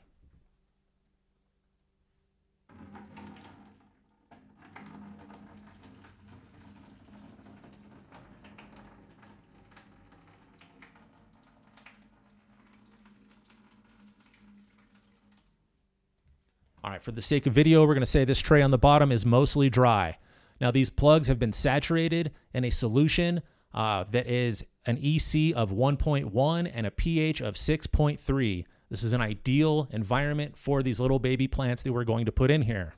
All 16.92 16.96
right, 16.96 17.02
for 17.02 17.14
the 17.14 17.22
sake 17.22 17.46
of 17.48 17.54
video, 17.54 17.88
we're 17.88 17.94
going 17.94 18.02
to 18.02 18.06
say 18.06 18.26
this 18.26 18.40
tray 18.40 18.62
on 18.62 18.70
the 18.70 18.78
bottom 18.78 19.14
is 19.14 19.26
mostly 19.26 19.70
dry. 19.70 20.18
Now, 20.60 20.72
these 20.72 20.90
plugs 20.90 21.30
have 21.30 21.40
been 21.40 21.54
saturated 21.54 22.34
in 22.54 22.66
a 22.66 22.70
solution 22.70 23.44
uh, 23.74 24.04
that 24.12 24.28
is 24.28 24.66
an 24.86 24.98
EC 24.98 25.56
of 25.56 25.72
1.1 25.72 26.72
and 26.74 26.86
a 26.86 26.92
pH 26.92 27.40
of 27.40 27.54
6.3. 27.54 28.66
This 28.90 29.04
is 29.04 29.14
an 29.14 29.22
ideal 29.22 29.88
environment 29.92 30.58
for 30.58 30.84
these 30.84 31.00
little 31.00 31.18
baby 31.18 31.48
plants 31.48 31.82
that 31.84 31.94
we're 31.94 32.04
going 32.04 32.26
to 32.26 32.32
put 32.34 32.52
in 32.52 32.64
here. 32.64 32.94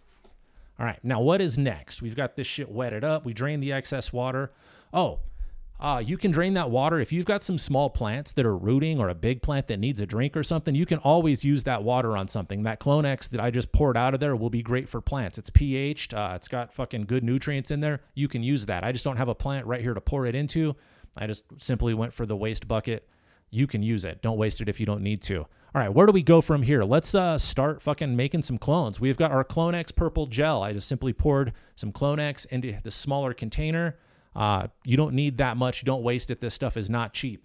All 0.79 0.87
right, 0.87 0.97
now 1.03 1.21
what 1.21 1.39
is 1.39 1.59
next? 1.59 2.01
We've 2.01 2.15
got 2.15 2.35
this 2.35 2.47
shit 2.47 2.71
wetted 2.71 3.03
up. 3.03 3.25
We 3.25 3.33
drain 3.33 3.59
the 3.59 3.73
excess 3.73 4.11
water. 4.11 4.51
Oh, 4.91 5.19
uh, 5.83 5.99
you 5.99 6.17
can 6.17 6.31
drain 6.31 6.53
that 6.53 6.71
water. 6.71 6.97
If 7.01 7.11
you've 7.11 7.25
got 7.25 7.43
some 7.43 7.57
small 7.57 7.89
plants 7.89 8.31
that 8.33 8.45
are 8.45 8.55
rooting 8.55 9.01
or 9.01 9.09
a 9.09 9.15
big 9.15 9.41
plant 9.41 9.67
that 9.67 9.79
needs 9.79 9.99
a 9.99 10.05
drink 10.05 10.37
or 10.37 10.41
something, 10.41 10.73
you 10.73 10.85
can 10.85 10.99
always 10.99 11.43
use 11.43 11.65
that 11.65 11.83
water 11.83 12.15
on 12.15 12.29
something. 12.29 12.63
That 12.63 12.79
Clonex 12.79 13.29
that 13.29 13.41
I 13.41 13.51
just 13.51 13.73
poured 13.73 13.97
out 13.97 14.13
of 14.13 14.21
there 14.21 14.33
will 14.37 14.49
be 14.49 14.63
great 14.63 14.87
for 14.87 15.01
plants. 15.01 15.37
It's 15.37 15.49
pHed, 15.49 16.13
uh, 16.13 16.35
it's 16.35 16.47
got 16.47 16.73
fucking 16.73 17.03
good 17.03 17.21
nutrients 17.21 17.69
in 17.69 17.81
there. 17.81 17.99
You 18.15 18.29
can 18.29 18.41
use 18.41 18.65
that. 18.67 18.85
I 18.85 18.93
just 18.93 19.03
don't 19.03 19.17
have 19.17 19.27
a 19.27 19.35
plant 19.35 19.67
right 19.67 19.81
here 19.81 19.93
to 19.93 19.99
pour 19.99 20.25
it 20.25 20.35
into. 20.35 20.73
I 21.17 21.27
just 21.27 21.43
simply 21.59 21.93
went 21.93 22.13
for 22.13 22.25
the 22.25 22.35
waste 22.37 22.65
bucket. 22.65 23.09
You 23.49 23.67
can 23.67 23.83
use 23.83 24.05
it. 24.05 24.21
Don't 24.21 24.37
waste 24.37 24.61
it 24.61 24.69
if 24.69 24.79
you 24.79 24.85
don't 24.85 25.01
need 25.01 25.21
to. 25.23 25.39
All 25.39 25.81
right, 25.81 25.93
where 25.93 26.05
do 26.05 26.13
we 26.13 26.23
go 26.23 26.39
from 26.39 26.63
here? 26.63 26.83
Let's 26.83 27.13
uh, 27.13 27.37
start 27.37 27.81
fucking 27.81 28.15
making 28.15 28.43
some 28.43 28.57
clones. 28.57 29.01
We've 29.01 29.17
got 29.17 29.31
our 29.31 29.43
Clonex 29.43 29.93
purple 29.93 30.27
gel. 30.27 30.63
I 30.63 30.71
just 30.71 30.87
simply 30.87 31.11
poured 31.11 31.51
some 31.75 31.91
Clonex 31.91 32.45
into 32.45 32.79
the 32.83 32.91
smaller 32.91 33.33
container. 33.33 33.97
Uh, 34.35 34.67
you 34.85 34.97
don't 34.97 35.13
need 35.13 35.37
that 35.37 35.57
much. 35.57 35.83
Don't 35.83 36.03
waste 36.03 36.31
it. 36.31 36.41
This 36.41 36.53
stuff 36.53 36.77
is 36.77 36.89
not 36.89 37.13
cheap. 37.13 37.43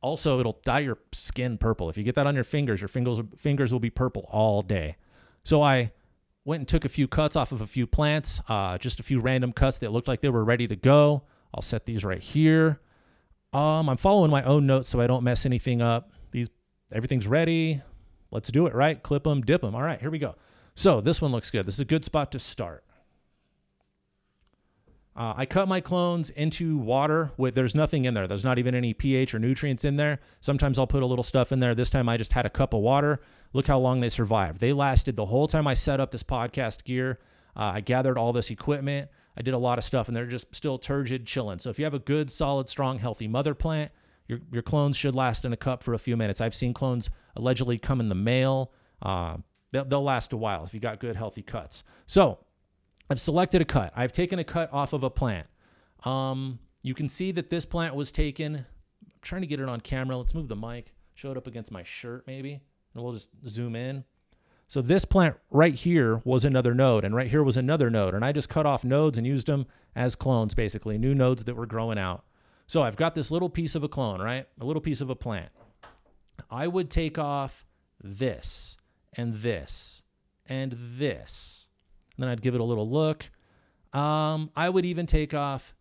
Also, 0.00 0.38
it'll 0.38 0.60
dye 0.64 0.80
your 0.80 0.98
skin 1.12 1.56
purple. 1.56 1.88
If 1.88 1.96
you 1.96 2.04
get 2.04 2.14
that 2.16 2.26
on 2.26 2.34
your 2.34 2.44
fingers, 2.44 2.80
your 2.80 2.88
fingers 2.88 3.20
fingers 3.38 3.72
will 3.72 3.80
be 3.80 3.88
purple 3.88 4.28
all 4.30 4.60
day. 4.60 4.96
So 5.44 5.62
I 5.62 5.92
went 6.44 6.60
and 6.60 6.68
took 6.68 6.84
a 6.84 6.90
few 6.90 7.08
cuts 7.08 7.36
off 7.36 7.52
of 7.52 7.62
a 7.62 7.66
few 7.66 7.86
plants, 7.86 8.40
uh, 8.48 8.76
just 8.76 9.00
a 9.00 9.02
few 9.02 9.18
random 9.18 9.52
cuts 9.52 9.78
that 9.78 9.92
looked 9.92 10.08
like 10.08 10.20
they 10.20 10.28
were 10.28 10.44
ready 10.44 10.68
to 10.68 10.76
go. 10.76 11.22
I'll 11.54 11.62
set 11.62 11.86
these 11.86 12.04
right 12.04 12.20
here. 12.20 12.80
Um, 13.54 13.88
I'm 13.88 13.96
following 13.96 14.30
my 14.30 14.42
own 14.42 14.66
notes 14.66 14.88
so 14.88 15.00
I 15.00 15.06
don't 15.06 15.24
mess 15.24 15.46
anything 15.46 15.80
up. 15.80 16.10
These 16.32 16.50
everything's 16.92 17.26
ready. 17.26 17.80
Let's 18.30 18.50
do 18.50 18.66
it, 18.66 18.74
right? 18.74 19.02
Clip 19.02 19.24
them, 19.24 19.40
dip 19.40 19.62
them. 19.62 19.74
All 19.74 19.82
right, 19.82 20.00
here 20.00 20.10
we 20.10 20.18
go. 20.18 20.34
So 20.74 21.00
this 21.00 21.22
one 21.22 21.30
looks 21.30 21.50
good. 21.50 21.66
This 21.66 21.76
is 21.76 21.80
a 21.80 21.84
good 21.86 22.04
spot 22.04 22.32
to 22.32 22.38
start. 22.38 22.84
Uh, 25.16 25.32
I 25.36 25.46
cut 25.46 25.68
my 25.68 25.80
clones 25.80 26.30
into 26.30 26.76
water 26.76 27.30
with 27.36 27.54
there's 27.54 27.74
nothing 27.74 28.04
in 28.04 28.14
there. 28.14 28.26
There's 28.26 28.42
not 28.42 28.58
even 28.58 28.74
any 28.74 28.92
pH 28.92 29.32
or 29.34 29.38
nutrients 29.38 29.84
in 29.84 29.96
there. 29.96 30.18
Sometimes 30.40 30.76
I'll 30.76 30.88
put 30.88 31.04
a 31.04 31.06
little 31.06 31.22
stuff 31.22 31.52
in 31.52 31.60
there. 31.60 31.74
This 31.74 31.90
time 31.90 32.08
I 32.08 32.16
just 32.16 32.32
had 32.32 32.46
a 32.46 32.50
cup 32.50 32.74
of 32.74 32.80
water. 32.80 33.20
Look 33.52 33.68
how 33.68 33.78
long 33.78 34.00
they 34.00 34.08
survived. 34.08 34.60
They 34.60 34.72
lasted 34.72 35.14
the 35.14 35.26
whole 35.26 35.46
time 35.46 35.68
I 35.68 35.74
set 35.74 36.00
up 36.00 36.10
this 36.10 36.24
podcast 36.24 36.82
gear. 36.82 37.20
Uh, 37.56 37.74
I 37.74 37.80
gathered 37.80 38.18
all 38.18 38.32
this 38.32 38.50
equipment. 38.50 39.08
I 39.36 39.42
did 39.42 39.54
a 39.54 39.58
lot 39.58 39.78
of 39.78 39.84
stuff 39.84 40.08
and 40.08 40.16
they're 40.16 40.26
just 40.26 40.52
still 40.52 40.78
turgid 40.78 41.26
chilling. 41.26 41.60
So 41.60 41.70
if 41.70 41.78
you 41.78 41.84
have 41.84 41.94
a 41.94 42.00
good, 42.00 42.30
solid, 42.30 42.68
strong, 42.68 42.98
healthy 42.98 43.28
mother 43.28 43.54
plant, 43.54 43.92
your, 44.26 44.40
your 44.50 44.62
clones 44.62 44.96
should 44.96 45.14
last 45.14 45.44
in 45.44 45.52
a 45.52 45.56
cup 45.56 45.84
for 45.84 45.94
a 45.94 45.98
few 45.98 46.16
minutes. 46.16 46.40
I've 46.40 46.54
seen 46.54 46.74
clones 46.74 47.08
allegedly 47.36 47.78
come 47.78 48.00
in 48.00 48.08
the 48.08 48.14
mail. 48.16 48.72
Uh, 49.00 49.36
they'll, 49.70 49.84
they'll 49.84 50.02
last 50.02 50.32
a 50.32 50.36
while 50.36 50.64
if 50.64 50.74
you 50.74 50.80
got 50.80 50.98
good, 50.98 51.14
healthy 51.14 51.42
cuts. 51.42 51.84
So 52.06 52.38
I've 53.14 53.20
selected 53.20 53.62
a 53.62 53.64
cut. 53.64 53.92
I've 53.94 54.10
taken 54.10 54.40
a 54.40 54.44
cut 54.44 54.72
off 54.72 54.92
of 54.92 55.04
a 55.04 55.08
plant. 55.08 55.46
Um, 56.02 56.58
you 56.82 56.94
can 56.94 57.08
see 57.08 57.30
that 57.30 57.48
this 57.48 57.64
plant 57.64 57.94
was 57.94 58.10
taken. 58.10 58.56
I'm 58.56 59.12
trying 59.22 59.42
to 59.42 59.46
get 59.46 59.60
it 59.60 59.68
on 59.68 59.80
camera. 59.80 60.16
Let's 60.16 60.34
move 60.34 60.48
the 60.48 60.56
mic. 60.56 60.92
Show 61.14 61.30
it 61.30 61.36
up 61.36 61.46
against 61.46 61.70
my 61.70 61.84
shirt, 61.84 62.24
maybe, 62.26 62.60
and 62.92 63.04
we'll 63.04 63.12
just 63.12 63.28
zoom 63.46 63.76
in. 63.76 64.02
So 64.66 64.82
this 64.82 65.04
plant 65.04 65.36
right 65.52 65.76
here 65.76 66.22
was 66.24 66.44
another 66.44 66.74
node, 66.74 67.04
and 67.04 67.14
right 67.14 67.30
here 67.30 67.44
was 67.44 67.56
another 67.56 67.88
node, 67.88 68.14
and 68.14 68.24
I 68.24 68.32
just 68.32 68.48
cut 68.48 68.66
off 68.66 68.82
nodes 68.82 69.16
and 69.16 69.24
used 69.24 69.46
them 69.46 69.66
as 69.94 70.16
clones, 70.16 70.52
basically 70.52 70.98
new 70.98 71.14
nodes 71.14 71.44
that 71.44 71.54
were 71.54 71.66
growing 71.66 72.00
out. 72.00 72.24
So 72.66 72.82
I've 72.82 72.96
got 72.96 73.14
this 73.14 73.30
little 73.30 73.48
piece 73.48 73.76
of 73.76 73.84
a 73.84 73.88
clone, 73.88 74.20
right? 74.20 74.48
A 74.60 74.64
little 74.64 74.82
piece 74.82 75.00
of 75.00 75.08
a 75.08 75.14
plant. 75.14 75.52
I 76.50 76.66
would 76.66 76.90
take 76.90 77.16
off 77.16 77.64
this 78.02 78.76
and 79.12 79.34
this 79.34 80.02
and 80.46 80.76
this 80.76 81.63
then 82.18 82.28
I'd 82.28 82.42
give 82.42 82.54
it 82.54 82.60
a 82.60 82.64
little 82.64 82.88
look. 82.88 83.30
Um, 83.92 84.50
I 84.56 84.68
would 84.68 84.84
even 84.84 85.06
take 85.06 85.34
off 85.34 85.74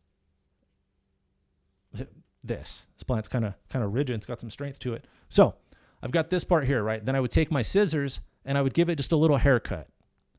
this. 2.44 2.86
This 2.94 3.04
plant's 3.06 3.28
kind 3.28 3.46
of 3.46 3.54
kind 3.70 3.84
of 3.84 3.94
rigid. 3.94 4.16
It's 4.16 4.26
got 4.26 4.40
some 4.40 4.52
strength 4.52 4.80
to 4.80 4.94
it. 4.94 5.06
So 5.30 5.56
I've 6.02 6.12
got 6.12 6.30
this 6.30 6.44
part 6.44 6.66
here, 6.66 6.84
right? 6.84 7.04
Then 7.04 7.16
I 7.16 7.20
would 7.20 7.32
take 7.32 7.52
my 7.52 7.62
scissors 7.62 8.20
and 8.46 8.58
I 8.58 8.62
would 8.62 8.74
give 8.74 8.90
it 8.90 8.96
just 8.96 9.12
a 9.12 9.18
little 9.18 9.38
haircut. 9.38 9.88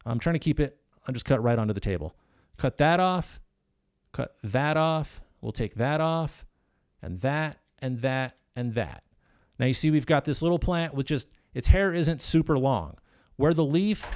I'm 0.04 0.18
trying 0.18 0.34
to 0.34 0.40
keep 0.40 0.60
it. 0.60 0.78
I'll 1.06 1.12
just 1.12 1.24
cut 1.24 1.42
right 1.42 1.58
onto 1.58 1.72
the 1.72 1.80
table. 1.80 2.14
Cut 2.58 2.78
that 2.78 3.00
off. 3.00 3.40
Cut 4.12 4.36
that 4.44 4.76
off. 4.76 5.20
We'll 5.40 5.52
take 5.52 5.74
that 5.74 6.00
off, 6.00 6.46
and 7.02 7.20
that, 7.20 7.58
and 7.80 8.00
that, 8.00 8.38
and 8.56 8.72
that. 8.76 9.02
Now 9.58 9.66
you 9.66 9.74
see 9.74 9.90
we've 9.90 10.06
got 10.06 10.24
this 10.24 10.40
little 10.40 10.58
plant 10.58 10.94
with 10.94 11.06
just 11.06 11.28
its 11.52 11.66
hair 11.66 11.92
isn't 11.92 12.22
super 12.22 12.58
long. 12.58 12.96
Where 13.36 13.52
the 13.52 13.64
leaf 13.64 14.06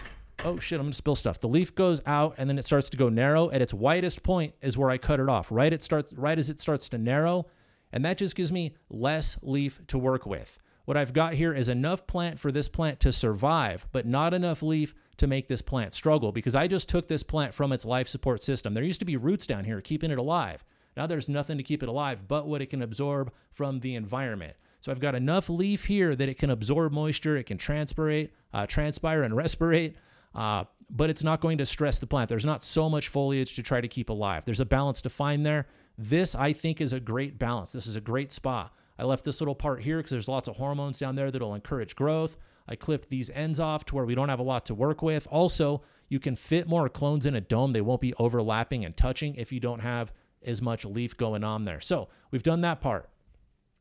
oh 0.44 0.58
shit, 0.58 0.78
I'm 0.78 0.86
gonna 0.86 0.94
spill 0.94 1.14
stuff. 1.14 1.40
The 1.40 1.48
leaf 1.48 1.74
goes 1.74 2.00
out 2.06 2.34
and 2.38 2.48
then 2.48 2.58
it 2.58 2.64
starts 2.64 2.88
to 2.90 2.96
go 2.96 3.08
narrow. 3.08 3.50
At 3.50 3.62
its 3.62 3.74
widest 3.74 4.22
point 4.22 4.54
is 4.62 4.76
where 4.76 4.90
I 4.90 4.98
cut 4.98 5.20
it 5.20 5.28
off. 5.28 5.50
Right, 5.50 5.72
it 5.72 5.82
starts 5.82 6.12
right 6.12 6.38
as 6.38 6.50
it 6.50 6.60
starts 6.60 6.88
to 6.90 6.98
narrow, 6.98 7.46
and 7.92 8.04
that 8.04 8.18
just 8.18 8.34
gives 8.34 8.52
me 8.52 8.74
less 8.90 9.36
leaf 9.42 9.80
to 9.88 9.98
work 9.98 10.26
with. 10.26 10.60
What 10.84 10.96
I've 10.96 11.12
got 11.12 11.34
here 11.34 11.52
is 11.52 11.68
enough 11.68 12.06
plant 12.06 12.40
for 12.40 12.50
this 12.50 12.68
plant 12.68 12.98
to 13.00 13.12
survive, 13.12 13.86
but 13.92 14.06
not 14.06 14.32
enough 14.32 14.62
leaf 14.62 14.94
to 15.18 15.26
make 15.26 15.46
this 15.46 15.60
plant 15.60 15.92
struggle 15.92 16.32
because 16.32 16.56
I 16.56 16.66
just 16.66 16.88
took 16.88 17.08
this 17.08 17.22
plant 17.22 17.52
from 17.52 17.72
its 17.72 17.84
life 17.84 18.08
support 18.08 18.42
system. 18.42 18.72
There 18.72 18.84
used 18.84 19.00
to 19.00 19.04
be 19.04 19.18
roots 19.18 19.46
down 19.46 19.64
here 19.64 19.82
keeping 19.82 20.10
it 20.10 20.18
alive. 20.18 20.64
Now 20.96 21.06
there's 21.06 21.28
nothing 21.28 21.58
to 21.58 21.62
keep 21.62 21.82
it 21.82 21.88
alive 21.88 22.26
but 22.26 22.46
what 22.46 22.62
it 22.62 22.70
can 22.70 22.80
absorb 22.80 23.32
from 23.52 23.80
the 23.80 23.96
environment. 23.96 24.56
So 24.80 24.90
I've 24.90 25.00
got 25.00 25.14
enough 25.14 25.50
leaf 25.50 25.84
here 25.84 26.16
that 26.16 26.28
it 26.28 26.38
can 26.38 26.50
absorb 26.50 26.92
moisture, 26.92 27.36
it 27.36 27.44
can 27.44 27.58
transpirate, 27.58 28.32
uh, 28.54 28.66
transpire 28.66 29.24
and 29.24 29.34
respirate, 29.36 29.94
uh, 30.34 30.64
but 30.90 31.10
it's 31.10 31.22
not 31.22 31.40
going 31.40 31.58
to 31.58 31.66
stress 31.66 31.98
the 31.98 32.06
plant. 32.06 32.28
There's 32.28 32.44
not 32.44 32.62
so 32.62 32.88
much 32.88 33.08
foliage 33.08 33.54
to 33.56 33.62
try 33.62 33.80
to 33.80 33.88
keep 33.88 34.08
alive. 34.08 34.44
There's 34.44 34.60
a 34.60 34.64
balance 34.64 35.02
to 35.02 35.10
find 35.10 35.44
there. 35.44 35.66
This, 35.96 36.34
I 36.34 36.52
think, 36.52 36.80
is 36.80 36.92
a 36.92 37.00
great 37.00 37.38
balance. 37.38 37.72
This 37.72 37.86
is 37.86 37.96
a 37.96 38.00
great 38.00 38.32
spot. 38.32 38.74
I 38.98 39.04
left 39.04 39.24
this 39.24 39.40
little 39.40 39.54
part 39.54 39.82
here 39.82 39.98
because 39.98 40.10
there's 40.10 40.28
lots 40.28 40.48
of 40.48 40.56
hormones 40.56 40.98
down 40.98 41.14
there 41.14 41.30
that'll 41.30 41.54
encourage 41.54 41.94
growth. 41.94 42.36
I 42.68 42.76
clipped 42.76 43.08
these 43.08 43.30
ends 43.30 43.60
off 43.60 43.84
to 43.86 43.94
where 43.94 44.04
we 44.04 44.14
don't 44.14 44.28
have 44.28 44.40
a 44.40 44.44
lot 44.44 44.66
to 44.66 44.74
work 44.74 45.02
with. 45.02 45.26
Also, 45.30 45.82
you 46.08 46.20
can 46.20 46.36
fit 46.36 46.68
more 46.68 46.88
clones 46.88 47.26
in 47.26 47.34
a 47.34 47.40
dome. 47.40 47.72
They 47.72 47.80
won't 47.80 48.00
be 48.00 48.14
overlapping 48.14 48.84
and 48.84 48.96
touching 48.96 49.34
if 49.36 49.52
you 49.52 49.60
don't 49.60 49.80
have 49.80 50.12
as 50.44 50.62
much 50.62 50.84
leaf 50.84 51.16
going 51.16 51.44
on 51.44 51.64
there. 51.64 51.80
So 51.80 52.08
we've 52.30 52.42
done 52.42 52.60
that 52.62 52.80
part. 52.80 53.08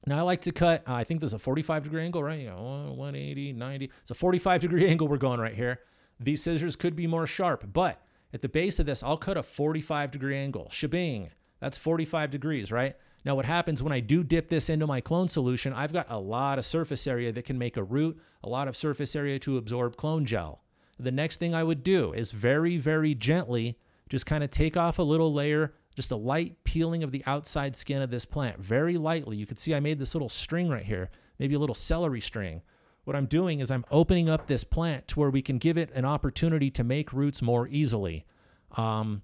Now 0.05 0.19
I 0.19 0.21
like 0.21 0.41
to 0.43 0.51
cut, 0.51 0.83
uh, 0.87 0.93
I 0.93 1.03
think 1.03 1.19
there's 1.19 1.33
a 1.33 1.39
45 1.39 1.83
degree 1.83 2.03
angle, 2.03 2.23
right? 2.23 2.39
You 2.39 2.47
know, 2.47 2.93
180, 2.95 3.53
90. 3.53 3.91
It's 4.01 4.11
a 4.11 4.15
45 4.15 4.61
degree 4.61 4.87
angle 4.89 5.07
we're 5.07 5.17
going 5.17 5.39
right 5.39 5.55
here. 5.55 5.79
These 6.19 6.43
scissors 6.43 6.75
could 6.75 6.95
be 6.95 7.07
more 7.07 7.27
sharp, 7.27 7.65
but 7.73 8.01
at 8.33 8.41
the 8.41 8.49
base 8.49 8.79
of 8.79 8.85
this, 8.85 9.03
I'll 9.03 9.17
cut 9.17 9.37
a 9.37 9.43
45 9.43 10.11
degree 10.11 10.37
angle. 10.37 10.69
Shabing. 10.71 11.29
That's 11.59 11.77
45 11.77 12.31
degrees, 12.31 12.71
right? 12.71 12.95
Now, 13.25 13.35
what 13.35 13.45
happens 13.45 13.83
when 13.83 13.93
I 13.93 13.99
do 13.99 14.23
dip 14.23 14.47
this 14.47 14.69
into 14.69 14.87
my 14.87 15.01
clone 15.01 15.27
solution, 15.27 15.73
I've 15.73 15.93
got 15.93 16.09
a 16.09 16.19
lot 16.19 16.59
of 16.59 16.65
surface 16.65 17.07
area 17.07 17.31
that 17.33 17.45
can 17.45 17.57
make 17.57 17.77
a 17.77 17.83
root, 17.83 18.19
a 18.43 18.49
lot 18.49 18.67
of 18.67 18.77
surface 18.77 19.15
area 19.15 19.39
to 19.39 19.57
absorb 19.57 19.97
clone 19.97 20.25
gel. 20.25 20.61
The 20.99 21.11
next 21.11 21.37
thing 21.37 21.53
I 21.53 21.63
would 21.63 21.83
do 21.83 22.13
is 22.13 22.31
very, 22.31 22.77
very 22.77 23.13
gently 23.13 23.77
just 24.09 24.25
kind 24.25 24.43
of 24.43 24.51
take 24.51 24.77
off 24.77 24.99
a 24.99 25.03
little 25.03 25.33
layer, 25.33 25.73
just 25.95 26.11
a 26.11 26.15
light 26.15 26.63
peeling 26.63 27.03
of 27.03 27.11
the 27.11 27.23
outside 27.25 27.75
skin 27.75 28.01
of 28.01 28.09
this 28.09 28.25
plant, 28.25 28.59
very 28.59 28.97
lightly. 28.97 29.35
You 29.35 29.45
can 29.45 29.57
see 29.57 29.75
I 29.75 29.79
made 29.79 29.99
this 29.99 30.15
little 30.15 30.29
string 30.29 30.69
right 30.69 30.85
here, 30.85 31.09
maybe 31.39 31.55
a 31.55 31.59
little 31.59 31.75
celery 31.75 32.21
string. 32.21 32.61
What 33.07 33.15
I'm 33.15 33.25
doing 33.25 33.61
is 33.61 33.71
I'm 33.71 33.85
opening 33.89 34.27
up 34.27 34.47
this 34.47 34.65
plant 34.65 35.07
to 35.07 35.19
where 35.21 35.29
we 35.29 35.41
can 35.41 35.59
give 35.59 35.77
it 35.77 35.91
an 35.95 36.03
opportunity 36.03 36.69
to 36.71 36.83
make 36.83 37.13
roots 37.13 37.41
more 37.41 37.65
easily. 37.69 38.25
Um, 38.75 39.21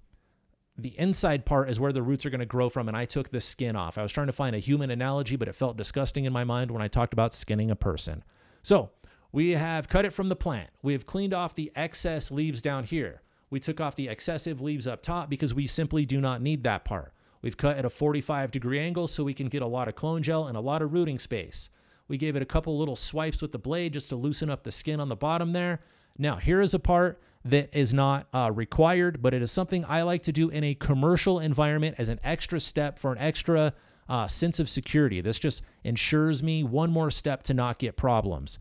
the 0.78 0.98
inside 0.98 1.44
part 1.44 1.68
is 1.68 1.78
where 1.78 1.92
the 1.92 2.02
roots 2.02 2.24
are 2.24 2.30
going 2.30 2.40
to 2.40 2.46
grow 2.46 2.70
from, 2.70 2.88
and 2.88 2.96
I 2.96 3.04
took 3.04 3.28
the 3.28 3.42
skin 3.42 3.76
off. 3.76 3.98
I 3.98 4.02
was 4.02 4.10
trying 4.10 4.28
to 4.28 4.32
find 4.32 4.56
a 4.56 4.58
human 4.58 4.90
analogy, 4.90 5.36
but 5.36 5.48
it 5.48 5.54
felt 5.54 5.76
disgusting 5.76 6.24
in 6.24 6.32
my 6.32 6.44
mind 6.44 6.70
when 6.70 6.80
I 6.80 6.88
talked 6.88 7.12
about 7.12 7.34
skinning 7.34 7.70
a 7.70 7.76
person. 7.76 8.24
So 8.62 8.88
we 9.32 9.50
have 9.50 9.86
cut 9.90 10.06
it 10.06 10.14
from 10.14 10.30
the 10.30 10.34
plant. 10.34 10.70
We 10.82 10.94
have 10.94 11.04
cleaned 11.04 11.34
off 11.34 11.54
the 11.54 11.70
excess 11.76 12.30
leaves 12.30 12.62
down 12.62 12.84
here. 12.84 13.20
We 13.50 13.60
took 13.60 13.82
off 13.82 13.96
the 13.96 14.08
excessive 14.08 14.62
leaves 14.62 14.88
up 14.88 15.02
top 15.02 15.28
because 15.28 15.52
we 15.52 15.66
simply 15.66 16.06
do 16.06 16.22
not 16.22 16.40
need 16.40 16.64
that 16.64 16.86
part. 16.86 17.12
We've 17.42 17.58
cut 17.58 17.76
at 17.76 17.84
a 17.84 17.90
45 17.90 18.50
degree 18.50 18.80
angle 18.80 19.08
so 19.08 19.24
we 19.24 19.34
can 19.34 19.48
get 19.48 19.60
a 19.60 19.66
lot 19.66 19.88
of 19.88 19.94
clone 19.94 20.22
gel 20.22 20.46
and 20.46 20.56
a 20.56 20.60
lot 20.60 20.80
of 20.80 20.94
rooting 20.94 21.18
space. 21.18 21.68
We 22.08 22.18
gave 22.18 22.36
it 22.36 22.42
a 22.42 22.46
couple 22.46 22.78
little 22.78 22.96
swipes 22.96 23.40
with 23.40 23.52
the 23.52 23.58
blade 23.58 23.94
just 23.94 24.10
to 24.10 24.16
loosen 24.16 24.50
up 24.50 24.62
the 24.62 24.70
skin 24.70 25.00
on 25.00 25.08
the 25.08 25.16
bottom 25.16 25.52
there. 25.52 25.80
Now, 26.18 26.36
here 26.36 26.60
is 26.60 26.74
a 26.74 26.78
part 26.78 27.20
that 27.44 27.70
is 27.72 27.92
not 27.92 28.26
uh, 28.32 28.50
required, 28.52 29.20
but 29.20 29.34
it 29.34 29.42
is 29.42 29.50
something 29.50 29.84
I 29.86 30.02
like 30.02 30.22
to 30.24 30.32
do 30.32 30.48
in 30.48 30.64
a 30.64 30.74
commercial 30.74 31.40
environment 31.40 31.96
as 31.98 32.08
an 32.08 32.20
extra 32.22 32.60
step 32.60 32.98
for 32.98 33.12
an 33.12 33.18
extra 33.18 33.72
uh, 34.08 34.28
sense 34.28 34.60
of 34.60 34.68
security. 34.68 35.20
This 35.20 35.38
just 35.38 35.62
ensures 35.82 36.42
me 36.42 36.62
one 36.62 36.90
more 36.90 37.10
step 37.10 37.42
to 37.44 37.54
not 37.54 37.78
get 37.78 37.96
problems. 37.96 38.58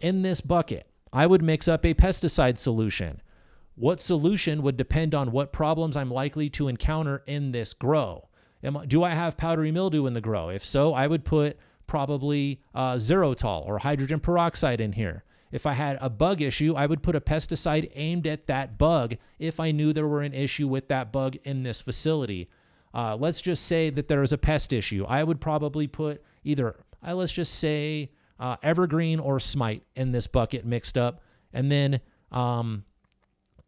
In 0.00 0.22
this 0.22 0.40
bucket, 0.40 0.86
I 1.12 1.26
would 1.26 1.42
mix 1.42 1.68
up 1.68 1.84
a 1.84 1.94
pesticide 1.94 2.58
solution. 2.58 3.22
What 3.74 4.00
solution 4.00 4.62
would 4.62 4.76
depend 4.76 5.14
on 5.14 5.32
what 5.32 5.52
problems 5.52 5.96
I'm 5.96 6.10
likely 6.10 6.48
to 6.50 6.68
encounter 6.68 7.22
in 7.26 7.52
this 7.52 7.74
grow. 7.74 8.28
Am, 8.62 8.78
do 8.88 9.04
I 9.04 9.14
have 9.14 9.36
powdery 9.36 9.70
mildew 9.70 10.06
in 10.06 10.14
the 10.14 10.20
grow? 10.20 10.48
If 10.48 10.64
so, 10.64 10.94
I 10.94 11.06
would 11.06 11.24
put 11.24 11.58
probably 11.86 12.60
uh, 12.74 12.94
ZeroTol 12.94 13.66
or 13.66 13.78
hydrogen 13.78 14.20
peroxide 14.20 14.80
in 14.80 14.92
here. 14.92 15.24
If 15.52 15.64
I 15.66 15.74
had 15.74 15.98
a 16.00 16.10
bug 16.10 16.42
issue, 16.42 16.74
I 16.74 16.86
would 16.86 17.02
put 17.02 17.14
a 17.14 17.20
pesticide 17.20 17.90
aimed 17.94 18.26
at 18.26 18.46
that 18.46 18.78
bug 18.78 19.16
if 19.38 19.60
I 19.60 19.70
knew 19.70 19.92
there 19.92 20.08
were 20.08 20.22
an 20.22 20.34
issue 20.34 20.68
with 20.68 20.88
that 20.88 21.12
bug 21.12 21.36
in 21.44 21.62
this 21.62 21.80
facility. 21.80 22.48
Uh, 22.92 23.16
let's 23.16 23.40
just 23.40 23.64
say 23.66 23.90
that 23.90 24.08
there 24.08 24.22
is 24.22 24.32
a 24.32 24.38
pest 24.38 24.72
issue. 24.72 25.04
I 25.08 25.22
would 25.22 25.40
probably 25.40 25.86
put 25.86 26.22
either, 26.44 26.76
uh, 27.06 27.14
let's 27.14 27.32
just 27.32 27.54
say, 27.54 28.10
uh, 28.38 28.56
evergreen 28.62 29.20
or 29.20 29.38
smite 29.38 29.82
in 29.94 30.12
this 30.12 30.26
bucket 30.26 30.64
mixed 30.64 30.98
up. 30.98 31.20
And 31.52 31.70
then, 31.70 32.00
um, 32.32 32.84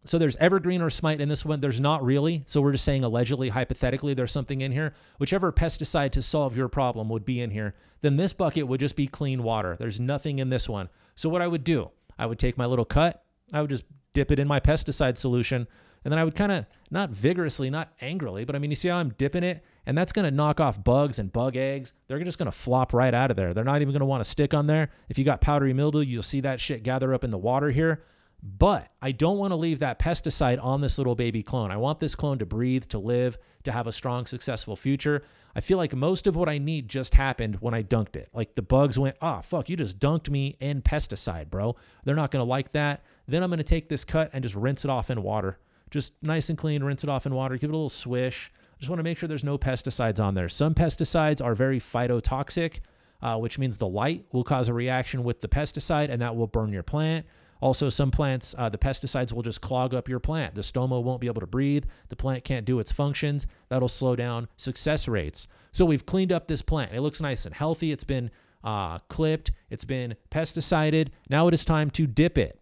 so 0.05 0.19
there's 0.19 0.37
evergreen 0.37 0.81
or 0.81 0.91
smite 0.91 1.21
in 1.21 1.29
this 1.29 1.45
one. 1.45 1.61
There's 1.61 1.81
not 1.81 2.05
really. 2.05 2.43
So 2.47 2.61
we're 2.61 2.73
just 2.73 2.85
saying 2.85 3.05
allegedly, 3.05 3.51
hypothetically, 3.51 4.15
there's 4.15 4.33
something 4.33 4.61
in 4.61 4.73
here. 4.73 4.95
Whichever 5.19 5.53
pesticide 5.53 6.13
to 6.13 6.23
solve 6.23 6.57
your 6.57 6.69
problem 6.69 7.09
would 7.09 7.25
be 7.25 7.41
in 7.41 7.51
here. 7.51 7.75
Then 8.01 8.17
this 8.17 8.33
bucket 8.33 8.69
would 8.69 8.81
just 8.81 8.97
be 8.97 9.07
clean 9.07 9.43
water. 9.43 9.77
There's 9.79 10.01
nothing 10.01 10.39
in 10.39 10.51
this 10.51 10.69
one. 10.69 10.89
So 11.15 11.29
what 11.29 11.43
I 11.43 11.49
would 11.49 11.65
do, 11.65 11.91
I 12.19 12.27
would 12.27 12.39
take 12.39 12.57
my 12.57 12.67
little 12.67 12.85
cut, 12.85 13.25
I 13.53 13.61
would 13.61 13.71
just 13.71 13.85
dip 14.13 14.31
it 14.31 14.39
in 14.39 14.49
my 14.49 14.61
pesticide 14.61 15.17
solution, 15.17 15.67
and 16.05 16.13
then 16.13 16.19
I 16.19 16.25
would 16.25 16.37
kind 16.37 16.53
of 16.53 16.67
not 16.91 17.11
vigorously, 17.11 17.71
not 17.71 17.93
angrily, 18.01 18.45
but 18.45 18.55
I 18.55 18.59
mean, 18.59 18.71
you 18.71 18.77
see 18.77 18.89
how 18.89 18.97
I'm 18.97 19.11
dipping 19.19 19.43
it, 19.43 19.65
and 19.85 19.99
that's 19.99 20.13
going 20.13 20.25
to 20.25 20.31
knock 20.31 20.61
off 20.61 20.83
bugs 20.83 21.19
and 21.19 21.33
bug 21.33 21.57
eggs. 21.57 21.93
They're 22.07 22.23
just 22.23 22.39
going 22.39 22.51
to 22.51 22.57
flop 22.57 22.93
right 22.93 23.13
out 23.13 23.31
of 23.31 23.37
there. 23.37 23.53
They're 23.53 23.65
not 23.65 23.83
even 23.83 23.93
going 23.93 24.01
to 24.01 24.07
want 24.07 24.23
to 24.23 24.31
stick 24.31 24.55
on 24.55 24.67
there. 24.67 24.91
If 25.09 25.19
you 25.19 25.25
got 25.25 25.41
powdery 25.41 25.73
mildew, 25.73 26.01
you'll 26.01 26.23
see 26.23 26.41
that 26.43 26.61
shit 26.61 26.83
gather 26.83 27.13
up 27.15 27.25
in 27.25 27.31
the 27.31 27.39
water 27.39 27.71
here. 27.71 28.05
But 28.43 28.93
I 29.03 29.11
don't 29.13 29.39
want 29.39 29.51
to 29.51 29.57
leave 29.57 29.81
that 29.81 29.99
pesticide 29.99 30.63
on 30.63 30.81
this 30.81 30.97
little 30.97 31.17
baby 31.17 31.43
clone. 31.43 31.73
I 31.73 31.77
want 31.77 31.99
this 31.99 32.15
clone 32.15 32.39
to 32.39 32.47
breathe, 32.47 32.85
to 32.87 32.99
live, 32.99 33.37
to 33.65 33.73
have 33.73 33.89
a 33.89 33.93
strong, 33.93 34.27
successful 34.27 34.77
future. 34.77 35.25
I 35.57 35.61
feel 35.61 35.77
like 35.77 35.95
most 35.95 36.29
of 36.29 36.37
what 36.37 36.49
I 36.49 36.59
need 36.59 36.89
just 36.89 37.15
happened 37.15 37.57
when 37.61 37.75
I 37.75 37.83
dunked 37.83 38.15
it. 38.15 38.29
Like 38.33 38.55
the 38.55 38.63
bugs 38.63 38.97
went, 38.97 39.17
ah, 39.21 39.39
oh, 39.39 39.43
fuck, 39.43 39.69
you 39.69 39.77
just 39.77 39.99
dunked 39.99 40.31
me 40.31 40.57
in 40.61 40.83
pesticide, 40.83 41.51
bro. 41.51 41.75
They're 42.05 42.15
not 42.15 42.31
going 42.31 42.45
to 42.45 42.49
like 42.49 42.73
that. 42.73 43.03
Then 43.27 43.43
I'm 43.43 43.51
going 43.51 43.59
to 43.59 43.65
take 43.65 43.89
this 43.89 44.05
cut 44.05 44.31
and 44.33 44.43
just 44.43 44.55
rinse 44.55 44.85
it 44.85 44.91
off 44.91 45.11
in 45.11 45.23
water. 45.23 45.59
Just 45.91 46.13
nice 46.23 46.49
and 46.49 46.57
clean, 46.57 46.85
rinse 46.85 47.03
it 47.03 47.11
off 47.11 47.27
in 47.27 47.35
water, 47.35 47.57
give 47.57 47.71
it 47.71 47.73
a 47.73 47.77
little 47.77 47.89
swish. 47.89 48.53
I 48.55 48.79
just 48.79 48.89
want 48.89 49.01
to 49.01 49.05
make 49.05 49.19
sure 49.19 49.29
there's 49.29 49.43
no 49.43 49.59
pesticides 49.59 50.21
on 50.21 50.35
there. 50.35 50.49
Some 50.49 50.75
pesticides 50.75 51.45
are 51.45 51.57
very 51.57 51.81
phytotoxic, 51.81 52.81
uh, 53.21 53.37
which 53.37 53.59
means 53.59 53.79
the 53.79 53.89
light 53.89 54.27
will 54.31 54.45
cause 54.45 54.69
a 54.69 54.73
reaction 54.73 55.25
with 55.25 55.41
the 55.41 55.49
pesticide 55.49 56.11
and 56.11 56.23
that 56.23 56.37
will 56.37 56.47
burn 56.47 56.73
your 56.73 56.85
plant. 56.85 57.27
Also, 57.61 57.89
some 57.89 58.11
plants, 58.11 58.55
uh, 58.57 58.69
the 58.69 58.79
pesticides 58.79 59.33
will 59.33 59.43
just 59.43 59.61
clog 59.61 59.95
up 59.95 60.09
your 60.09 60.21
plant. 60.21 60.55
The 60.55 60.61
stoma 60.61 61.03
won't 61.03 61.21
be 61.21 61.27
able 61.27 61.41
to 61.41 61.47
breathe. 61.47 61.85
The 62.09 62.17
plant 62.17 62.45
can't 62.45 62.65
do 62.65 62.79
its 62.79 62.93
functions. 62.93 63.47
That'll 63.69 63.89
slow 63.89 64.15
down 64.15 64.49
success 64.57 65.09
rates. 65.09 65.49
So 65.73 65.85
we've 65.85 66.07
cleaned 66.07 66.33
up 66.33 66.47
this 66.47 66.63
plant. 66.63 66.95
It 66.95 67.01
looks 67.01 67.21
nice 67.21 67.47
and 67.47 67.55
healthy. 67.55 67.91
It's 67.93 68.05
been 68.05 68.31
uh, 68.63 68.99
clipped. 69.09 69.51
It's 69.71 69.85
been 69.85 70.15
pesticided. 70.31 71.11
Now 71.29 71.49
it 71.49 71.55
is 71.55 71.65
time 71.65 71.91
to 71.93 72.07
dip 72.07 72.39
it. 72.39 72.61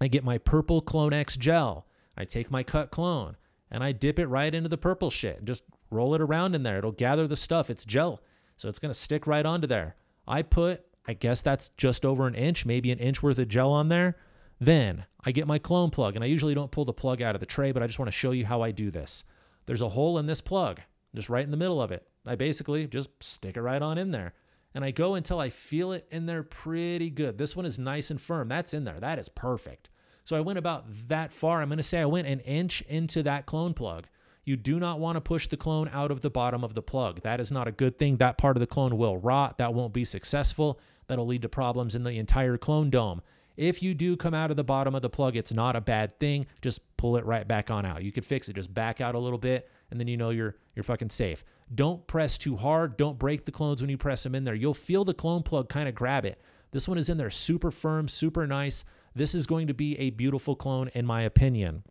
I 0.00 0.08
get 0.08 0.24
my 0.24 0.38
purple 0.38 0.82
Clonex 0.82 1.38
gel. 1.38 1.86
I 2.16 2.24
take 2.24 2.50
my 2.50 2.62
cut 2.62 2.90
clone 2.90 3.36
and 3.70 3.82
I 3.82 3.92
dip 3.92 4.18
it 4.18 4.26
right 4.26 4.54
into 4.54 4.68
the 4.68 4.78
purple 4.78 5.10
shit. 5.10 5.44
Just 5.44 5.64
roll 5.90 6.14
it 6.14 6.20
around 6.20 6.54
in 6.54 6.62
there. 6.62 6.78
It'll 6.78 6.92
gather 6.92 7.26
the 7.26 7.36
stuff. 7.36 7.70
It's 7.70 7.84
gel. 7.84 8.20
So 8.56 8.68
it's 8.68 8.78
going 8.78 8.92
to 8.92 8.98
stick 8.98 9.26
right 9.26 9.44
onto 9.44 9.66
there. 9.66 9.96
I 10.26 10.42
put 10.42 10.84
I 11.06 11.14
guess 11.14 11.42
that's 11.42 11.70
just 11.70 12.04
over 12.04 12.26
an 12.26 12.34
inch, 12.34 12.64
maybe 12.64 12.90
an 12.90 12.98
inch 12.98 13.22
worth 13.22 13.38
of 13.38 13.48
gel 13.48 13.70
on 13.70 13.88
there. 13.88 14.16
Then 14.60 15.04
I 15.24 15.32
get 15.32 15.46
my 15.46 15.58
clone 15.58 15.90
plug, 15.90 16.14
and 16.14 16.24
I 16.24 16.28
usually 16.28 16.54
don't 16.54 16.70
pull 16.70 16.84
the 16.84 16.92
plug 16.92 17.20
out 17.20 17.34
of 17.34 17.40
the 17.40 17.46
tray, 17.46 17.72
but 17.72 17.82
I 17.82 17.86
just 17.86 17.98
want 17.98 18.08
to 18.08 18.16
show 18.16 18.30
you 18.30 18.46
how 18.46 18.62
I 18.62 18.70
do 18.70 18.90
this. 18.90 19.24
There's 19.66 19.82
a 19.82 19.88
hole 19.88 20.18
in 20.18 20.26
this 20.26 20.40
plug, 20.40 20.80
just 21.14 21.28
right 21.28 21.44
in 21.44 21.50
the 21.50 21.56
middle 21.56 21.82
of 21.82 21.92
it. 21.92 22.06
I 22.26 22.36
basically 22.36 22.86
just 22.86 23.10
stick 23.20 23.56
it 23.56 23.62
right 23.62 23.82
on 23.82 23.98
in 23.98 24.10
there. 24.10 24.34
And 24.74 24.84
I 24.84 24.90
go 24.90 25.14
until 25.14 25.38
I 25.38 25.50
feel 25.50 25.92
it 25.92 26.06
in 26.10 26.26
there 26.26 26.42
pretty 26.42 27.10
good. 27.10 27.38
This 27.38 27.54
one 27.54 27.66
is 27.66 27.78
nice 27.78 28.10
and 28.10 28.20
firm. 28.20 28.48
That's 28.48 28.74
in 28.74 28.84
there. 28.84 28.98
That 28.98 29.18
is 29.18 29.28
perfect. 29.28 29.88
So 30.24 30.36
I 30.36 30.40
went 30.40 30.58
about 30.58 30.86
that 31.08 31.32
far. 31.32 31.60
I'm 31.60 31.68
going 31.68 31.76
to 31.76 31.82
say 31.82 32.00
I 32.00 32.06
went 32.06 32.26
an 32.26 32.40
inch 32.40 32.82
into 32.82 33.22
that 33.22 33.46
clone 33.46 33.74
plug. 33.74 34.06
You 34.44 34.56
do 34.56 34.80
not 34.80 35.00
want 35.00 35.16
to 35.16 35.20
push 35.20 35.48
the 35.48 35.56
clone 35.56 35.88
out 35.92 36.10
of 36.10 36.22
the 36.22 36.30
bottom 36.30 36.64
of 36.64 36.74
the 36.74 36.82
plug. 36.82 37.22
That 37.22 37.40
is 37.40 37.52
not 37.52 37.68
a 37.68 37.72
good 37.72 37.98
thing. 37.98 38.16
That 38.16 38.36
part 38.36 38.56
of 38.56 38.60
the 38.60 38.66
clone 38.66 38.98
will 38.98 39.16
rot. 39.16 39.58
That 39.58 39.74
won't 39.74 39.92
be 39.92 40.04
successful. 40.04 40.80
That'll 41.06 41.26
lead 41.26 41.42
to 41.42 41.48
problems 41.48 41.94
in 41.94 42.02
the 42.02 42.18
entire 42.18 42.56
clone 42.56 42.90
dome. 42.90 43.22
If 43.56 43.82
you 43.82 43.94
do 43.94 44.16
come 44.16 44.34
out 44.34 44.50
of 44.50 44.56
the 44.56 44.64
bottom 44.64 44.94
of 44.94 45.02
the 45.02 45.10
plug, 45.10 45.36
it's 45.36 45.52
not 45.52 45.76
a 45.76 45.80
bad 45.80 46.18
thing. 46.18 46.46
Just 46.60 46.80
pull 46.96 47.16
it 47.16 47.24
right 47.24 47.46
back 47.46 47.70
on 47.70 47.86
out. 47.86 48.02
You 48.02 48.10
could 48.10 48.24
fix 48.24 48.48
it. 48.48 48.56
Just 48.56 48.74
back 48.74 49.00
out 49.00 49.14
a 49.14 49.18
little 49.18 49.38
bit, 49.38 49.70
and 49.90 50.00
then 50.00 50.08
you 50.08 50.16
know 50.16 50.30
you're 50.30 50.56
you're 50.74 50.82
fucking 50.82 51.10
safe. 51.10 51.44
Don't 51.74 52.04
press 52.06 52.36
too 52.36 52.56
hard. 52.56 52.96
Don't 52.96 53.18
break 53.18 53.44
the 53.44 53.52
clones 53.52 53.80
when 53.80 53.90
you 53.90 53.96
press 53.96 54.22
them 54.22 54.34
in 54.34 54.44
there. 54.44 54.54
You'll 54.54 54.74
feel 54.74 55.04
the 55.04 55.14
clone 55.14 55.42
plug 55.42 55.68
kind 55.68 55.88
of 55.88 55.94
grab 55.94 56.24
it. 56.24 56.40
This 56.72 56.88
one 56.88 56.98
is 56.98 57.08
in 57.08 57.16
there 57.16 57.30
super 57.30 57.70
firm, 57.70 58.08
super 58.08 58.46
nice. 58.46 58.84
This 59.14 59.34
is 59.34 59.46
going 59.46 59.68
to 59.68 59.74
be 59.74 59.96
a 59.98 60.10
beautiful 60.10 60.56
clone, 60.56 60.90
in 60.94 61.06
my 61.06 61.22
opinion. 61.22 61.84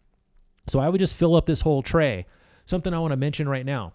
So 0.68 0.80
I 0.80 0.90
would 0.90 1.00
just 1.00 1.16
fill 1.16 1.36
up 1.36 1.46
this 1.46 1.62
whole 1.62 1.82
tray. 1.82 2.26
Something 2.66 2.94
I 2.94 3.00
want 3.00 3.12
to 3.12 3.18
mention 3.18 3.48
right 3.48 3.66
now. 3.66 3.94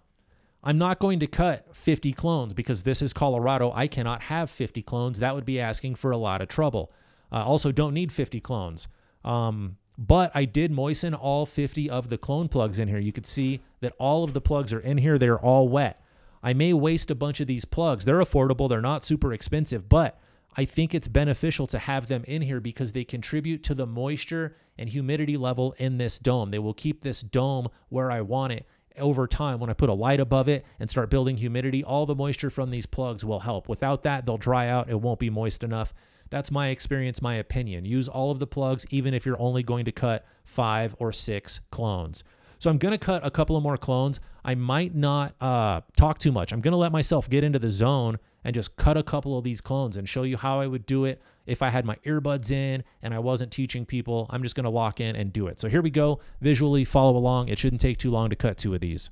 I'm 0.63 0.79
not 0.79 0.99
going 0.99 1.21
to 1.21 1.27
cut 1.27 1.75
50 1.77 2.13
clones 2.13 2.53
because 2.53 2.83
this 2.83 3.01
is 3.01 3.13
Colorado. 3.13 3.73
I 3.75 3.87
cannot 3.87 4.23
have 4.23 4.51
50 4.51 4.83
clones. 4.83 5.19
That 5.21 5.35
would 5.35 5.45
be 5.45 5.61
asking 5.61 5.95
for 5.95 6.11
a 6.11 6.17
lot 6.17 6.43
of 6.43 6.49
trouble. 6.49 6.93
Uh, 7.31 7.45
also, 7.45 7.71
don't 7.73 7.95
need 7.95 8.11
50 8.13 8.41
clones. 8.41 8.89
Um, 9.25 9.77
But 9.99 10.31
I 10.33 10.45
did 10.45 10.71
moisten 10.71 11.13
all 11.13 11.45
50 11.45 11.91
of 11.91 12.09
the 12.09 12.19
clone 12.19 12.49
plugs 12.49 12.79
in 12.79 12.87
here. 12.89 12.99
You 12.99 13.13
could 13.13 13.27
see 13.27 13.61
that 13.81 13.95
all 13.99 14.23
of 14.23 14.33
the 14.33 14.41
plugs 14.41 14.73
are 14.73 14.81
in 14.81 14.99
here. 14.99 15.19
They're 15.19 15.39
all 15.41 15.69
wet. 15.69 16.01
I 16.41 16.53
may 16.53 16.73
waste 16.73 17.11
a 17.11 17.17
bunch 17.17 17.41
of 17.41 17.49
these 17.49 17.65
plugs. 17.65 18.05
They're 18.05 18.21
affordable, 18.21 18.69
they're 18.69 18.81
not 18.81 19.03
super 19.03 19.33
expensive, 19.33 19.89
but 19.89 20.21
I 20.57 20.65
think 20.65 20.95
it's 20.95 21.09
beneficial 21.09 21.67
to 21.69 21.81
have 21.81 22.07
them 22.07 22.25
in 22.29 22.43
here 22.43 22.61
because 22.61 22.93
they 22.93 23.05
contribute 23.05 23.65
to 23.65 23.75
the 23.75 23.87
moisture 23.87 24.57
and 24.79 24.89
humidity 24.89 25.37
level 25.37 25.75
in 25.79 25.99
this 25.99 26.19
dome. 26.21 26.53
They 26.53 26.61
will 26.61 26.75
keep 26.75 27.03
this 27.03 27.21
dome 27.23 27.69
where 27.89 28.11
I 28.11 28.21
want 28.21 28.53
it 28.53 28.67
over 28.97 29.27
time. 29.27 29.61
When 29.61 29.71
I 29.71 29.75
put 29.75 29.89
a 29.89 29.95
light 29.95 30.21
above 30.21 30.49
it 30.49 30.65
and 30.81 30.89
start 30.89 31.11
building 31.11 31.37
humidity, 31.37 31.85
all 31.85 32.07
the 32.07 32.15
moisture 32.15 32.51
from 32.51 32.71
these 32.71 32.87
plugs 32.87 33.25
will 33.25 33.41
help. 33.41 33.69
Without 33.69 34.03
that, 34.05 34.27
they'll 34.27 34.39
dry 34.39 34.69
out. 34.69 34.91
It 34.91 35.01
won't 35.01 35.19
be 35.19 35.31
moist 35.31 35.63
enough. 35.63 35.95
That's 36.31 36.51
my 36.51 36.69
experience, 36.69 37.23
my 37.23 37.37
opinion. 37.37 37.85
Use 37.85 38.09
all 38.09 38.31
of 38.31 38.39
the 38.39 38.47
plugs, 38.47 38.87
even 38.91 39.15
if 39.15 39.25
you're 39.25 39.41
only 39.41 39.63
going 39.63 39.85
to 39.87 39.93
cut 39.93 40.27
five 40.45 40.95
or 40.99 41.13
six 41.13 41.61
clones. 41.71 42.23
So 42.59 42.69
I'm 42.71 42.79
going 42.79 42.93
to 42.93 42.99
cut 42.99 43.25
a 43.25 43.31
couple 43.31 43.57
of 43.57 43.63
more 43.63 43.77
clones. 43.77 44.21
I 44.45 44.55
might 44.55 44.95
not 44.95 45.35
uh, 45.41 45.83
talk 45.97 46.19
too 46.19 46.33
much. 46.33 46.53
I'm 46.53 46.61
going 46.61 46.73
to 46.73 46.79
let 46.79 46.93
myself 46.93 47.31
get 47.31 47.45
into 47.45 47.59
the 47.59 47.71
zone 47.71 48.19
and 48.45 48.55
just 48.55 48.77
cut 48.77 48.97
a 48.97 49.03
couple 49.03 49.39
of 49.39 49.45
these 49.45 49.61
clones 49.61 49.97
and 49.97 50.09
show 50.09 50.23
you 50.23 50.37
how 50.37 50.61
I 50.61 50.67
would 50.67 50.87
do 50.87 51.05
it 51.05 51.21
if 51.49 51.63
I 51.63 51.71
had 51.71 51.85
my 51.85 51.97
earbuds 52.05 52.51
in 52.51 52.85
and 53.03 53.15
I 53.15 53.19
wasn't 53.19 53.51
teaching 53.51 53.85
people. 53.87 54.27
I'm 54.31 54.43
just 54.43 54.55
going 54.55 54.65
to 54.65 54.71
lock 54.71 55.01
in 55.01 55.17
and 55.17 55.33
do 55.33 55.47
it. 55.47 55.59
So 55.59 55.69
here 55.69 55.83
we 55.83 55.91
go. 55.91 56.21
Visually 56.41 56.85
follow 56.85 57.17
along. 57.17 57.49
It 57.49 57.59
shouldn't 57.59 57.81
take 57.81 57.99
too 57.99 58.11
long 58.11 58.31
to 58.31 58.37
cut 58.37 58.59
two 58.59 58.75
of 58.75 58.81
these. 58.81 59.11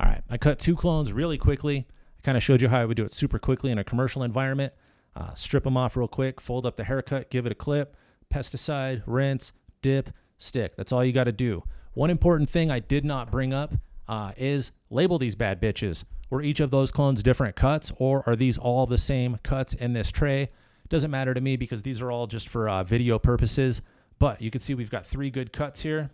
All 0.00 0.08
right, 0.08 0.21
I 0.32 0.38
cut 0.38 0.58
two 0.58 0.74
clones 0.74 1.12
really 1.12 1.36
quickly. 1.36 1.86
I 2.18 2.20
kind 2.22 2.38
of 2.38 2.42
showed 2.42 2.62
you 2.62 2.68
how 2.70 2.80
I 2.80 2.86
would 2.86 2.96
do 2.96 3.04
it 3.04 3.12
super 3.12 3.38
quickly 3.38 3.70
in 3.70 3.76
a 3.76 3.84
commercial 3.84 4.22
environment. 4.22 4.72
Uh, 5.14 5.34
strip 5.34 5.62
them 5.62 5.76
off 5.76 5.94
real 5.94 6.08
quick, 6.08 6.40
fold 6.40 6.64
up 6.64 6.78
the 6.78 6.84
haircut, 6.84 7.28
give 7.28 7.44
it 7.44 7.52
a 7.52 7.54
clip, 7.54 7.94
pesticide, 8.32 9.02
rinse, 9.04 9.52
dip, 9.82 10.08
stick. 10.38 10.74
That's 10.74 10.90
all 10.90 11.04
you 11.04 11.12
got 11.12 11.24
to 11.24 11.32
do. 11.32 11.64
One 11.92 12.08
important 12.08 12.48
thing 12.48 12.70
I 12.70 12.78
did 12.78 13.04
not 13.04 13.30
bring 13.30 13.52
up 13.52 13.74
uh, 14.08 14.32
is 14.38 14.72
label 14.88 15.18
these 15.18 15.34
bad 15.34 15.60
bitches. 15.60 16.04
Were 16.30 16.40
each 16.40 16.60
of 16.60 16.70
those 16.70 16.90
clones 16.90 17.22
different 17.22 17.54
cuts, 17.54 17.92
or 17.96 18.26
are 18.26 18.34
these 18.34 18.56
all 18.56 18.86
the 18.86 18.96
same 18.96 19.38
cuts 19.42 19.74
in 19.74 19.92
this 19.92 20.10
tray? 20.10 20.48
Doesn't 20.88 21.10
matter 21.10 21.34
to 21.34 21.42
me 21.42 21.58
because 21.58 21.82
these 21.82 22.00
are 22.00 22.10
all 22.10 22.26
just 22.26 22.48
for 22.48 22.70
uh, 22.70 22.82
video 22.84 23.18
purposes. 23.18 23.82
But 24.18 24.40
you 24.40 24.50
can 24.50 24.62
see 24.62 24.72
we've 24.72 24.88
got 24.88 25.04
three 25.04 25.28
good 25.28 25.52
cuts 25.52 25.82
here. 25.82 26.10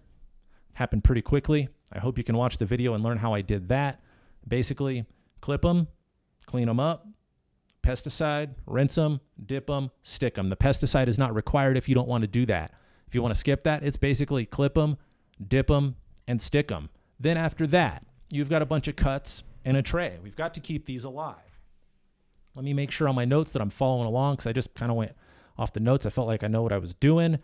Happened 0.72 1.04
pretty 1.04 1.22
quickly. 1.22 1.68
I 1.92 2.00
hope 2.00 2.18
you 2.18 2.24
can 2.24 2.36
watch 2.36 2.58
the 2.58 2.66
video 2.66 2.94
and 2.94 3.04
learn 3.04 3.18
how 3.18 3.32
I 3.32 3.42
did 3.42 3.68
that. 3.68 4.00
Basically, 4.46 5.04
clip 5.40 5.62
them, 5.62 5.88
clean 6.46 6.66
them 6.66 6.80
up, 6.80 7.06
pesticide, 7.82 8.50
rinse 8.66 8.94
them, 8.94 9.20
dip 9.44 9.66
them, 9.66 9.90
stick 10.02 10.34
them. 10.34 10.50
The 10.50 10.56
pesticide 10.56 11.08
is 11.08 11.18
not 11.18 11.34
required 11.34 11.76
if 11.76 11.88
you 11.88 11.94
don't 11.94 12.08
want 12.08 12.22
to 12.22 12.28
do 12.28 12.46
that. 12.46 12.72
If 13.06 13.14
you 13.14 13.22
want 13.22 13.34
to 13.34 13.38
skip 13.40 13.64
that, 13.64 13.82
it's 13.82 13.96
basically 13.96 14.44
clip 14.44 14.74
them, 14.74 14.98
dip 15.46 15.68
them, 15.68 15.96
and 16.26 16.40
stick 16.40 16.68
them. 16.68 16.90
Then 17.18 17.36
after 17.36 17.66
that, 17.68 18.04
you've 18.30 18.50
got 18.50 18.62
a 18.62 18.66
bunch 18.66 18.88
of 18.88 18.96
cuts 18.96 19.42
in 19.64 19.76
a 19.76 19.82
tray. 19.82 20.18
We've 20.22 20.36
got 20.36 20.54
to 20.54 20.60
keep 20.60 20.86
these 20.86 21.04
alive. 21.04 21.36
Let 22.54 22.64
me 22.64 22.74
make 22.74 22.90
sure 22.90 23.08
on 23.08 23.14
my 23.14 23.24
notes 23.24 23.52
that 23.52 23.62
I'm 23.62 23.70
following 23.70 24.06
along 24.06 24.34
because 24.34 24.46
I 24.46 24.52
just 24.52 24.74
kind 24.74 24.90
of 24.90 24.96
went 24.96 25.12
off 25.56 25.72
the 25.72 25.80
notes. 25.80 26.06
I 26.06 26.10
felt 26.10 26.26
like 26.26 26.44
I 26.44 26.48
know 26.48 26.62
what 26.62 26.72
I 26.72 26.78
was 26.78 26.94
doing. 26.94 27.38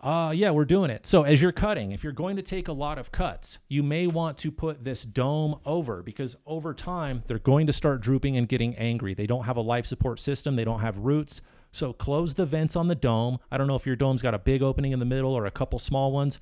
Uh, 0.00 0.32
yeah, 0.34 0.50
we're 0.50 0.64
doing 0.64 0.90
it. 0.90 1.04
So 1.06 1.24
as 1.24 1.42
you're 1.42 1.50
cutting, 1.50 1.90
if 1.90 2.04
you're 2.04 2.12
going 2.12 2.36
to 2.36 2.42
take 2.42 2.68
a 2.68 2.72
lot 2.72 2.98
of 2.98 3.10
cuts, 3.10 3.58
you 3.68 3.82
may 3.82 4.06
want 4.06 4.38
to 4.38 4.52
put 4.52 4.84
this 4.84 5.02
dome 5.02 5.58
over 5.66 6.02
because 6.02 6.36
over 6.46 6.72
time 6.72 7.24
they're 7.26 7.40
going 7.40 7.66
to 7.66 7.72
start 7.72 8.00
drooping 8.00 8.36
and 8.36 8.48
getting 8.48 8.76
angry. 8.76 9.12
They 9.12 9.26
don't 9.26 9.44
have 9.44 9.56
a 9.56 9.60
life 9.60 9.86
support 9.86 10.20
system. 10.20 10.54
They 10.54 10.64
don't 10.64 10.80
have 10.80 10.98
roots. 10.98 11.40
So 11.72 11.92
close 11.92 12.34
the 12.34 12.46
vents 12.46 12.76
on 12.76 12.86
the 12.86 12.94
dome. 12.94 13.38
I 13.50 13.58
don't 13.58 13.66
know 13.66 13.74
if 13.74 13.86
your 13.86 13.96
dome's 13.96 14.22
got 14.22 14.34
a 14.34 14.38
big 14.38 14.62
opening 14.62 14.92
in 14.92 15.00
the 15.00 15.04
middle 15.04 15.34
or 15.34 15.46
a 15.46 15.50
couple 15.50 15.80
small 15.80 16.12
ones. 16.12 16.38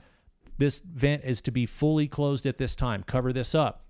This 0.59 0.81
vent 0.81 1.25
is 1.25 1.41
to 1.43 1.51
be 1.51 1.65
fully 1.65 2.09
closed 2.09 2.45
at 2.45 2.59
this 2.59 2.77
time. 2.77 3.05
Cover 3.05 3.33
this 3.33 3.55
up. 3.55 3.86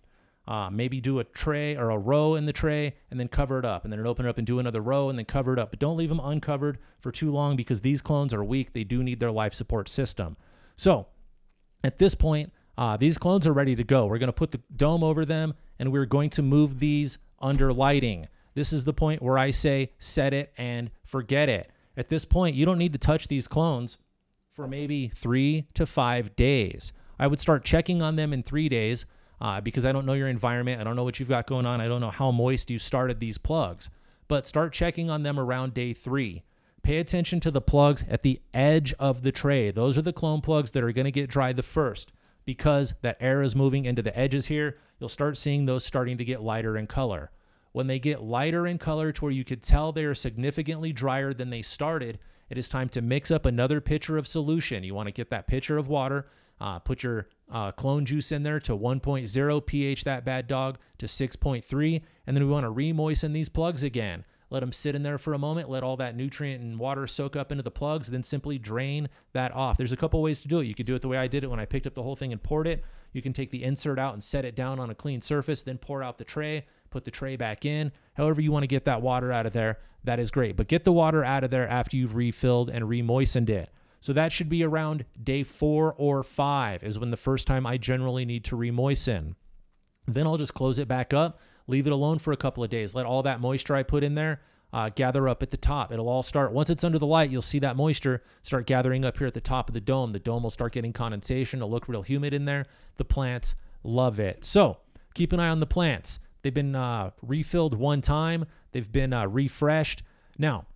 Uh, 0.49 0.71
maybe 0.71 1.01
do 1.01 1.19
a 1.19 1.25
tray 1.25 1.77
or 1.77 1.91
a 1.91 1.99
row 1.99 2.37
in 2.37 2.47
the 2.47 2.53
tray 2.53 2.95
and 3.11 3.19
then 3.19 3.27
cover 3.27 3.59
it 3.59 3.65
up 3.65 3.83
and 3.83 3.93
then 3.93 4.07
open 4.07 4.27
it 4.27 4.29
up 4.29 4.39
and 4.39 4.47
do 4.47 4.61
another 4.61 4.81
row 4.81 5.09
and 5.09 5.19
then 5.19 5.25
cover 5.25 5.53
it 5.53 5.59
up. 5.59 5.71
But 5.71 5.81
don't 5.81 5.97
leave 5.97 6.09
them 6.09 6.21
uncovered 6.21 6.79
for 7.01 7.11
too 7.11 7.33
long 7.33 7.57
because 7.57 7.81
these 7.81 8.01
clones 8.01 8.33
are 8.33 8.45
weak. 8.45 8.73
They 8.73 8.85
do 8.85 9.03
need 9.03 9.19
their 9.19 9.33
life 9.33 9.55
support 9.55 9.89
system. 9.89 10.37
So 10.77 11.09
at 11.83 11.99
this 11.99 12.15
point, 12.15 12.53
uh, 12.79 12.97
these 12.97 13.19
clones 13.19 13.47
are 13.47 13.53
ready 13.53 13.75
to 13.75 13.83
go. 13.83 14.07
We're 14.07 14.19
going 14.19 14.29
to 14.29 14.33
put 14.33 14.53
the 14.53 14.61
dome 14.77 15.03
over 15.03 15.25
them 15.25 15.55
and 15.79 15.93
we're 15.93 16.07
going 16.07 16.31
to 16.31 16.43
move 16.43 16.79
these 16.79 17.19
under 17.41 17.73
lighting. 17.73 18.29
This 18.55 18.73
is 18.73 18.85
the 18.85 18.93
point 18.93 19.23
where 19.23 19.39
I 19.39 19.51
say 19.51 19.93
set 19.99 20.33
it 20.33 20.53
and 20.57 20.91
forget 21.05 21.49
it. 21.49 21.71
At 21.97 22.09
this 22.09 22.25
point, 22.25 22.55
you 22.55 22.65
don't 22.65 22.79
need 22.79 22.93
to 22.93 22.99
touch 22.99 23.29
these 23.29 23.49
clones 23.49 23.99
for 24.55 24.67
maybe 24.69 25.09
three 25.09 25.67
to 25.75 25.87
five 25.87 26.37
days. 26.37 26.93
I 27.19 27.27
would 27.27 27.41
start 27.41 27.65
checking 27.65 28.03
on 28.03 28.17
them 28.17 28.33
in 28.33 28.43
three 28.43 28.69
days 28.69 29.07
uh, 29.41 29.61
because 29.61 29.85
I 29.85 29.93
don't 29.93 30.07
know 30.07 30.15
your 30.15 30.29
environment. 30.29 30.81
I 30.81 30.85
don't 30.85 30.97
know 30.97 31.05
what 31.05 31.21
you've 31.21 31.29
got 31.29 31.47
going 31.47 31.67
on. 31.67 31.81
I 31.81 31.89
don't 31.89 32.01
know 32.01 32.11
how 32.11 32.31
moist 32.31 32.71
you 32.71 32.79
started 32.79 33.21
these 33.21 33.39
plugs. 33.39 33.91
But 34.29 34.47
start 34.47 34.73
checking 34.73 35.09
on 35.09 35.23
them 35.23 35.39
around 35.39 35.75
day 35.75 35.93
three. 35.93 36.43
Pay 36.83 36.99
attention 36.99 37.41
to 37.41 37.51
the 37.51 37.61
plugs 37.61 38.05
at 38.09 38.23
the 38.23 38.41
edge 38.55 38.95
of 38.99 39.23
the 39.23 39.33
tray. 39.33 39.71
Those 39.71 39.99
are 39.99 40.03
the 40.03 40.13
clone 40.13 40.41
plugs 40.41 40.71
that 40.73 40.83
are 40.83 40.93
going 40.93 41.05
to 41.05 41.13
get 41.13 41.31
dry 41.31 41.53
the 41.53 41.63
first 41.63 42.13
because 42.45 42.95
that 43.03 43.17
air 43.21 43.43
is 43.43 43.57
moving 43.57 43.85
into 43.85 44.03
the 44.03 44.17
edges 44.17 44.47
here. 44.47 44.79
You'll 44.99 45.09
start 45.09 45.37
seeing 45.37 45.67
those 45.67 45.85
starting 45.85 46.17
to 46.19 46.25
get 46.25 46.43
lighter 46.43 46.77
in 46.77 46.87
color. 46.87 47.31
When 47.73 47.89
they 47.89 47.99
get 47.99 48.23
lighter 48.23 48.67
in 48.67 48.79
color 48.79 49.13
to 49.13 49.25
where 49.25 49.33
you 49.33 49.45
could 49.45 49.63
tell 49.63 49.93
they 49.93 50.05
are 50.05 50.15
significantly 50.15 50.93
drier 50.93 51.35
than 51.35 51.51
they 51.51 51.61
started, 51.61 52.19
it 52.49 52.57
is 52.57 52.69
time 52.69 52.89
to 52.91 53.03
mix 53.03 53.31
up 53.31 53.45
another 53.45 53.81
pitcher 53.81 54.17
of 54.17 54.27
solution. 54.27 54.85
You 54.85 54.95
want 54.95 55.09
to 55.09 55.13
get 55.13 55.31
that 55.31 55.47
pitcher 55.47 55.77
of 55.77 55.89
water 55.89 56.27
uh, 56.61 56.79
put 56.79 57.03
your 57.03 57.29
uh, 57.51 57.73
clone 57.73 58.05
juice 58.05 58.33
in 58.33 58.43
there 58.43 58.61
to 58.61 58.77
1.0 58.77 59.67
pH, 59.67 60.05
that 60.05 60.25
bad 60.25 60.47
dog, 60.47 60.79
to 60.99 61.07
6.3. 61.07 62.03
And 62.27 62.37
then 62.37 62.45
we 62.45 62.51
want 62.51 62.65
to 62.65 62.71
re-moisten 62.71 63.33
these 63.33 63.49
plugs 63.49 63.83
again. 63.83 64.25
Let 64.49 64.61
them 64.61 64.73
sit 64.73 64.95
in 64.95 65.03
there 65.03 65.19
for 65.19 65.35
a 65.35 65.39
moment. 65.39 65.69
Let 65.69 65.83
all 65.83 65.97
that 65.97 66.15
nutrient 66.15 66.63
and 66.63 66.79
water 66.79 67.07
soak 67.07 67.35
up 67.35 67.51
into 67.51 67.65
the 67.65 67.71
plugs. 67.71 68.09
Then 68.09 68.23
simply 68.23 68.59
drain 68.59 69.09
that 69.33 69.53
off. 69.53 69.77
There's 69.77 69.93
a 69.93 69.97
couple 69.97 70.23
ways 70.23 70.41
to 70.43 70.49
do 70.49 70.61
it. 70.61 70.67
You 70.67 70.75
could 70.75 70.87
do 70.87 70.95
it 70.95 71.03
the 71.03 71.09
way 71.09 71.19
I 71.19 71.27
did 71.27 71.43
it 71.43 71.49
when 71.49 71.59
I 71.59 71.65
picked 71.65 71.87
up 71.87 71.95
the 71.95 72.03
whole 72.03 72.17
thing 72.17 72.33
and 72.33 72.43
poured 72.43 72.69
it. 72.69 72.85
You 73.13 73.23
can 73.23 73.33
take 73.33 73.51
the 73.51 73.65
insert 73.65 73.99
out 73.99 74.13
and 74.13 74.23
set 74.23 74.45
it 74.45 74.55
down 74.55 74.79
on 74.79 74.91
a 74.91 74.95
clean 74.95 75.21
surface, 75.21 75.63
then 75.63 75.79
pour 75.79 76.03
out 76.03 76.19
the 76.19 76.25
tray, 76.25 76.67
put 76.91 77.05
the 77.05 77.11
tray 77.11 77.37
back 77.37 77.65
in. 77.65 77.91
However, 78.15 78.41
you 78.41 78.53
want 78.53 78.63
to 78.63 78.69
get 78.69 78.85
that 78.85 79.03
water 79.03 79.33
out 79.33 79.47
of 79.47 79.53
there, 79.53 79.79
that 80.05 80.21
is 80.21 80.31
great. 80.31 80.57
But 80.57 80.69
get 80.69 80.85
the 80.85 80.93
water 80.93 81.25
out 81.25 81.43
of 81.43 81.51
there 81.51 81.69
after 81.69 81.97
you've 81.97 82.15
refilled 82.15 82.71
and 82.71 82.89
re-moistened 82.89 83.51
it. 83.51 83.71
So 84.01 84.13
that 84.13 84.33
should 84.33 84.49
be 84.49 84.63
around 84.63 85.05
day 85.23 85.43
four 85.43 85.95
or 85.99 86.23
five, 86.23 86.83
is 86.83 86.99
when 86.99 87.11
the 87.11 87.17
first 87.17 87.47
time 87.47 87.67
I 87.67 87.77
generally 87.77 88.25
need 88.25 88.45
to 88.45 88.57
remoisten. 88.57 89.35
Then 90.07 90.27
I'll 90.27 90.37
just 90.37 90.55
close 90.55 90.79
it 90.79 90.87
back 90.87 91.13
up, 91.13 91.41
leave 91.67 91.87
it 91.87 91.93
alone 91.93 92.19
for 92.19 92.33
a 92.33 92.37
couple 92.37 92.63
of 92.63 92.71
days, 92.71 92.95
let 92.95 93.07
all 93.07 93.23
that 93.25 93.41
moisture 93.41 93.75
I 93.75 93.83
put 93.83 94.05
in 94.05 94.15
there 94.15 94.41
uh, 94.73 94.91
gather 94.95 95.29
up 95.29 95.43
at 95.43 95.51
the 95.51 95.57
top. 95.57 95.93
It'll 95.93 96.09
all 96.09 96.23
start, 96.23 96.53
once 96.53 96.71
it's 96.71 96.85
under 96.85 96.99
the 96.99 97.07
light, 97.07 97.31
you'll 97.31 97.43
see 97.43 97.59
that 97.61 97.77
moisture 97.77 98.23
start 98.43 98.67
gathering 98.67 99.05
up 99.05 99.17
here 99.19 99.27
at 99.27 99.35
the 99.35 99.41
top 99.41 99.69
of 99.69 99.75
the 99.75 99.81
dome. 99.81 100.13
The 100.13 100.19
dome 100.19 100.43
will 100.43 100.51
start 100.51 100.73
getting 100.73 100.93
condensation. 100.93 101.59
It'll 101.59 101.71
look 101.71 101.89
real 101.89 102.03
humid 102.03 102.35
in 102.35 102.45
there. 102.45 102.67
The 102.97 103.05
plants 103.05 103.55
love 103.83 104.21
it. 104.21 104.45
So 104.45 104.79
keep 105.15 105.33
an 105.33 105.41
eye 105.41 105.49
on 105.49 105.61
the 105.61 105.67
plants. 105.67 106.19
They've 106.43 106.55
been 106.55 106.77
uh, 106.77 107.11
refilled 107.23 107.75
one 107.75 108.01
time, 108.01 108.45
they've 108.73 108.91
been 108.91 109.13
uh, 109.13 109.27
refreshed. 109.27 110.03
Now, 110.39 110.67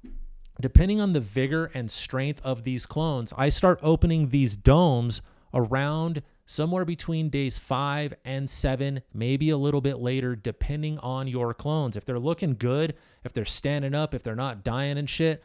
depending 0.63 1.01
on 1.01 1.13
the 1.13 1.21
vigor 1.21 1.71
and 1.75 1.91
strength 1.91 2.41
of 2.45 2.65
these 2.65 2.87
clones, 2.87 3.33
I 3.37 3.49
start 3.49 3.79
opening 3.83 4.29
these 4.29 4.57
domes 4.57 5.23
around 5.55 6.23
somewhere 6.47 6.85
between 6.85 7.31
days 7.31 7.59
five 7.59 8.13
and 8.25 8.49
seven, 8.51 9.03
maybe 9.15 9.51
a 9.51 9.57
little 9.57 9.81
bit 9.81 9.99
later, 9.99 10.35
depending 10.35 10.99
on 10.99 11.29
your 11.29 11.55
clones. 11.55 11.97
If 11.97 12.05
they're 12.05 12.19
looking 12.19 12.57
good, 12.57 12.95
if 13.25 13.33
they're 13.33 13.45
standing 13.45 13.95
up, 13.95 14.15
if 14.15 14.23
they're 14.23 14.35
not 14.35 14.65
dying 14.65 14.99
and 14.99 15.09
shit, 15.09 15.45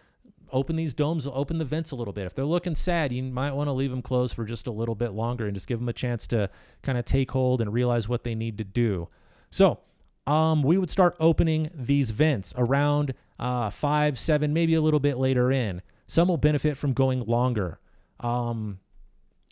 open 0.52 0.76
these 0.76 0.94
domes, 0.94 1.28
open 1.28 1.58
the 1.58 1.66
vents 1.66 1.92
a 1.92 1.96
little 1.96 2.14
bit. 2.14 2.26
If 2.26 2.34
they're 2.34 2.46
looking 2.46 2.76
sad, 2.76 3.12
you 3.12 3.22
might 3.22 3.54
want 3.54 3.68
to 3.68 3.74
leave 3.74 3.92
them 3.92 4.02
closed 4.02 4.34
for 4.34 4.46
just 4.46 4.68
a 4.68 4.72
little 4.72 4.96
bit 4.96 5.12
longer 5.12 5.46
and 5.46 5.54
just 5.54 5.68
give 5.68 5.80
them 5.80 5.90
a 5.90 5.94
chance 5.94 6.26
to 6.28 6.50
kind 6.82 6.98
of 6.98 7.06
take 7.06 7.32
hold 7.32 7.62
and 7.62 7.72
realize 7.72 8.10
what 8.10 8.24
they 8.24 8.34
need 8.34 8.58
to 8.58 8.64
do. 8.64 9.08
So, 9.52 9.80
um, 10.28 10.64
we 10.64 10.78
would 10.78 10.90
start 10.90 11.16
opening 11.20 11.70
these 11.74 12.12
vents 12.12 12.54
around 12.58 13.14
uh, 13.40 13.70
five, 13.70 14.18
seven, 14.18 14.54
maybe 14.54 14.74
a 14.76 14.82
little 14.82 15.00
bit 15.00 15.18
later 15.18 15.52
in. 15.52 15.82
Some 16.08 16.28
will 16.28 16.38
benefit 16.38 16.78
from 16.78 16.94
going 16.94 17.26
longer. 17.26 17.80
Um, 18.20 18.80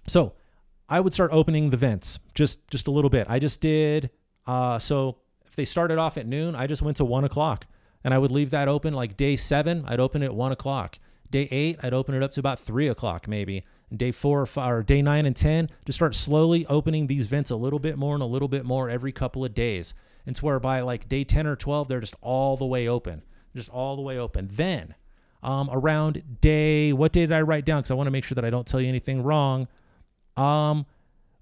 so 0.08 0.34
I 0.90 1.00
would 1.00 1.14
start 1.14 1.32
opening 1.34 1.70
the 1.70 1.78
vents 1.78 2.20
just 2.34 2.68
just 2.70 2.88
a 2.88 2.92
little 2.92 3.10
bit. 3.10 3.28
I 3.30 3.40
just 3.40 3.62
did. 3.62 4.10
Uh, 4.46 4.80
so 4.80 5.18
if 5.46 5.56
they 5.56 5.66
started 5.66 5.98
off 5.98 6.18
at 6.18 6.28
noon, 6.28 6.56
I 6.56 6.68
just 6.68 6.82
went 6.82 6.98
to 6.98 7.06
one 7.06 7.24
o'clock, 7.24 7.66
and 8.04 8.14
I 8.14 8.18
would 8.18 8.32
leave 8.32 8.52
that 8.52 8.68
open. 8.68 8.94
Like 8.94 9.18
day 9.18 9.36
seven, 9.36 9.86
I'd 9.88 10.00
open 10.00 10.22
it 10.22 10.28
at 10.28 10.36
one 10.36 10.52
o'clock. 10.52 10.98
Day 11.30 11.48
eight, 11.52 11.80
I'd 11.82 11.94
open 11.94 12.14
it 12.16 12.22
up 12.22 12.32
to 12.34 12.40
about 12.40 12.60
three 12.60 12.88
o'clock 12.88 13.28
maybe. 13.28 13.64
And 13.90 13.98
day 13.98 14.12
four 14.12 14.42
or, 14.42 14.46
five, 14.46 14.72
or 14.72 14.84
day 14.84 15.02
nine 15.02 15.26
and 15.26 15.36
ten, 15.36 15.70
just 15.86 15.98
start 15.98 16.16
slowly 16.16 16.66
opening 16.68 17.08
these 17.08 17.28
vents 17.28 17.50
a 17.50 17.56
little 17.56 17.80
bit 17.80 17.98
more 17.98 18.14
and 18.14 18.24
a 18.24 18.28
little 18.28 18.48
bit 18.48 18.66
more 18.66 18.90
every 18.90 19.12
couple 19.12 19.44
of 19.44 19.54
days. 19.54 19.94
And 20.26 20.36
to 20.36 20.46
where 20.46 20.60
by 20.60 20.82
like 20.82 21.10
day 21.10 21.24
ten 21.24 21.48
or 21.48 21.56
twelve, 21.56 21.88
they're 21.88 22.00
just 22.00 22.16
all 22.22 22.58
the 22.58 22.66
way 22.66 22.88
open, 22.88 23.24
just 23.56 23.70
all 23.70 23.96
the 23.96 24.02
way 24.02 24.18
open. 24.18 24.50
Then 24.52 24.96
um, 25.44 25.70
around 25.72 26.24
day, 26.42 26.94
what 26.94 27.12
day 27.12 27.22
did 27.22 27.34
I 27.34 27.42
write 27.42 27.66
down? 27.66 27.82
Because 27.82 27.92
I 27.92 27.96
want 27.96 28.08
to 28.08 28.12
make 28.12 28.24
sure 28.24 28.36
that 28.36 28.46
I 28.46 28.50
don't 28.50 28.66
tell 28.66 28.80
you 28.80 28.88
anything 28.88 29.22
wrong. 29.24 29.68
Um, 30.38 30.86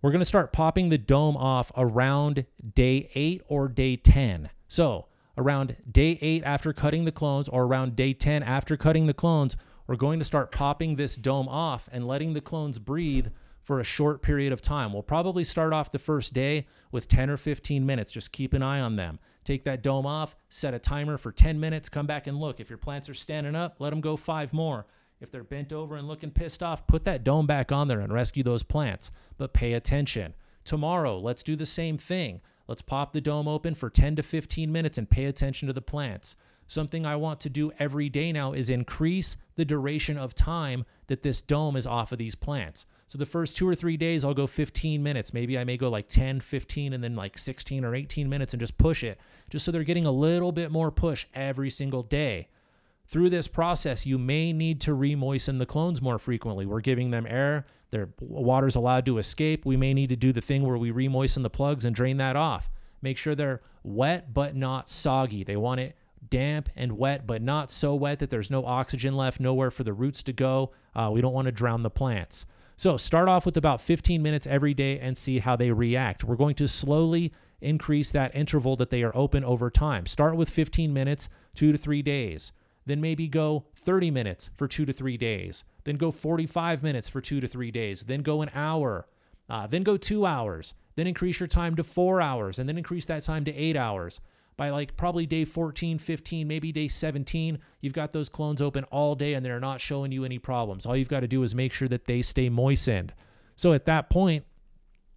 we're 0.01 0.11
going 0.11 0.19
to 0.21 0.25
start 0.25 0.51
popping 0.51 0.89
the 0.89 0.97
dome 0.97 1.37
off 1.37 1.71
around 1.77 2.45
day 2.73 3.09
eight 3.13 3.43
or 3.47 3.67
day 3.67 3.95
10. 3.95 4.49
So, 4.67 5.05
around 5.37 5.75
day 5.89 6.17
eight 6.21 6.43
after 6.43 6.73
cutting 6.73 7.05
the 7.05 7.11
clones, 7.11 7.47
or 7.47 7.63
around 7.63 7.95
day 7.95 8.13
10 8.13 8.41
after 8.41 8.75
cutting 8.75 9.05
the 9.05 9.13
clones, 9.13 9.55
we're 9.85 9.95
going 9.95 10.17
to 10.17 10.25
start 10.25 10.51
popping 10.51 10.95
this 10.95 11.15
dome 11.15 11.47
off 11.47 11.87
and 11.91 12.07
letting 12.07 12.33
the 12.33 12.41
clones 12.41 12.79
breathe 12.79 13.27
for 13.71 13.79
a 13.79 13.85
short 13.85 14.21
period 14.21 14.51
of 14.51 14.61
time. 14.61 14.91
We'll 14.91 15.01
probably 15.01 15.45
start 15.45 15.71
off 15.71 15.93
the 15.93 15.97
first 15.97 16.33
day 16.33 16.67
with 16.91 17.07
10 17.07 17.29
or 17.29 17.37
15 17.37 17.85
minutes. 17.85 18.11
Just 18.11 18.33
keep 18.33 18.51
an 18.53 18.61
eye 18.61 18.81
on 18.81 18.97
them. 18.97 19.17
Take 19.45 19.63
that 19.63 19.81
dome 19.81 20.05
off, 20.05 20.35
set 20.49 20.73
a 20.73 20.79
timer 20.79 21.17
for 21.17 21.31
10 21.31 21.57
minutes, 21.57 21.87
come 21.87 22.05
back 22.05 22.27
and 22.27 22.37
look. 22.37 22.59
If 22.59 22.69
your 22.69 22.77
plants 22.77 23.07
are 23.07 23.13
standing 23.13 23.55
up, 23.55 23.77
let 23.79 23.91
them 23.91 24.01
go 24.01 24.17
five 24.17 24.51
more. 24.51 24.87
If 25.21 25.31
they're 25.31 25.45
bent 25.45 25.71
over 25.71 25.95
and 25.95 26.05
looking 26.05 26.31
pissed 26.31 26.61
off, 26.61 26.85
put 26.85 27.05
that 27.05 27.23
dome 27.23 27.47
back 27.47 27.71
on 27.71 27.87
there 27.87 28.01
and 28.01 28.11
rescue 28.11 28.43
those 28.43 28.61
plants. 28.61 29.09
But 29.37 29.53
pay 29.53 29.71
attention. 29.71 30.33
Tomorrow, 30.65 31.17
let's 31.19 31.41
do 31.41 31.55
the 31.55 31.65
same 31.65 31.97
thing. 31.97 32.41
Let's 32.67 32.81
pop 32.81 33.13
the 33.13 33.21
dome 33.21 33.47
open 33.47 33.73
for 33.73 33.89
10 33.89 34.17
to 34.17 34.21
15 34.21 34.69
minutes 34.69 34.97
and 34.97 35.09
pay 35.09 35.23
attention 35.23 35.67
to 35.67 35.73
the 35.73 35.79
plants. 35.79 36.35
Something 36.71 37.05
I 37.05 37.17
want 37.17 37.41
to 37.41 37.49
do 37.49 37.73
every 37.79 38.07
day 38.07 38.31
now 38.31 38.53
is 38.53 38.69
increase 38.69 39.35
the 39.57 39.65
duration 39.65 40.17
of 40.17 40.33
time 40.33 40.85
that 41.07 41.21
this 41.21 41.41
dome 41.41 41.75
is 41.75 41.85
off 41.85 42.13
of 42.13 42.17
these 42.17 42.33
plants. 42.33 42.85
So 43.09 43.17
the 43.17 43.25
first 43.25 43.57
two 43.57 43.67
or 43.67 43.75
three 43.75 43.97
days, 43.97 44.23
I'll 44.23 44.33
go 44.33 44.47
15 44.47 45.03
minutes. 45.03 45.33
Maybe 45.33 45.59
I 45.59 45.65
may 45.65 45.75
go 45.75 45.89
like 45.89 46.07
10, 46.07 46.39
15, 46.39 46.93
and 46.93 47.03
then 47.03 47.13
like 47.13 47.37
16 47.37 47.83
or 47.83 47.93
18 47.93 48.29
minutes 48.29 48.53
and 48.53 48.61
just 48.61 48.77
push 48.77 49.03
it, 49.03 49.19
just 49.49 49.65
so 49.65 49.71
they're 49.73 49.83
getting 49.83 50.05
a 50.05 50.13
little 50.13 50.53
bit 50.53 50.71
more 50.71 50.91
push 50.91 51.25
every 51.33 51.69
single 51.69 52.03
day. 52.03 52.47
Through 53.05 53.31
this 53.31 53.49
process, 53.49 54.05
you 54.05 54.17
may 54.17 54.53
need 54.53 54.79
to 54.79 54.91
remoisten 54.91 55.59
the 55.59 55.65
clones 55.65 56.01
more 56.01 56.19
frequently. 56.19 56.65
We're 56.65 56.79
giving 56.79 57.11
them 57.11 57.27
air, 57.27 57.65
their 57.89 58.11
water's 58.21 58.77
allowed 58.77 59.05
to 59.07 59.17
escape. 59.17 59.65
We 59.65 59.75
may 59.75 59.93
need 59.93 60.07
to 60.07 60.15
do 60.15 60.31
the 60.31 60.39
thing 60.39 60.63
where 60.63 60.77
we 60.77 60.93
remoisten 60.93 61.43
the 61.43 61.49
plugs 61.49 61.83
and 61.83 61.93
drain 61.93 62.15
that 62.15 62.37
off. 62.37 62.69
Make 63.01 63.17
sure 63.17 63.35
they're 63.35 63.59
wet 63.83 64.33
but 64.33 64.55
not 64.55 64.87
soggy. 64.87 65.43
They 65.43 65.57
want 65.57 65.81
it 65.81 65.97
damp 66.29 66.69
and 66.75 66.97
wet, 66.97 67.25
but 67.25 67.41
not 67.41 67.71
so 67.71 67.95
wet 67.95 68.19
that 68.19 68.29
there's 68.29 68.51
no 68.51 68.65
oxygen 68.65 69.15
left, 69.15 69.39
nowhere 69.39 69.71
for 69.71 69.83
the 69.83 69.93
roots 69.93 70.23
to 70.23 70.33
go. 70.33 70.71
Uh, 70.95 71.09
we 71.11 71.21
don't 71.21 71.33
want 71.33 71.45
to 71.45 71.51
drown 71.51 71.83
the 71.83 71.89
plants. 71.89 72.45
So 72.77 72.97
start 72.97 73.27
off 73.27 73.45
with 73.45 73.57
about 73.57 73.81
15 73.81 74.21
minutes 74.21 74.47
every 74.47 74.73
day 74.73 74.99
and 74.99 75.17
see 75.17 75.39
how 75.39 75.55
they 75.55 75.71
react. 75.71 76.23
We're 76.23 76.35
going 76.35 76.55
to 76.55 76.67
slowly 76.67 77.31
increase 77.59 78.11
that 78.11 78.35
interval 78.35 78.75
that 78.77 78.89
they 78.89 79.03
are 79.03 79.15
open 79.15 79.43
over 79.43 79.69
time. 79.69 80.05
Start 80.07 80.35
with 80.35 80.49
15 80.49 80.91
minutes, 80.91 81.29
two 81.53 81.71
to 81.71 81.77
three 81.77 82.01
days 82.01 82.51
then 82.85 83.01
maybe 83.01 83.27
go 83.27 83.65
30 83.75 84.11
minutes 84.11 84.49
for 84.55 84.67
two 84.67 84.85
to 84.85 84.93
three 84.93 85.17
days, 85.17 85.63
then 85.83 85.95
go 85.95 86.11
45 86.11 86.83
minutes 86.83 87.09
for 87.09 87.21
two 87.21 87.39
to 87.39 87.47
three 87.47 87.71
days, 87.71 88.03
then 88.03 88.21
go 88.21 88.41
an 88.41 88.51
hour, 88.53 89.07
uh, 89.49 89.67
then 89.67 89.83
go 89.83 89.97
two 89.97 90.25
hours, 90.25 90.73
then 90.95 91.07
increase 91.07 91.39
your 91.39 91.47
time 91.47 91.75
to 91.75 91.83
four 91.83 92.21
hours, 92.21 92.59
and 92.59 92.67
then 92.67 92.77
increase 92.77 93.05
that 93.05 93.23
time 93.23 93.45
to 93.45 93.53
eight 93.53 93.75
hours. 93.75 94.19
By 94.61 94.69
like 94.69 94.95
probably 94.95 95.25
day 95.25 95.43
14, 95.43 95.97
15, 95.97 96.47
maybe 96.47 96.71
day 96.71 96.87
17, 96.87 97.57
you've 97.79 97.93
got 97.93 98.11
those 98.11 98.29
clones 98.29 98.61
open 98.61 98.83
all 98.91 99.15
day 99.15 99.33
and 99.33 99.43
they're 99.43 99.59
not 99.59 99.81
showing 99.81 100.11
you 100.11 100.23
any 100.23 100.37
problems. 100.37 100.85
All 100.85 100.95
you've 100.95 101.07
got 101.07 101.21
to 101.21 101.27
do 101.27 101.41
is 101.41 101.55
make 101.55 101.73
sure 101.73 101.87
that 101.87 102.05
they 102.05 102.21
stay 102.21 102.47
moistened. 102.47 103.11
So 103.55 103.73
at 103.73 103.85
that 103.85 104.11
point, 104.11 104.45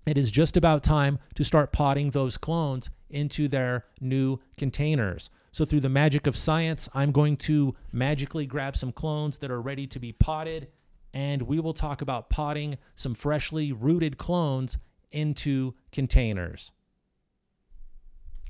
it 0.06 0.16
is 0.16 0.30
just 0.30 0.56
about 0.56 0.82
time 0.82 1.18
to 1.34 1.44
start 1.44 1.72
potting 1.72 2.08
those 2.08 2.38
clones 2.38 2.88
into 3.10 3.46
their 3.46 3.84
new 4.00 4.38
containers. 4.56 5.28
So, 5.52 5.66
through 5.66 5.80
the 5.80 5.90
magic 5.90 6.26
of 6.26 6.38
science, 6.38 6.88
I'm 6.94 7.12
going 7.12 7.36
to 7.36 7.74
magically 7.92 8.46
grab 8.46 8.78
some 8.78 8.92
clones 8.92 9.36
that 9.38 9.50
are 9.50 9.60
ready 9.60 9.86
to 9.88 9.98
be 9.98 10.12
potted, 10.12 10.68
and 11.12 11.42
we 11.42 11.60
will 11.60 11.74
talk 11.74 12.00
about 12.00 12.30
potting 12.30 12.78
some 12.94 13.14
freshly 13.14 13.72
rooted 13.72 14.16
clones 14.16 14.78
into 15.12 15.74
containers. 15.92 16.72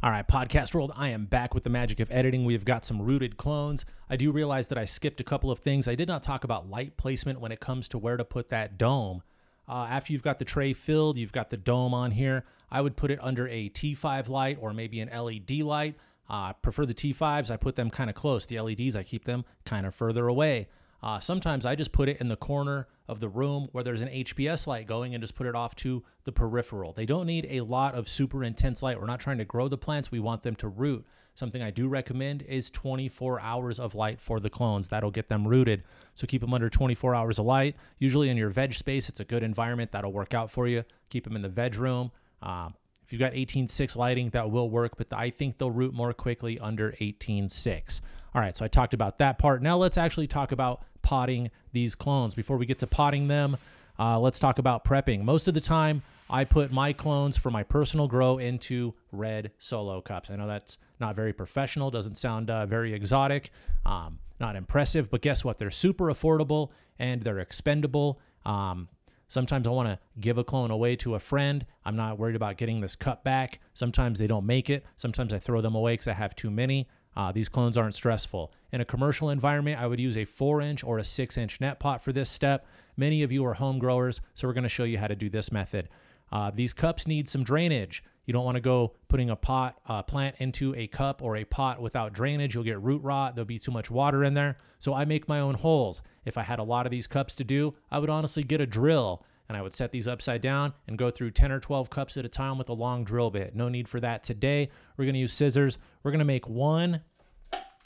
All 0.04 0.10
right, 0.10 0.28
podcast 0.28 0.74
world, 0.74 0.92
I 0.94 1.08
am 1.08 1.24
back 1.24 1.54
with 1.54 1.64
the 1.64 1.70
magic 1.70 1.98
of 1.98 2.10
editing. 2.10 2.44
We've 2.44 2.66
got 2.66 2.84
some 2.84 3.00
rooted 3.00 3.38
clones. 3.38 3.86
I 4.10 4.16
do 4.16 4.32
realize 4.32 4.68
that 4.68 4.76
I 4.76 4.84
skipped 4.84 5.18
a 5.18 5.24
couple 5.24 5.50
of 5.50 5.60
things. 5.60 5.88
I 5.88 5.94
did 5.94 6.08
not 6.08 6.22
talk 6.22 6.44
about 6.44 6.68
light 6.68 6.98
placement 6.98 7.40
when 7.40 7.52
it 7.52 7.60
comes 7.60 7.88
to 7.88 7.96
where 7.96 8.18
to 8.18 8.24
put 8.26 8.50
that 8.50 8.76
dome. 8.76 9.22
Uh, 9.66 9.86
after 9.88 10.12
you've 10.12 10.20
got 10.22 10.38
the 10.38 10.44
tray 10.44 10.74
filled, 10.74 11.16
you've 11.16 11.32
got 11.32 11.48
the 11.48 11.56
dome 11.56 11.94
on 11.94 12.10
here. 12.10 12.44
I 12.70 12.82
would 12.82 12.98
put 12.98 13.12
it 13.12 13.18
under 13.22 13.48
a 13.48 13.70
T5 13.70 14.28
light 14.28 14.58
or 14.60 14.74
maybe 14.74 15.00
an 15.00 15.08
LED 15.08 15.62
light. 15.62 15.94
I 16.28 16.50
uh, 16.50 16.52
prefer 16.52 16.84
the 16.84 16.92
T5s. 16.92 17.50
I 17.50 17.56
put 17.56 17.74
them 17.74 17.88
kind 17.88 18.10
of 18.10 18.14
close. 18.14 18.44
The 18.44 18.60
LEDs, 18.60 18.96
I 18.96 19.04
keep 19.04 19.24
them 19.24 19.46
kind 19.64 19.86
of 19.86 19.94
further 19.94 20.28
away. 20.28 20.68
Uh, 21.04 21.20
sometimes 21.20 21.66
I 21.66 21.74
just 21.74 21.92
put 21.92 22.08
it 22.08 22.18
in 22.18 22.28
the 22.28 22.36
corner 22.36 22.88
of 23.08 23.20
the 23.20 23.28
room 23.28 23.68
where 23.72 23.84
there's 23.84 24.00
an 24.00 24.08
HPS 24.08 24.66
light 24.66 24.86
going 24.86 25.14
and 25.14 25.22
just 25.22 25.34
put 25.34 25.46
it 25.46 25.54
off 25.54 25.76
to 25.76 26.02
the 26.24 26.32
peripheral. 26.32 26.94
They 26.94 27.04
don't 27.04 27.26
need 27.26 27.46
a 27.50 27.60
lot 27.60 27.94
of 27.94 28.08
super 28.08 28.42
intense 28.42 28.82
light. 28.82 28.98
We're 28.98 29.04
not 29.04 29.20
trying 29.20 29.36
to 29.36 29.44
grow 29.44 29.68
the 29.68 29.76
plants, 29.76 30.10
we 30.10 30.18
want 30.18 30.42
them 30.42 30.56
to 30.56 30.68
root. 30.68 31.04
Something 31.34 31.60
I 31.60 31.70
do 31.70 31.88
recommend 31.88 32.40
is 32.48 32.70
24 32.70 33.38
hours 33.40 33.78
of 33.78 33.94
light 33.94 34.18
for 34.18 34.40
the 34.40 34.48
clones. 34.48 34.88
That'll 34.88 35.10
get 35.10 35.28
them 35.28 35.46
rooted. 35.46 35.82
So 36.14 36.26
keep 36.26 36.40
them 36.40 36.54
under 36.54 36.70
24 36.70 37.14
hours 37.14 37.38
of 37.38 37.44
light. 37.44 37.76
Usually 37.98 38.30
in 38.30 38.38
your 38.38 38.48
veg 38.48 38.72
space, 38.72 39.10
it's 39.10 39.20
a 39.20 39.24
good 39.24 39.42
environment. 39.42 39.92
That'll 39.92 40.12
work 40.12 40.32
out 40.32 40.50
for 40.50 40.68
you. 40.68 40.84
Keep 41.10 41.24
them 41.24 41.36
in 41.36 41.42
the 41.42 41.50
veg 41.50 41.76
room. 41.76 42.12
Uh, 42.40 42.70
if 43.04 43.12
you've 43.12 43.20
got 43.20 43.32
18.6 43.32 43.94
lighting, 43.96 44.30
that 44.30 44.50
will 44.50 44.70
work, 44.70 44.96
but 44.96 45.08
I 45.12 45.28
think 45.28 45.58
they'll 45.58 45.70
root 45.70 45.92
more 45.92 46.14
quickly 46.14 46.58
under 46.60 46.92
18.6. 46.92 48.00
All 48.34 48.40
right, 48.40 48.56
so 48.56 48.64
I 48.64 48.68
talked 48.68 48.94
about 48.94 49.18
that 49.18 49.36
part. 49.36 49.60
Now 49.60 49.76
let's 49.76 49.98
actually 49.98 50.28
talk 50.28 50.52
about 50.52 50.82
potting 51.04 51.50
these 51.72 51.94
clones. 51.94 52.34
Before 52.34 52.56
we 52.56 52.66
get 52.66 52.80
to 52.80 52.88
potting 52.88 53.28
them, 53.28 53.56
uh, 53.98 54.18
let's 54.18 54.40
talk 54.40 54.58
about 54.58 54.84
prepping. 54.84 55.22
Most 55.22 55.46
of 55.46 55.54
the 55.54 55.60
time, 55.60 56.02
I 56.28 56.42
put 56.44 56.72
my 56.72 56.92
clones 56.92 57.36
for 57.36 57.50
my 57.50 57.62
personal 57.62 58.08
grow 58.08 58.38
into 58.38 58.94
red 59.12 59.52
solo 59.58 60.00
cups. 60.00 60.30
I 60.30 60.36
know 60.36 60.48
that's 60.48 60.78
not 60.98 61.14
very 61.14 61.32
professional, 61.32 61.90
doesn't 61.90 62.18
sound 62.18 62.50
uh, 62.50 62.66
very 62.66 62.92
exotic, 62.92 63.50
um, 63.86 64.18
not 64.40 64.56
impressive, 64.56 65.10
but 65.10 65.20
guess 65.20 65.44
what? 65.44 65.58
They're 65.58 65.70
super 65.70 66.06
affordable 66.06 66.70
and 66.98 67.22
they're 67.22 67.38
expendable. 67.38 68.18
Um, 68.44 68.88
Sometimes 69.28 69.66
I 69.66 69.70
want 69.70 69.88
to 69.88 69.98
give 70.20 70.38
a 70.38 70.44
clone 70.44 70.70
away 70.70 70.96
to 70.96 71.14
a 71.14 71.18
friend. 71.18 71.64
I'm 71.84 71.96
not 71.96 72.18
worried 72.18 72.36
about 72.36 72.56
getting 72.56 72.80
this 72.80 72.94
cut 72.94 73.24
back. 73.24 73.58
Sometimes 73.72 74.18
they 74.18 74.26
don't 74.26 74.46
make 74.46 74.70
it. 74.70 74.84
Sometimes 74.96 75.32
I 75.32 75.38
throw 75.38 75.60
them 75.60 75.74
away 75.74 75.94
because 75.94 76.08
I 76.08 76.12
have 76.12 76.36
too 76.36 76.50
many. 76.50 76.88
Uh, 77.16 77.32
these 77.32 77.48
clones 77.48 77.76
aren't 77.76 77.94
stressful. 77.94 78.52
In 78.72 78.80
a 78.80 78.84
commercial 78.84 79.30
environment, 79.30 79.80
I 79.80 79.86
would 79.86 80.00
use 80.00 80.16
a 80.16 80.24
four 80.24 80.60
inch 80.60 80.82
or 80.82 80.98
a 80.98 81.04
six 81.04 81.36
inch 81.36 81.60
net 81.60 81.78
pot 81.78 82.02
for 82.02 82.12
this 82.12 82.30
step. 82.30 82.66
Many 82.96 83.22
of 83.22 83.32
you 83.32 83.44
are 83.44 83.54
home 83.54 83.78
growers, 83.78 84.20
so 84.34 84.46
we're 84.46 84.54
going 84.54 84.64
to 84.64 84.68
show 84.68 84.84
you 84.84 84.98
how 84.98 85.06
to 85.06 85.16
do 85.16 85.28
this 85.28 85.52
method. 85.52 85.88
Uh, 86.32 86.50
these 86.52 86.72
cups 86.72 87.06
need 87.06 87.28
some 87.28 87.44
drainage. 87.44 88.02
You 88.26 88.32
don't 88.32 88.44
want 88.44 88.56
to 88.56 88.60
go 88.60 88.94
putting 89.08 89.30
a 89.30 89.36
pot 89.36 89.78
uh, 89.86 90.02
plant 90.02 90.36
into 90.38 90.74
a 90.74 90.86
cup 90.86 91.22
or 91.22 91.36
a 91.36 91.44
pot 91.44 91.80
without 91.80 92.12
drainage. 92.12 92.54
You'll 92.54 92.64
get 92.64 92.80
root 92.80 93.02
rot. 93.02 93.34
There'll 93.34 93.46
be 93.46 93.58
too 93.58 93.70
much 93.70 93.90
water 93.90 94.24
in 94.24 94.34
there. 94.34 94.56
So 94.78 94.94
I 94.94 95.04
make 95.04 95.28
my 95.28 95.40
own 95.40 95.54
holes. 95.54 96.00
If 96.24 96.38
I 96.38 96.42
had 96.42 96.58
a 96.58 96.64
lot 96.64 96.86
of 96.86 96.90
these 96.90 97.06
cups 97.06 97.34
to 97.36 97.44
do, 97.44 97.74
I 97.90 97.98
would 97.98 98.10
honestly 98.10 98.42
get 98.42 98.60
a 98.60 98.66
drill 98.66 99.22
and 99.48 99.56
I 99.56 99.62
would 99.62 99.74
set 99.74 99.92
these 99.92 100.08
upside 100.08 100.40
down 100.40 100.72
and 100.88 100.96
go 100.96 101.10
through 101.10 101.32
10 101.32 101.52
or 101.52 101.60
12 101.60 101.90
cups 101.90 102.16
at 102.16 102.24
a 102.24 102.28
time 102.28 102.58
with 102.58 102.68
a 102.68 102.74
long 102.74 103.04
drill 103.04 103.30
bit. 103.30 103.54
No 103.54 103.68
need 103.68 103.88
for 103.88 104.00
that 104.00 104.24
today. 104.24 104.70
We're 104.96 105.04
going 105.04 105.14
to 105.14 105.20
use 105.20 105.32
scissors. 105.32 105.78
We're 106.02 106.10
going 106.10 106.20
to 106.20 106.24
make 106.24 106.48
one 106.48 107.02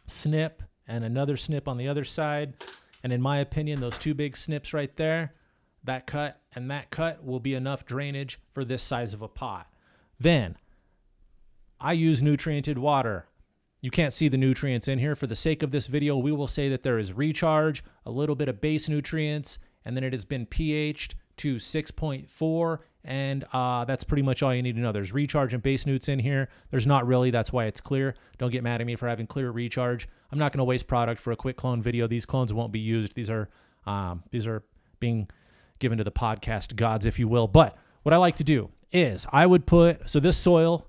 snip 0.06 0.62
and 0.86 1.04
another 1.04 1.36
snip 1.36 1.68
on 1.68 1.76
the 1.76 1.88
other 1.88 2.04
side. 2.04 2.54
And 3.02 3.12
in 3.12 3.20
my 3.20 3.38
opinion, 3.38 3.80
those 3.80 3.98
two 3.98 4.14
big 4.14 4.36
snips 4.36 4.72
right 4.72 4.94
there, 4.96 5.34
that 5.84 6.06
cut 6.06 6.40
and 6.54 6.70
that 6.70 6.90
cut 6.90 7.24
will 7.24 7.40
be 7.40 7.54
enough 7.54 7.84
drainage 7.84 8.40
for 8.52 8.64
this 8.64 8.82
size 8.82 9.12
of 9.14 9.22
a 9.22 9.28
pot. 9.28 9.68
Then 10.18 10.56
I 11.80 11.92
use 11.92 12.22
nutriented 12.22 12.78
water. 12.78 13.26
You 13.80 13.90
can't 13.90 14.12
see 14.12 14.26
the 14.28 14.36
nutrients 14.36 14.88
in 14.88 14.98
here. 14.98 15.14
For 15.14 15.28
the 15.28 15.36
sake 15.36 15.62
of 15.62 15.70
this 15.70 15.86
video, 15.86 16.16
we 16.16 16.32
will 16.32 16.48
say 16.48 16.68
that 16.68 16.82
there 16.82 16.98
is 16.98 17.12
recharge, 17.12 17.84
a 18.04 18.10
little 18.10 18.34
bit 18.34 18.48
of 18.48 18.60
base 18.60 18.88
nutrients, 18.88 19.58
and 19.84 19.96
then 19.96 20.02
it 20.02 20.12
has 20.12 20.24
been 20.24 20.46
pH'd 20.46 21.14
to 21.38 21.56
6.4 21.56 22.78
and 23.04 23.46
uh, 23.52 23.84
that's 23.84 24.04
pretty 24.04 24.22
much 24.22 24.42
all 24.42 24.54
you 24.54 24.62
need 24.62 24.74
to 24.74 24.82
know. 24.82 24.92
There's 24.92 25.12
recharge 25.12 25.54
and 25.54 25.62
base 25.62 25.86
newts 25.86 26.08
in 26.08 26.18
here. 26.18 26.48
There's 26.70 26.86
not 26.86 27.06
really. 27.06 27.30
That's 27.30 27.52
why 27.52 27.64
it's 27.64 27.80
clear. 27.80 28.14
Don't 28.36 28.50
get 28.50 28.62
mad 28.62 28.80
at 28.80 28.86
me 28.86 28.96
for 28.96 29.08
having 29.08 29.26
clear 29.26 29.50
recharge. 29.50 30.08
I'm 30.30 30.38
not 30.38 30.52
going 30.52 30.58
to 30.58 30.64
waste 30.64 30.86
product 30.86 31.20
for 31.20 31.32
a 31.32 31.36
quick 31.36 31.56
clone 31.56 31.80
video. 31.80 32.06
These 32.06 32.26
clones 32.26 32.52
won't 32.52 32.72
be 32.72 32.80
used. 32.80 33.14
These 33.14 33.30
are 33.30 33.48
um, 33.86 34.22
these 34.30 34.46
are 34.46 34.62
being 35.00 35.28
given 35.78 35.96
to 35.98 36.04
the 36.04 36.12
podcast 36.12 36.76
gods, 36.76 37.06
if 37.06 37.18
you 37.18 37.28
will. 37.28 37.48
But 37.48 37.78
what 38.02 38.12
I 38.12 38.18
like 38.18 38.36
to 38.36 38.44
do 38.44 38.70
is 38.92 39.26
I 39.32 39.46
would 39.46 39.64
put 39.64 40.08
so 40.08 40.20
this 40.20 40.36
soil 40.36 40.86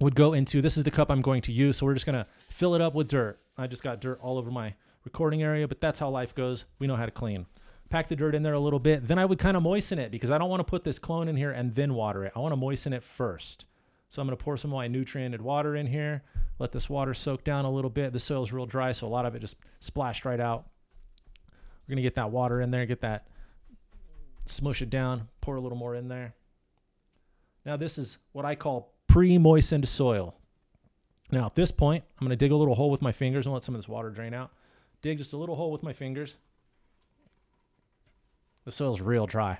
would 0.00 0.14
go 0.14 0.34
into 0.34 0.60
this 0.60 0.76
is 0.76 0.84
the 0.84 0.90
cup 0.90 1.10
I'm 1.10 1.22
going 1.22 1.42
to 1.42 1.52
use. 1.52 1.78
So 1.78 1.86
we're 1.86 1.94
just 1.94 2.06
gonna 2.06 2.26
fill 2.48 2.74
it 2.76 2.80
up 2.80 2.94
with 2.94 3.08
dirt. 3.08 3.40
I 3.58 3.66
just 3.66 3.82
got 3.82 4.00
dirt 4.00 4.20
all 4.22 4.38
over 4.38 4.50
my 4.50 4.74
recording 5.04 5.42
area, 5.42 5.66
but 5.66 5.80
that's 5.80 5.98
how 5.98 6.10
life 6.10 6.34
goes. 6.34 6.64
We 6.78 6.86
know 6.86 6.96
how 6.96 7.06
to 7.06 7.10
clean. 7.12 7.46
Pack 7.90 8.08
the 8.08 8.16
dirt 8.16 8.34
in 8.34 8.42
there 8.42 8.54
a 8.54 8.60
little 8.60 8.78
bit. 8.78 9.06
Then 9.06 9.18
I 9.18 9.24
would 9.24 9.38
kind 9.38 9.56
of 9.56 9.62
moisten 9.62 9.98
it 9.98 10.10
because 10.10 10.30
I 10.30 10.38
don't 10.38 10.48
want 10.48 10.60
to 10.60 10.64
put 10.64 10.84
this 10.84 10.98
clone 10.98 11.28
in 11.28 11.36
here 11.36 11.52
and 11.52 11.74
then 11.74 11.94
water 11.94 12.24
it. 12.24 12.32
I 12.34 12.40
want 12.40 12.52
to 12.52 12.56
moisten 12.56 12.92
it 12.92 13.04
first. 13.04 13.66
So 14.10 14.22
I'm 14.22 14.28
going 14.28 14.36
to 14.36 14.42
pour 14.42 14.56
some 14.56 14.72
of 14.72 14.76
my 14.76 14.88
nutriented 14.88 15.42
water 15.42 15.76
in 15.76 15.86
here. 15.86 16.22
Let 16.58 16.72
this 16.72 16.88
water 16.88 17.14
soak 17.14 17.44
down 17.44 17.64
a 17.64 17.70
little 17.70 17.90
bit. 17.90 18.12
The 18.12 18.20
soil's 18.20 18.52
real 18.52 18.66
dry, 18.66 18.92
so 18.92 19.06
a 19.06 19.08
lot 19.08 19.26
of 19.26 19.34
it 19.34 19.40
just 19.40 19.56
splashed 19.80 20.24
right 20.24 20.40
out. 20.40 20.66
We're 21.86 21.94
going 21.94 21.96
to 21.96 22.02
get 22.02 22.14
that 22.14 22.30
water 22.30 22.60
in 22.60 22.70
there, 22.70 22.86
get 22.86 23.00
that, 23.00 23.26
smush 24.46 24.82
it 24.82 24.90
down, 24.90 25.28
pour 25.40 25.56
a 25.56 25.60
little 25.60 25.76
more 25.76 25.94
in 25.94 26.08
there. 26.08 26.34
Now, 27.66 27.76
this 27.76 27.98
is 27.98 28.18
what 28.32 28.44
I 28.44 28.54
call 28.54 28.92
pre 29.08 29.36
moistened 29.36 29.88
soil. 29.88 30.36
Now, 31.30 31.46
at 31.46 31.54
this 31.54 31.70
point, 31.70 32.04
I'm 32.18 32.26
going 32.26 32.36
to 32.38 32.42
dig 32.42 32.52
a 32.52 32.56
little 32.56 32.74
hole 32.74 32.90
with 32.90 33.02
my 33.02 33.12
fingers 33.12 33.46
and 33.46 33.52
let 33.52 33.62
some 33.62 33.74
of 33.74 33.80
this 33.80 33.88
water 33.88 34.10
drain 34.10 34.34
out. 34.34 34.52
Dig 35.02 35.18
just 35.18 35.32
a 35.32 35.36
little 35.36 35.56
hole 35.56 35.72
with 35.72 35.82
my 35.82 35.92
fingers. 35.92 36.36
The 38.64 38.72
soil's 38.72 39.00
real 39.00 39.26
dry. 39.26 39.58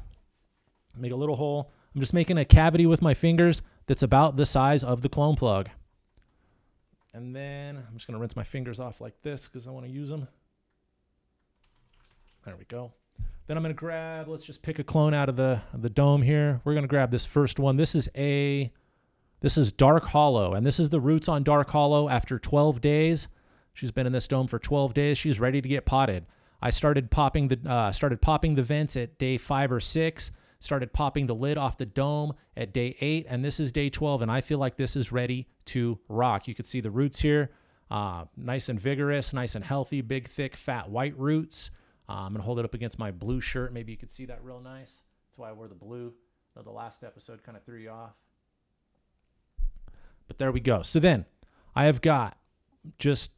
Make 0.97 1.13
a 1.13 1.17
little 1.17 1.37
hole. 1.37 1.71
I'm 1.95 2.01
just 2.01 2.15
making 2.15 2.39
a 2.39 2.45
cavity 2.45 2.87
with 2.87 3.03
my 3.03 3.15
fingers 3.15 3.63
that's 3.87 4.03
about 4.03 4.37
the 4.37 4.47
size 4.47 4.83
of 4.83 5.03
the 5.03 5.09
clone 5.09 5.37
plug. 5.37 5.69
And 7.13 7.35
then 7.35 7.77
I'm 7.77 7.95
just 7.95 8.07
going 8.07 8.15
to 8.15 8.21
rinse 8.21 8.35
my 8.35 8.43
fingers 8.43 8.81
off 8.81 9.01
like 9.01 9.15
this 9.23 9.47
because 9.47 9.69
I 9.69 9.71
want 9.71 9.87
to 9.87 9.93
use 9.93 10.09
them. 10.09 10.27
There 12.45 12.57
we 12.57 12.65
go. 12.65 12.93
Then 13.47 13.57
I'm 13.57 13.63
going 13.63 13.75
to 13.75 13.79
grab, 13.79 14.27
let's 14.27 14.45
just 14.45 14.63
pick 14.63 14.79
a 14.79 14.85
clone 14.85 15.15
out 15.15 15.29
of 15.29 15.37
the, 15.37 15.61
the 15.75 15.91
dome 15.91 16.23
here. 16.23 16.61
We're 16.65 16.73
going 16.73 16.85
to 16.85 16.89
grab 16.89 17.11
this 17.11 17.27
first 17.27 17.59
one. 17.59 17.77
This 17.77 17.95
is 17.95 18.09
a, 18.17 18.73
this 19.41 19.57
is 19.57 19.71
Dark 19.71 20.05
Hollow. 20.07 20.55
And 20.55 20.67
this 20.67 20.81
is 20.81 20.89
the 20.89 21.01
roots 21.01 21.29
on 21.29 21.45
Dark 21.45 21.71
Hollow 21.71 22.09
after 22.09 22.39
12 22.39 22.81
days. 22.81 23.29
She's 23.75 23.91
been 23.91 24.07
in 24.07 24.13
this 24.13 24.27
dome 24.27 24.47
for 24.47 24.59
12 24.59 24.95
days. 24.95 25.19
She's 25.19 25.39
ready 25.39 25.61
to 25.61 25.69
get 25.69 25.85
potted. 25.85 26.25
I 26.63 26.71
started 26.71 27.11
popping 27.11 27.49
the 27.49 27.59
uh, 27.71 27.93
started 27.93 28.21
popping 28.21 28.55
the 28.55 28.63
vents 28.63 28.97
at 28.97 29.19
day 29.19 29.39
five 29.39 29.71
or 29.73 29.81
six. 29.81 30.31
Started 30.61 30.95
popping 30.95 31.27
the 31.27 31.35
lid 31.35 31.59
off 31.59 31.77
the 31.77 31.85
dome 31.85 32.33
at 32.57 32.73
day 32.73 32.97
eight, 33.01 33.27
and 33.29 33.45
this 33.45 33.61
is 33.61 33.71
day 33.71 33.91
12, 33.91 34.23
and 34.23 34.31
I 34.31 34.41
feel 34.41 34.59
like 34.59 34.79
this 34.79 34.97
is 34.97 35.13
ready 35.13 35.47
to 35.67 35.99
rock. 36.09 36.49
You 36.49 36.55
can 36.55 36.65
see 36.65 36.81
the 36.81 36.91
roots 36.91 37.21
here, 37.21 37.51
uh, 37.91 38.25
nice 38.35 38.71
and 38.71 38.81
vigorous, 38.81 39.35
nice 39.35 39.57
and 39.57 39.63
healthy, 39.63 40.01
big, 40.01 40.27
thick, 40.27 40.57
fat, 40.57 40.89
white 40.89 41.19
roots. 41.19 41.71
Uh, 42.09 42.13
I'm 42.13 42.33
gonna 42.33 42.45
hold 42.45 42.59
it 42.59 42.65
up 42.65 42.73
against 42.73 42.99
my 42.99 43.11
blue 43.11 43.43
shirt. 43.43 43.75
Maybe 43.75 43.93
you 43.93 43.99
could 43.99 44.11
see 44.11 44.25
that 44.25 44.43
real 44.43 44.59
nice. 44.59 45.03
That's 45.29 45.39
why 45.39 45.51
I 45.51 45.53
wore 45.53 45.69
the 45.69 45.75
blue. 45.75 46.15
the 46.55 46.71
last 46.71 47.05
episode 47.05 47.43
kind 47.43 47.59
of 47.59 47.65
threw 47.65 47.79
you 47.79 47.91
off. 47.91 48.15
But 50.29 50.39
there 50.39 50.51
we 50.51 50.61
go. 50.61 50.81
So 50.81 50.99
then 50.99 51.27
I 51.75 51.85
have 51.85 52.01
got 52.01 52.39
just 52.99 53.33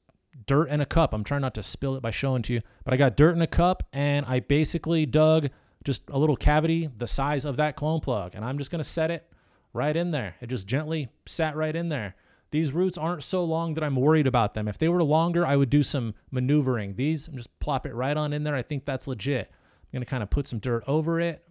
dirt 0.46 0.68
in 0.68 0.80
a 0.80 0.86
cup. 0.86 1.12
I'm 1.12 1.24
trying 1.24 1.40
not 1.40 1.54
to 1.54 1.62
spill 1.62 1.96
it 1.96 2.02
by 2.02 2.10
showing 2.10 2.42
to 2.42 2.54
you, 2.54 2.60
but 2.84 2.92
I 2.92 2.96
got 2.96 3.16
dirt 3.16 3.34
in 3.34 3.42
a 3.42 3.46
cup 3.46 3.84
and 3.92 4.26
I 4.26 4.40
basically 4.40 5.06
dug 5.06 5.50
just 5.84 6.02
a 6.10 6.18
little 6.18 6.36
cavity 6.36 6.90
the 6.98 7.06
size 7.06 7.44
of 7.44 7.56
that 7.56 7.76
clone 7.76 8.00
plug 8.00 8.34
and 8.34 8.44
I'm 8.44 8.58
just 8.58 8.70
going 8.70 8.82
to 8.82 8.88
set 8.88 9.10
it 9.10 9.30
right 9.72 9.96
in 9.96 10.10
there. 10.10 10.36
It 10.40 10.48
just 10.48 10.66
gently 10.66 11.08
sat 11.26 11.56
right 11.56 11.74
in 11.74 11.88
there. 11.88 12.16
These 12.50 12.72
roots 12.72 12.96
aren't 12.96 13.22
so 13.22 13.44
long 13.44 13.74
that 13.74 13.84
I'm 13.84 13.96
worried 13.96 14.26
about 14.26 14.54
them. 14.54 14.68
If 14.68 14.78
they 14.78 14.88
were 14.88 15.02
longer, 15.02 15.44
I 15.44 15.56
would 15.56 15.70
do 15.70 15.82
some 15.82 16.14
maneuvering. 16.30 16.94
These, 16.94 17.28
I'm 17.28 17.36
just 17.36 17.56
plop 17.58 17.86
it 17.86 17.94
right 17.94 18.16
on 18.16 18.32
in 18.32 18.44
there. 18.44 18.54
I 18.54 18.62
think 18.62 18.84
that's 18.84 19.06
legit. 19.06 19.50
I'm 19.50 19.88
going 19.92 20.04
to 20.04 20.10
kind 20.10 20.22
of 20.22 20.30
put 20.30 20.46
some 20.46 20.60
dirt 20.60 20.84
over 20.86 21.20
it. 21.20 21.42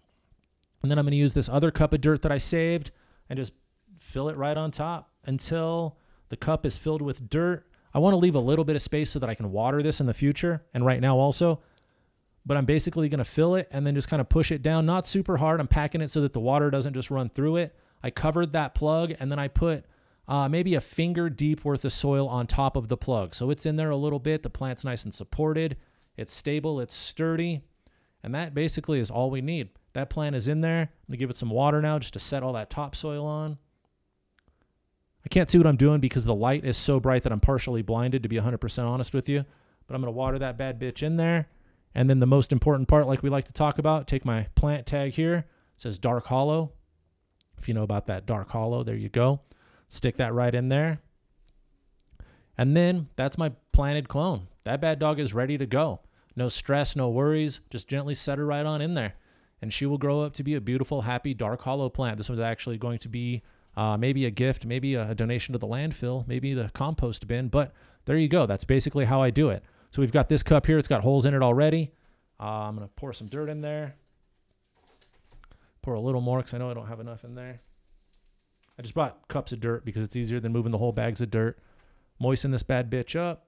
And 0.82 0.90
then 0.90 0.98
I'm 0.98 1.06
going 1.06 1.12
to 1.12 1.18
use 1.18 1.34
this 1.34 1.50
other 1.50 1.72
cup 1.72 1.94
of 1.94 2.02
dirt 2.02 2.22
that 2.22 2.32
I 2.32 2.38
saved 2.38 2.92
and 3.30 3.38
just 3.38 3.52
fill 4.00 4.30
it 4.30 4.38
right 4.38 4.56
on 4.56 4.72
top 4.72 5.12
until 5.26 5.98
the 6.30 6.38
cup 6.38 6.66
is 6.66 6.78
filled 6.78 7.02
with 7.02 7.30
dirt 7.30 7.68
I 7.96 8.00
want 8.00 8.12
to 8.12 8.18
leave 8.18 8.36
a 8.36 8.40
little 8.40 8.66
bit 8.66 8.76
of 8.76 8.82
space 8.82 9.10
so 9.10 9.20
that 9.20 9.30
I 9.30 9.36
can 9.36 9.54
water 9.54 9.82
this 9.82 10.02
in 10.02 10.06
the 10.06 10.14
future 10.14 10.62
and 10.74 10.86
right 10.86 11.00
now 11.00 11.18
also. 11.18 11.62
But 12.46 12.58
I'm 12.58 12.66
basically 12.66 13.08
going 13.08 13.20
to 13.20 13.24
fill 13.24 13.56
it 13.56 13.70
and 13.72 13.88
then 13.88 13.96
just 13.96 14.10
kind 14.10 14.20
of 14.20 14.28
push 14.28 14.52
it 14.52 14.62
down, 14.62 14.86
not 14.86 15.06
super 15.06 15.38
hard. 15.38 15.62
I'm 15.62 15.70
packing 15.70 16.02
it 16.02 16.10
so 16.10 16.20
that 16.20 16.34
the 16.34 16.42
water 16.42 16.70
doesn't 16.70 16.94
just 16.94 17.10
run 17.10 17.30
through 17.30 17.56
it. 17.56 17.74
I 18.04 18.10
covered 18.10 18.52
that 18.52 18.76
plug 18.76 19.14
and 19.18 19.32
then 19.32 19.40
I 19.40 19.48
put 19.48 19.86
uh, 20.28 20.50
maybe 20.50 20.76
a 20.76 20.82
finger 20.82 21.30
deep 21.30 21.64
worth 21.64 21.86
of 21.86 21.94
soil 21.94 22.28
on 22.28 22.48
top 22.48 22.76
of 22.76 22.90
the 22.90 22.98
plug. 22.98 23.34
So 23.34 23.50
it's 23.50 23.66
in 23.66 23.78
there 23.78 23.92
a 23.92 23.96
little 23.96 24.20
bit. 24.20 24.44
The 24.44 24.50
plant's 24.50 24.84
nice 24.84 25.06
and 25.06 25.14
supported. 25.14 25.78
It's 26.18 26.34
stable. 26.34 26.82
It's 26.82 26.94
sturdy. 26.94 27.62
And 28.22 28.36
that 28.36 28.54
basically 28.54 29.00
is 29.00 29.10
all 29.10 29.32
we 29.32 29.40
need. 29.40 29.70
That 29.94 30.10
plant 30.10 30.36
is 30.36 30.50
in 30.50 30.60
there. 30.60 30.82
I'm 30.82 30.88
going 31.08 31.12
to 31.12 31.18
give 31.18 31.30
it 31.30 31.38
some 31.38 31.50
water 31.50 31.82
now 31.82 31.98
just 32.00 32.14
to 32.14 32.20
set 32.20 32.44
all 32.44 32.52
that 32.54 32.70
topsoil 32.70 33.26
on. 33.26 33.58
I 35.26 35.28
can't 35.30 35.50
see 35.50 35.58
what 35.58 35.66
I'm 35.66 35.76
doing 35.76 36.00
because 36.00 36.24
the 36.24 36.36
light 36.36 36.64
is 36.64 36.78
so 36.78 37.00
bright 37.00 37.24
that 37.24 37.32
I'm 37.32 37.40
partially 37.40 37.82
blinded, 37.82 38.24
to 38.24 38.30
be 38.30 38.36
100% 38.36 38.86
honest 38.86 39.14
with 39.14 39.28
you. 39.28 39.44
But 39.88 39.96
I'm 39.96 40.02
going 40.02 40.14
to 40.14 40.18
water 40.18 40.38
that 40.40 40.58
bad 40.58 40.80
bitch 40.80 41.02
in 41.02 41.18
there. 41.18 41.48
And 41.96 42.10
then 42.10 42.20
the 42.20 42.26
most 42.26 42.52
important 42.52 42.88
part, 42.88 43.08
like 43.08 43.24
we 43.24 43.30
like 43.30 43.46
to 43.46 43.54
talk 43.54 43.80
about, 43.80 44.08
take 44.08 44.26
my 44.26 44.48
plant 44.56 44.86
tag 44.86 45.14
here. 45.14 45.38
It 45.38 45.46
says 45.82 45.98
Dark 45.98 46.28
Hollow. 46.28 46.74
If 47.58 47.68
you 47.68 47.74
know 47.74 47.84
about 47.84 48.06
that 48.08 48.26
Dark 48.26 48.50
Hollow, 48.52 48.84
there 48.84 48.96
you 48.96 49.10
go. 49.10 49.42
Stick 49.90 50.18
that 50.18 50.34
right 50.34 50.54
in 50.54 50.70
there. 50.70 51.00
And 52.58 52.76
then 52.76 53.08
that's 53.16 53.38
my 53.38 53.52
planted 53.72 54.08
clone. 54.08 54.48
That 54.64 54.82
bad 54.82 55.00
dog 55.00 55.20
is 55.20 55.34
ready 55.34 55.58
to 55.58 55.66
go. 55.66 56.02
No 56.36 56.50
stress, 56.50 56.96
no 56.96 57.10
worries. 57.10 57.62
Just 57.70 57.88
gently 57.88 58.14
set 58.14 58.38
her 58.38 58.46
right 58.46 58.66
on 58.66 58.82
in 58.82 58.94
there. 58.94 59.16
And 59.62 59.74
she 59.74 59.86
will 59.86 59.98
grow 59.98 60.22
up 60.22 60.34
to 60.36 60.44
be 60.44 60.56
a 60.56 60.62
beautiful, 60.62 61.02
happy 61.02 61.34
Dark 61.34 61.62
Hollow 61.62 61.90
plant. 61.90 62.18
This 62.18 62.30
one's 62.30 62.42
actually 62.42 62.78
going 62.78 63.00
to 63.00 63.10
be 63.10 63.42
uh, 63.78 63.98
maybe 63.98 64.26
a 64.26 64.32
gift, 64.32 64.66
maybe 64.66 64.96
a 64.96 65.14
donation 65.16 65.54
to 65.54 65.60
the 65.60 65.68
landfill, 65.68 66.28
maybe 66.28 66.54
the 66.54 66.70
compost 66.74 67.28
bin. 67.28 67.50
But 67.50 67.74
there 68.06 68.18
you 68.18 68.28
go. 68.28 68.46
That's 68.46 68.64
basically 68.64 69.06
how 69.06 69.22
I 69.22 69.30
do 69.30 69.50
it. 69.50 69.64
So 69.92 70.02
we've 70.02 70.12
got 70.12 70.30
this 70.30 70.44
cup 70.44 70.66
here. 70.66 70.78
It's 70.78 70.88
got 70.88 71.02
holes 71.02 71.26
in 71.26 71.34
it 71.34 71.42
already. 71.42 71.92
Uh, 72.40 72.44
I'm 72.44 72.76
going 72.76 72.88
to 72.88 72.94
pour 72.96 73.14
some 73.14 73.28
dirt 73.28 73.50
in 73.50 73.62
there. 73.62 73.96
Pour 75.82 75.94
a 75.94 76.00
little 76.00 76.22
more 76.22 76.40
because 76.40 76.54
I 76.54 76.58
know 76.58 76.70
I 76.70 76.74
don't 76.74 76.88
have 76.88 77.00
enough 77.00 77.24
in 77.24 77.36
there. 77.36 77.58
I 78.78 78.82
just 78.82 78.94
bought 78.94 79.28
cups 79.28 79.52
of 79.52 79.62
dirt 79.62 79.86
because 79.86 80.04
it's 80.04 80.16
easier 80.16 80.40
than 80.40 80.52
moving 80.52 80.72
the 80.72 80.78
whole 80.78 80.92
bags 80.92 81.22
of 81.22 81.32
dirt. 81.32 81.60
Moisten 82.20 82.52
this 82.52 82.64
bad 82.64 82.90
bitch 82.90 83.16
up. 83.16 83.46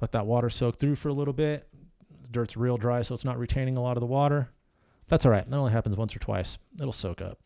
Let 0.00 0.12
that 0.12 0.26
water 0.26 0.50
soak 0.50 0.78
through 0.78 0.96
for 0.96 1.08
a 1.08 1.12
little 1.12 1.34
bit. 1.34 1.68
Dirt's 2.30 2.56
real 2.56 2.76
dry, 2.76 3.02
so 3.02 3.14
it's 3.14 3.24
not 3.24 3.38
retaining 3.38 3.76
a 3.76 3.82
lot 3.82 3.96
of 3.96 4.00
the 4.00 4.06
water. 4.06 4.50
That's 5.08 5.24
all 5.26 5.32
right. 5.32 5.48
That 5.48 5.56
only 5.56 5.72
happens 5.72 5.96
once 5.96 6.14
or 6.16 6.18
twice. 6.18 6.58
It'll 6.80 6.92
soak 6.92 7.20
up. 7.20 7.38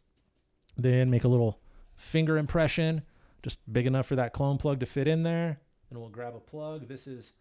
Then 0.77 1.11
make 1.11 1.25
a 1.25 1.29
little 1.29 1.59
finger 1.95 2.37
impression, 2.39 3.03
just 3.43 3.59
big 3.73 3.87
enough 3.87 4.07
for 4.07 4.17
that 4.17 4.33
clone 4.33 4.59
plug 4.59 4.81
to 4.81 4.87
fit 4.87 5.09
in 5.09 5.23
there. 5.23 5.59
And 5.91 5.99
we'll 5.99 6.09
grab 6.09 6.35
a 6.35 6.41
plug. 6.41 6.89
This 6.89 7.07
is 7.07 7.33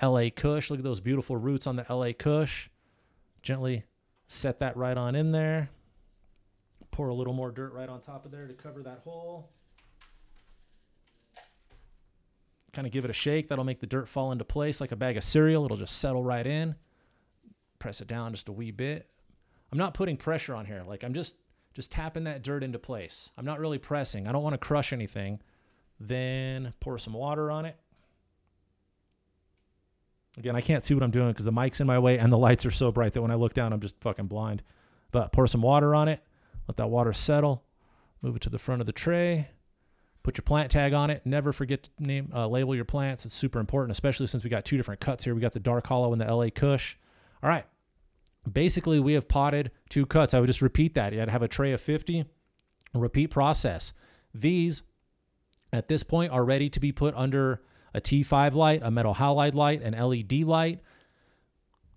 LA 0.00 0.28
Kush. 0.34 0.70
Look 0.70 0.78
at 0.78 0.84
those 0.84 1.00
beautiful 1.00 1.36
roots 1.36 1.66
on 1.66 1.76
the 1.76 1.86
LA 1.88 2.12
Kush. 2.12 2.68
Gently 3.42 3.84
set 4.28 4.60
that 4.60 4.76
right 4.76 4.96
on 4.96 5.14
in 5.14 5.32
there. 5.32 5.70
Pour 6.90 7.08
a 7.08 7.14
little 7.14 7.32
more 7.32 7.50
dirt 7.50 7.72
right 7.72 7.88
on 7.88 8.00
top 8.00 8.24
of 8.24 8.30
there 8.30 8.46
to 8.46 8.54
cover 8.54 8.82
that 8.82 9.00
hole. 9.04 9.50
kind 12.72 12.86
of 12.86 12.92
give 12.92 13.04
it 13.04 13.10
a 13.10 13.14
shake. 13.14 13.48
That'll 13.48 13.64
make 13.64 13.80
the 13.80 13.86
dirt 13.86 14.08
fall 14.08 14.32
into 14.32 14.44
place 14.44 14.80
like 14.80 14.92
a 14.92 14.96
bag 14.96 15.16
of 15.16 15.24
cereal. 15.24 15.64
It'll 15.64 15.76
just 15.76 15.98
settle 15.98 16.24
right 16.24 16.46
in. 16.46 16.74
Press 17.78 18.00
it 18.00 18.08
down 18.08 18.32
just 18.32 18.48
a 18.48 18.52
wee 18.52 18.70
bit. 18.70 19.08
I'm 19.72 19.78
not 19.78 19.94
putting 19.94 20.16
pressure 20.18 20.54
on 20.54 20.66
here. 20.66 20.84
Like 20.86 21.02
I'm 21.02 21.14
just 21.14 21.34
just 21.74 21.90
tapping 21.90 22.24
that 22.24 22.42
dirt 22.42 22.62
into 22.62 22.78
place. 22.78 23.30
I'm 23.38 23.46
not 23.46 23.58
really 23.58 23.78
pressing. 23.78 24.28
I 24.28 24.32
don't 24.32 24.42
want 24.42 24.52
to 24.52 24.58
crush 24.58 24.92
anything. 24.92 25.40
Then 25.98 26.74
pour 26.80 26.98
some 26.98 27.14
water 27.14 27.50
on 27.50 27.64
it. 27.64 27.76
Again, 30.36 30.56
I 30.56 30.60
can't 30.60 30.82
see 30.82 30.94
what 30.94 31.02
I'm 31.02 31.10
doing 31.10 31.28
because 31.28 31.44
the 31.44 31.52
mic's 31.52 31.80
in 31.80 31.86
my 31.86 31.98
way 31.98 32.18
and 32.18 32.32
the 32.32 32.38
lights 32.38 32.66
are 32.66 32.70
so 32.70 32.92
bright 32.92 33.14
that 33.14 33.22
when 33.22 33.30
I 33.30 33.36
look 33.36 33.54
down, 33.54 33.72
I'm 33.72 33.80
just 33.80 33.98
fucking 34.00 34.26
blind. 34.26 34.62
But 35.10 35.32
pour 35.32 35.46
some 35.46 35.62
water 35.62 35.94
on 35.94 36.08
it. 36.08 36.20
Let 36.68 36.76
that 36.76 36.88
water 36.88 37.12
settle. 37.12 37.64
Move 38.22 38.36
it 38.36 38.42
to 38.42 38.50
the 38.50 38.58
front 38.58 38.80
of 38.80 38.86
the 38.86 38.92
tray. 38.92 39.48
Put 40.22 40.38
your 40.38 40.42
plant 40.42 40.70
tag 40.70 40.92
on 40.92 41.10
it. 41.10 41.22
Never 41.24 41.52
forget 41.52 41.84
to 41.84 41.90
name 41.98 42.30
uh, 42.34 42.46
label 42.46 42.74
your 42.74 42.84
plants. 42.84 43.26
It's 43.26 43.34
super 43.34 43.58
important, 43.58 43.92
especially 43.92 44.26
since 44.26 44.44
we 44.44 44.50
got 44.50 44.64
two 44.64 44.76
different 44.76 45.00
cuts 45.00 45.24
here. 45.24 45.34
We 45.34 45.40
got 45.40 45.52
the 45.52 45.60
dark 45.60 45.86
hollow 45.86 46.12
and 46.12 46.20
the 46.20 46.32
LA 46.32 46.48
Kush. 46.54 46.96
All 47.42 47.48
right. 47.48 47.66
Basically, 48.50 48.98
we 48.98 49.12
have 49.12 49.28
potted 49.28 49.70
two 49.88 50.06
cuts. 50.06 50.34
I 50.34 50.40
would 50.40 50.48
just 50.48 50.62
repeat 50.62 50.94
that. 50.94 51.12
You 51.12 51.20
had 51.20 51.26
to 51.26 51.32
have 51.32 51.42
a 51.42 51.48
tray 51.48 51.72
of 51.72 51.80
50. 51.80 52.24
Repeat 52.94 53.28
process. 53.28 53.92
These, 54.34 54.82
at 55.72 55.88
this 55.88 56.02
point, 56.02 56.32
are 56.32 56.44
ready 56.44 56.68
to 56.70 56.80
be 56.80 56.92
put 56.92 57.14
under 57.14 57.62
a 57.94 58.00
T5 58.00 58.54
light, 58.54 58.80
a 58.82 58.90
metal 58.90 59.14
halide 59.14 59.54
light, 59.54 59.82
an 59.82 59.94
LED 59.94 60.42
light. 60.42 60.80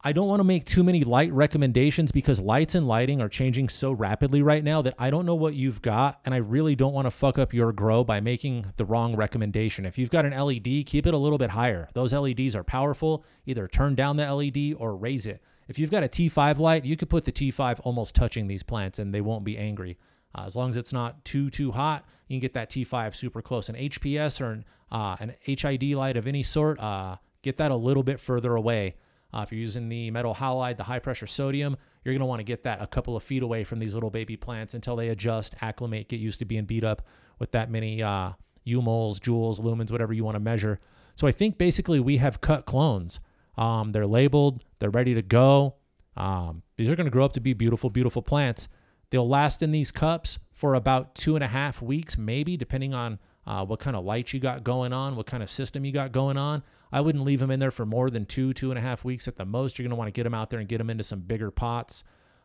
I 0.03 0.11
don't 0.11 0.27
want 0.27 0.39
to 0.39 0.43
make 0.43 0.65
too 0.65 0.83
many 0.83 1.03
light 1.03 1.33
recommendations 1.33 2.11
because 2.11 2.39
lights 2.39 2.75
and 2.75 2.87
lighting 2.87 3.21
are 3.21 3.27
changing 3.27 3.69
so 3.69 3.91
rapidly 3.91 4.43
right 4.43 4.63
now 4.63 4.83
that 4.83 4.93
I 4.99 5.09
don't 5.09 5.25
know 5.25 5.33
what 5.33 5.55
you've 5.55 5.81
got. 5.81 6.19
And 6.25 6.35
I 6.35 6.37
really 6.37 6.75
don't 6.75 6.93
want 6.93 7.07
to 7.07 7.11
fuck 7.11 7.39
up 7.39 7.55
your 7.55 7.73
grow 7.73 8.03
by 8.03 8.19
making 8.19 8.67
the 8.77 8.85
wrong 8.85 9.15
recommendation. 9.15 9.83
If 9.83 9.97
you've 9.97 10.11
got 10.11 10.25
an 10.25 10.39
LED, 10.39 10.85
keep 10.85 11.07
it 11.07 11.15
a 11.15 11.17
little 11.17 11.39
bit 11.39 11.49
higher. 11.49 11.89
Those 11.95 12.13
LEDs 12.13 12.55
are 12.55 12.63
powerful. 12.63 13.25
Either 13.47 13.67
turn 13.67 13.95
down 13.95 14.17
the 14.17 14.31
LED 14.31 14.75
or 14.77 14.95
raise 14.95 15.25
it. 15.25 15.41
If 15.67 15.79
you've 15.79 15.91
got 15.91 16.03
a 16.03 16.07
T5 16.07 16.59
light, 16.59 16.85
you 16.85 16.95
could 16.95 17.09
put 17.09 17.25
the 17.25 17.31
T5 17.31 17.79
almost 17.83 18.15
touching 18.15 18.47
these 18.47 18.63
plants 18.63 18.99
and 18.99 19.13
they 19.13 19.21
won't 19.21 19.43
be 19.43 19.57
angry. 19.57 19.97
Uh, 20.35 20.43
as 20.45 20.55
long 20.55 20.69
as 20.69 20.77
it's 20.77 20.93
not 20.93 21.23
too 21.25 21.49
too 21.49 21.71
hot, 21.71 22.05
you 22.27 22.35
can 22.35 22.41
get 22.41 22.53
that 22.53 22.69
T5 22.69 23.15
super 23.15 23.41
close. 23.41 23.69
An 23.69 23.75
HPS 23.75 24.41
or 24.41 24.51
an, 24.51 24.65
uh, 24.91 25.15
an 25.19 25.33
HID 25.39 25.95
light 25.95 26.17
of 26.17 26.27
any 26.27 26.43
sort, 26.43 26.79
uh, 26.79 27.15
get 27.41 27.57
that 27.57 27.71
a 27.71 27.75
little 27.75 28.03
bit 28.03 28.19
further 28.19 28.55
away. 28.55 28.95
Uh, 29.33 29.41
if 29.41 29.51
you're 29.51 29.59
using 29.59 29.89
the 29.89 30.11
metal 30.11 30.35
halide, 30.35 30.77
the 30.77 30.83
high 30.83 30.99
pressure 30.99 31.27
sodium, 31.27 31.75
you're 32.03 32.13
going 32.13 32.19
to 32.19 32.25
want 32.25 32.39
to 32.39 32.43
get 32.43 32.63
that 32.63 32.81
a 32.81 32.87
couple 32.87 33.15
of 33.15 33.23
feet 33.23 33.43
away 33.43 33.63
from 33.63 33.79
these 33.79 33.93
little 33.93 34.09
baby 34.09 34.37
plants 34.37 34.73
until 34.73 34.95
they 34.95 35.09
adjust, 35.09 35.55
acclimate, 35.61 36.07
get 36.07 36.19
used 36.19 36.39
to 36.39 36.45
being 36.45 36.65
beat 36.65 36.83
up 36.83 37.05
with 37.39 37.51
that 37.51 37.69
many 37.69 38.01
uh, 38.01 38.31
UMols, 38.67 39.19
joules, 39.19 39.59
lumens, 39.59 39.91
whatever 39.91 40.13
you 40.13 40.23
want 40.23 40.35
to 40.35 40.39
measure. 40.39 40.79
So 41.15 41.27
I 41.27 41.31
think 41.31 41.57
basically 41.57 41.99
we 41.99 42.17
have 42.17 42.41
cut 42.41 42.65
clones. 42.65 43.19
Um, 43.57 43.91
they're 43.91 44.07
labeled, 44.07 44.63
they're 44.79 44.89
ready 44.89 45.13
to 45.13 45.21
go. 45.21 45.75
Um, 46.17 46.61
these 46.77 46.89
are 46.89 46.95
going 46.95 47.05
to 47.05 47.11
grow 47.11 47.25
up 47.25 47.33
to 47.33 47.39
be 47.39 47.53
beautiful, 47.53 47.89
beautiful 47.89 48.21
plants. 48.21 48.67
They'll 49.09 49.27
last 49.27 49.61
in 49.61 49.71
these 49.71 49.91
cups 49.91 50.39
for 50.53 50.75
about 50.75 51.15
two 51.15 51.35
and 51.35 51.43
a 51.43 51.47
half 51.47 51.81
weeks, 51.81 52.17
maybe, 52.17 52.57
depending 52.57 52.93
on 52.93 53.19
uh, 53.45 53.65
what 53.65 53.79
kind 53.79 53.95
of 53.95 54.03
light 54.03 54.33
you 54.33 54.39
got 54.39 54.63
going 54.63 54.93
on, 54.93 55.15
what 55.15 55.25
kind 55.25 55.43
of 55.43 55.49
system 55.49 55.85
you 55.85 55.91
got 55.91 56.11
going 56.11 56.37
on. 56.37 56.63
I 56.91 57.01
wouldn't 57.01 57.23
leave 57.23 57.39
them 57.39 57.51
in 57.51 57.59
there 57.59 57.71
for 57.71 57.85
more 57.85 58.09
than 58.09 58.25
two, 58.25 58.53
two 58.53 58.71
and 58.71 58.79
a 58.79 58.81
half 58.81 59.03
weeks 59.03 59.27
at 59.27 59.35
the 59.35 59.45
most. 59.45 59.77
You're 59.77 59.83
going 59.83 59.91
to 59.91 59.97
want 59.97 60.07
to 60.07 60.17
get 60.17 60.23
them 60.23 60.33
out 60.33 60.49
there 60.49 60.59
and 60.59 60.67
get 60.67 60.77
them 60.77 60.89
into 60.89 61.03
some 61.03 61.19
bigger 61.19 61.51
pots. 61.51 62.03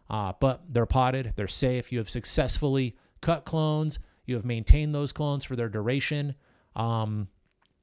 Uh, 0.08 0.32
but 0.40 0.62
they're 0.68 0.86
potted, 0.86 1.32
they're 1.36 1.46
safe. 1.46 1.92
You 1.92 1.98
have 1.98 2.11
successfully 2.11 2.96
cut 3.20 3.44
clones, 3.44 4.00
you 4.26 4.34
have 4.34 4.44
maintained 4.44 4.94
those 4.94 5.12
clones 5.12 5.44
for 5.44 5.54
their 5.54 5.68
duration. 5.68 6.34
Um, 6.74 7.28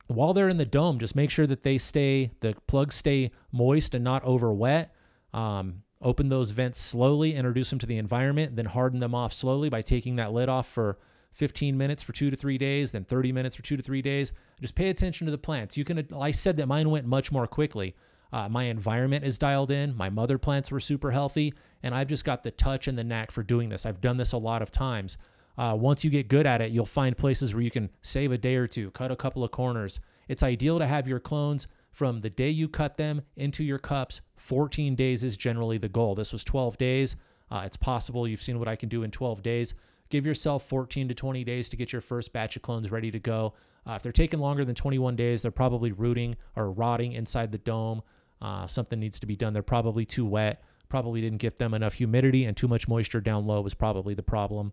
while 0.07 0.33
they're 0.33 0.49
in 0.49 0.57
the 0.57 0.65
dome, 0.65 0.99
just 0.99 1.15
make 1.15 1.29
sure 1.29 1.47
that 1.47 1.63
they 1.63 1.77
stay, 1.77 2.31
the 2.39 2.55
plugs 2.67 2.95
stay 2.95 3.31
moist 3.51 3.93
and 3.93 4.03
not 4.03 4.23
over 4.23 4.53
wet. 4.53 4.93
Um, 5.33 5.83
open 6.01 6.29
those 6.29 6.51
vents 6.51 6.79
slowly, 6.79 7.35
introduce 7.35 7.69
them 7.69 7.79
to 7.79 7.85
the 7.85 7.97
environment, 7.97 8.55
then 8.55 8.65
harden 8.65 8.99
them 8.99 9.13
off 9.13 9.33
slowly 9.33 9.69
by 9.69 9.81
taking 9.81 10.15
that 10.15 10.31
lid 10.31 10.49
off 10.49 10.67
for 10.67 10.97
15 11.33 11.77
minutes 11.77 12.01
for 12.01 12.13
two 12.13 12.29
to 12.29 12.37
three 12.37 12.57
days, 12.57 12.91
then 12.91 13.03
30 13.03 13.31
minutes 13.31 13.55
for 13.55 13.61
two 13.61 13.77
to 13.77 13.83
three 13.83 14.01
days. 14.01 14.31
Just 14.59 14.75
pay 14.75 14.89
attention 14.89 15.25
to 15.25 15.31
the 15.31 15.37
plants. 15.37 15.77
You 15.77 15.85
can, 15.85 16.07
I 16.19 16.31
said 16.31 16.57
that 16.57 16.67
mine 16.67 16.89
went 16.89 17.05
much 17.05 17.31
more 17.31 17.45
quickly. 17.45 17.95
Uh, 18.31 18.49
my 18.49 18.63
environment 18.63 19.23
is 19.23 19.37
dialed 19.37 19.71
in. 19.71 19.95
My 19.95 20.09
mother 20.09 20.37
plants 20.37 20.71
were 20.71 20.79
super 20.79 21.11
healthy, 21.11 21.53
and 21.83 21.93
I've 21.93 22.07
just 22.07 22.25
got 22.25 22.43
the 22.43 22.51
touch 22.51 22.87
and 22.87 22.97
the 22.97 23.03
knack 23.03 23.31
for 23.31 23.43
doing 23.43 23.69
this. 23.69 23.85
I've 23.85 24.01
done 24.01 24.17
this 24.17 24.31
a 24.31 24.37
lot 24.37 24.61
of 24.61 24.71
times. 24.71 25.17
Uh, 25.57 25.75
once 25.77 26.03
you 26.03 26.09
get 26.09 26.27
good 26.27 26.45
at 26.45 26.61
it, 26.61 26.71
you'll 26.71 26.85
find 26.85 27.17
places 27.17 27.53
where 27.53 27.63
you 27.63 27.71
can 27.71 27.89
save 28.01 28.31
a 28.31 28.37
day 28.37 28.55
or 28.55 28.67
two, 28.67 28.91
cut 28.91 29.11
a 29.11 29.15
couple 29.15 29.43
of 29.43 29.51
corners. 29.51 29.99
It's 30.27 30.43
ideal 30.43 30.77
to 30.79 30.85
have 30.85 31.07
your 31.07 31.19
clones 31.19 31.67
from 31.91 32.21
the 32.21 32.29
day 32.29 32.49
you 32.49 32.67
cut 32.67 32.97
them 32.97 33.21
into 33.35 33.63
your 33.63 33.79
cups. 33.79 34.21
14 34.35 34.95
days 34.95 35.23
is 35.23 35.35
generally 35.35 35.77
the 35.77 35.89
goal. 35.89 36.13
This 36.13 36.31
was 36.31 36.43
12 36.43 36.77
days. 36.77 37.15
Uh, 37.49 37.63
it's 37.65 37.77
possible 37.77 38.27
you've 38.27 38.41
seen 38.41 38.59
what 38.59 38.67
I 38.67 38.75
can 38.75 38.89
do 38.89 39.03
in 39.03 39.09
12 39.09 39.41
days. 39.41 39.73
Give 40.09 40.25
yourself 40.25 40.67
14 40.67 41.07
to 41.07 41.15
20 41.15 41.43
days 41.43 41.69
to 41.69 41.77
get 41.77 41.91
your 41.91 42.01
first 42.01 42.31
batch 42.33 42.55
of 42.55 42.61
clones 42.61 42.91
ready 42.91 43.09
to 43.11 43.19
go. 43.19 43.53
Uh, 43.85 43.93
if 43.93 44.03
they're 44.03 44.11
taking 44.11 44.39
longer 44.39 44.63
than 44.63 44.75
21 44.75 45.15
days, 45.15 45.41
they're 45.41 45.49
probably 45.49 45.91
rooting 45.91 46.35
or 46.55 46.71
rotting 46.71 47.13
inside 47.13 47.51
the 47.51 47.57
dome. 47.57 48.01
Uh, 48.41 48.67
something 48.67 48.99
needs 48.99 49.19
to 49.19 49.25
be 49.25 49.35
done. 49.35 49.53
They're 49.53 49.63
probably 49.63 50.05
too 50.05 50.25
wet. 50.25 50.61
Probably 50.89 51.19
didn't 51.19 51.39
give 51.39 51.57
them 51.57 51.73
enough 51.73 51.93
humidity, 51.93 52.45
and 52.45 52.55
too 52.55 52.67
much 52.67 52.87
moisture 52.87 53.19
down 53.21 53.45
low 53.45 53.61
was 53.61 53.73
probably 53.73 54.13
the 54.13 54.23
problem. 54.23 54.71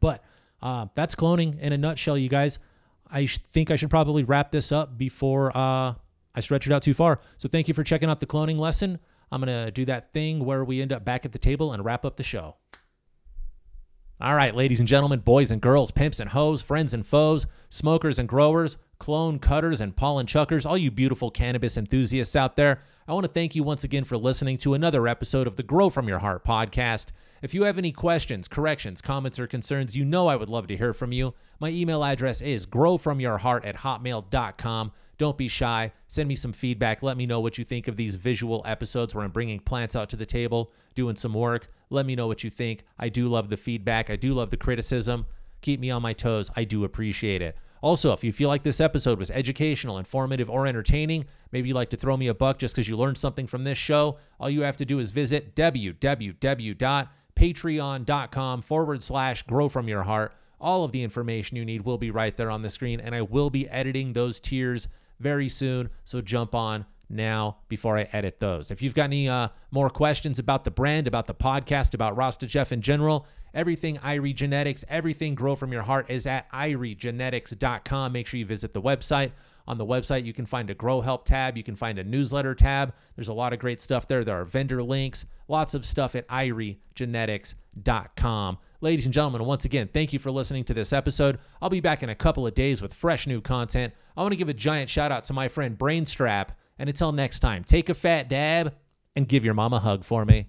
But 0.00 0.22
uh, 0.62 0.86
that's 0.94 1.14
cloning 1.14 1.58
in 1.60 1.72
a 1.72 1.78
nutshell, 1.78 2.16
you 2.18 2.28
guys. 2.28 2.58
I 3.10 3.26
sh- 3.26 3.40
think 3.52 3.70
I 3.70 3.76
should 3.76 3.90
probably 3.90 4.24
wrap 4.24 4.52
this 4.52 4.70
up 4.72 4.96
before 4.96 5.56
uh, 5.56 5.94
I 6.34 6.40
stretch 6.40 6.66
it 6.66 6.72
out 6.72 6.82
too 6.82 6.94
far. 6.94 7.20
So 7.38 7.48
thank 7.48 7.68
you 7.68 7.74
for 7.74 7.82
checking 7.82 8.08
out 8.08 8.20
the 8.20 8.26
cloning 8.26 8.58
lesson. 8.58 8.98
I'm 9.32 9.40
going 9.40 9.66
to 9.66 9.70
do 9.70 9.84
that 9.86 10.12
thing 10.12 10.44
where 10.44 10.64
we 10.64 10.82
end 10.82 10.92
up 10.92 11.04
back 11.04 11.24
at 11.24 11.32
the 11.32 11.38
table 11.38 11.72
and 11.72 11.84
wrap 11.84 12.04
up 12.04 12.16
the 12.16 12.22
show. 12.22 12.56
All 14.20 14.34
right, 14.34 14.54
ladies 14.54 14.80
and 14.80 14.88
gentlemen, 14.88 15.20
boys 15.20 15.50
and 15.50 15.62
girls, 15.62 15.90
pimps 15.90 16.20
and 16.20 16.28
hoes, 16.28 16.60
friends 16.60 16.92
and 16.92 17.06
foes, 17.06 17.46
smokers 17.70 18.18
and 18.18 18.28
growers, 18.28 18.76
clone 18.98 19.38
cutters 19.38 19.80
and 19.80 19.96
pollen 19.96 20.26
chuckers, 20.26 20.66
all 20.66 20.76
you 20.76 20.90
beautiful 20.90 21.30
cannabis 21.30 21.78
enthusiasts 21.78 22.36
out 22.36 22.54
there, 22.54 22.82
I 23.08 23.12
want 23.12 23.24
to 23.24 23.32
thank 23.32 23.56
you 23.56 23.64
once 23.64 23.82
again 23.82 24.04
for 24.04 24.18
listening 24.18 24.58
to 24.58 24.74
another 24.74 25.08
episode 25.08 25.46
of 25.46 25.56
the 25.56 25.62
Grow 25.62 25.90
From 25.90 26.06
Your 26.06 26.18
Heart 26.18 26.44
podcast. 26.44 27.06
If 27.42 27.54
you 27.54 27.62
have 27.62 27.78
any 27.78 27.90
questions, 27.90 28.48
corrections, 28.48 29.00
comments, 29.00 29.38
or 29.38 29.46
concerns, 29.46 29.96
you 29.96 30.04
know 30.04 30.26
I 30.26 30.36
would 30.36 30.50
love 30.50 30.66
to 30.66 30.76
hear 30.76 30.92
from 30.92 31.10
you. 31.10 31.32
My 31.58 31.70
email 31.70 32.04
address 32.04 32.42
is 32.42 32.66
growfromyourheart 32.66 33.64
at 33.64 33.76
hotmail.com. 33.76 34.92
Don't 35.16 35.38
be 35.38 35.48
shy. 35.48 35.92
Send 36.08 36.28
me 36.28 36.34
some 36.34 36.52
feedback. 36.52 37.02
Let 37.02 37.16
me 37.16 37.24
know 37.24 37.40
what 37.40 37.56
you 37.56 37.64
think 37.64 37.88
of 37.88 37.96
these 37.96 38.14
visual 38.14 38.62
episodes 38.66 39.14
where 39.14 39.24
I'm 39.24 39.30
bringing 39.30 39.58
plants 39.58 39.96
out 39.96 40.10
to 40.10 40.16
the 40.16 40.26
table, 40.26 40.70
doing 40.94 41.16
some 41.16 41.32
work. 41.32 41.70
Let 41.88 42.04
me 42.04 42.14
know 42.14 42.26
what 42.26 42.44
you 42.44 42.50
think. 42.50 42.84
I 42.98 43.08
do 43.08 43.28
love 43.28 43.48
the 43.48 43.56
feedback. 43.56 44.10
I 44.10 44.16
do 44.16 44.34
love 44.34 44.50
the 44.50 44.56
criticism. 44.58 45.24
Keep 45.62 45.80
me 45.80 45.90
on 45.90 46.02
my 46.02 46.12
toes. 46.12 46.50
I 46.56 46.64
do 46.64 46.84
appreciate 46.84 47.40
it. 47.40 47.56
Also, 47.82 48.12
if 48.12 48.22
you 48.22 48.32
feel 48.32 48.48
like 48.50 48.62
this 48.62 48.80
episode 48.80 49.18
was 49.18 49.30
educational, 49.30 49.96
informative, 49.96 50.50
or 50.50 50.66
entertaining, 50.66 51.24
maybe 51.52 51.68
you'd 51.68 51.74
like 51.74 51.88
to 51.90 51.96
throw 51.96 52.18
me 52.18 52.26
a 52.26 52.34
buck 52.34 52.58
just 52.58 52.74
because 52.74 52.86
you 52.86 52.98
learned 52.98 53.16
something 53.16 53.46
from 53.46 53.64
this 53.64 53.78
show, 53.78 54.18
all 54.38 54.50
you 54.50 54.60
have 54.60 54.76
to 54.76 54.84
do 54.84 54.98
is 54.98 55.10
visit 55.10 55.54
www.patreon.com 57.40 58.62
forward 58.62 59.02
slash 59.02 59.42
grow 59.44 59.68
from 59.68 59.88
your 59.88 60.02
heart. 60.02 60.34
All 60.60 60.84
of 60.84 60.92
the 60.92 61.02
information 61.02 61.56
you 61.56 61.64
need 61.64 61.82
will 61.82 61.98
be 61.98 62.10
right 62.10 62.36
there 62.36 62.50
on 62.50 62.62
the 62.62 62.68
screen, 62.68 63.00
and 63.00 63.14
I 63.14 63.22
will 63.22 63.48
be 63.50 63.68
editing 63.68 64.12
those 64.12 64.40
tiers 64.40 64.88
very 65.18 65.48
soon. 65.48 65.88
So 66.04 66.20
jump 66.20 66.54
on 66.54 66.84
now 67.08 67.56
before 67.68 67.98
I 67.98 68.08
edit 68.12 68.40
those. 68.40 68.70
If 68.70 68.82
you've 68.82 68.94
got 68.94 69.04
any 69.04 69.28
uh, 69.28 69.48
more 69.70 69.90
questions 69.90 70.38
about 70.38 70.64
the 70.64 70.70
brand, 70.70 71.06
about 71.06 71.26
the 71.26 71.34
podcast, 71.34 71.94
about 71.94 72.16
Rasta 72.16 72.46
Jeff 72.46 72.72
in 72.72 72.82
general, 72.82 73.26
everything 73.54 73.96
Irie 73.98 74.34
Genetics, 74.34 74.84
everything 74.88 75.34
Grow 75.34 75.56
From 75.56 75.72
Your 75.72 75.82
Heart 75.82 76.10
is 76.10 76.26
at 76.26 76.50
iriegenetics.com. 76.52 78.12
Make 78.12 78.26
sure 78.26 78.38
you 78.38 78.46
visit 78.46 78.74
the 78.74 78.82
website. 78.82 79.32
On 79.68 79.78
the 79.78 79.86
website, 79.86 80.24
you 80.24 80.32
can 80.32 80.46
find 80.46 80.70
a 80.70 80.74
Grow 80.74 81.00
Help 81.00 81.24
tab. 81.24 81.56
You 81.56 81.62
can 81.62 81.76
find 81.76 81.98
a 81.98 82.04
newsletter 82.04 82.54
tab. 82.54 82.92
There's 83.16 83.28
a 83.28 83.32
lot 83.32 83.52
of 83.52 83.58
great 83.58 83.80
stuff 83.80 84.08
there. 84.08 84.24
There 84.24 84.40
are 84.40 84.44
vendor 84.44 84.82
links, 84.82 85.24
lots 85.48 85.74
of 85.74 85.86
stuff 85.86 86.14
at 86.14 86.28
iriegenetics.com. 86.28 88.58
Ladies 88.82 89.04
and 89.04 89.12
gentlemen, 89.12 89.44
once 89.44 89.66
again, 89.66 89.90
thank 89.92 90.12
you 90.12 90.18
for 90.18 90.30
listening 90.30 90.64
to 90.64 90.74
this 90.74 90.92
episode. 90.92 91.38
I'll 91.60 91.68
be 91.68 91.80
back 91.80 92.02
in 92.02 92.08
a 92.08 92.14
couple 92.14 92.46
of 92.46 92.54
days 92.54 92.80
with 92.80 92.94
fresh 92.94 93.26
new 93.26 93.40
content. 93.40 93.92
I 94.16 94.22
want 94.22 94.32
to 94.32 94.36
give 94.36 94.48
a 94.48 94.54
giant 94.54 94.88
shout 94.88 95.12
out 95.12 95.24
to 95.24 95.34
my 95.34 95.48
friend 95.48 95.78
Brainstrap. 95.78 96.48
And 96.78 96.88
until 96.88 97.12
next 97.12 97.40
time, 97.40 97.62
take 97.62 97.90
a 97.90 97.94
fat 97.94 98.30
dab 98.30 98.74
and 99.14 99.28
give 99.28 99.44
your 99.44 99.54
mom 99.54 99.74
a 99.74 99.80
hug 99.80 100.02
for 100.02 100.24
me. 100.24 100.46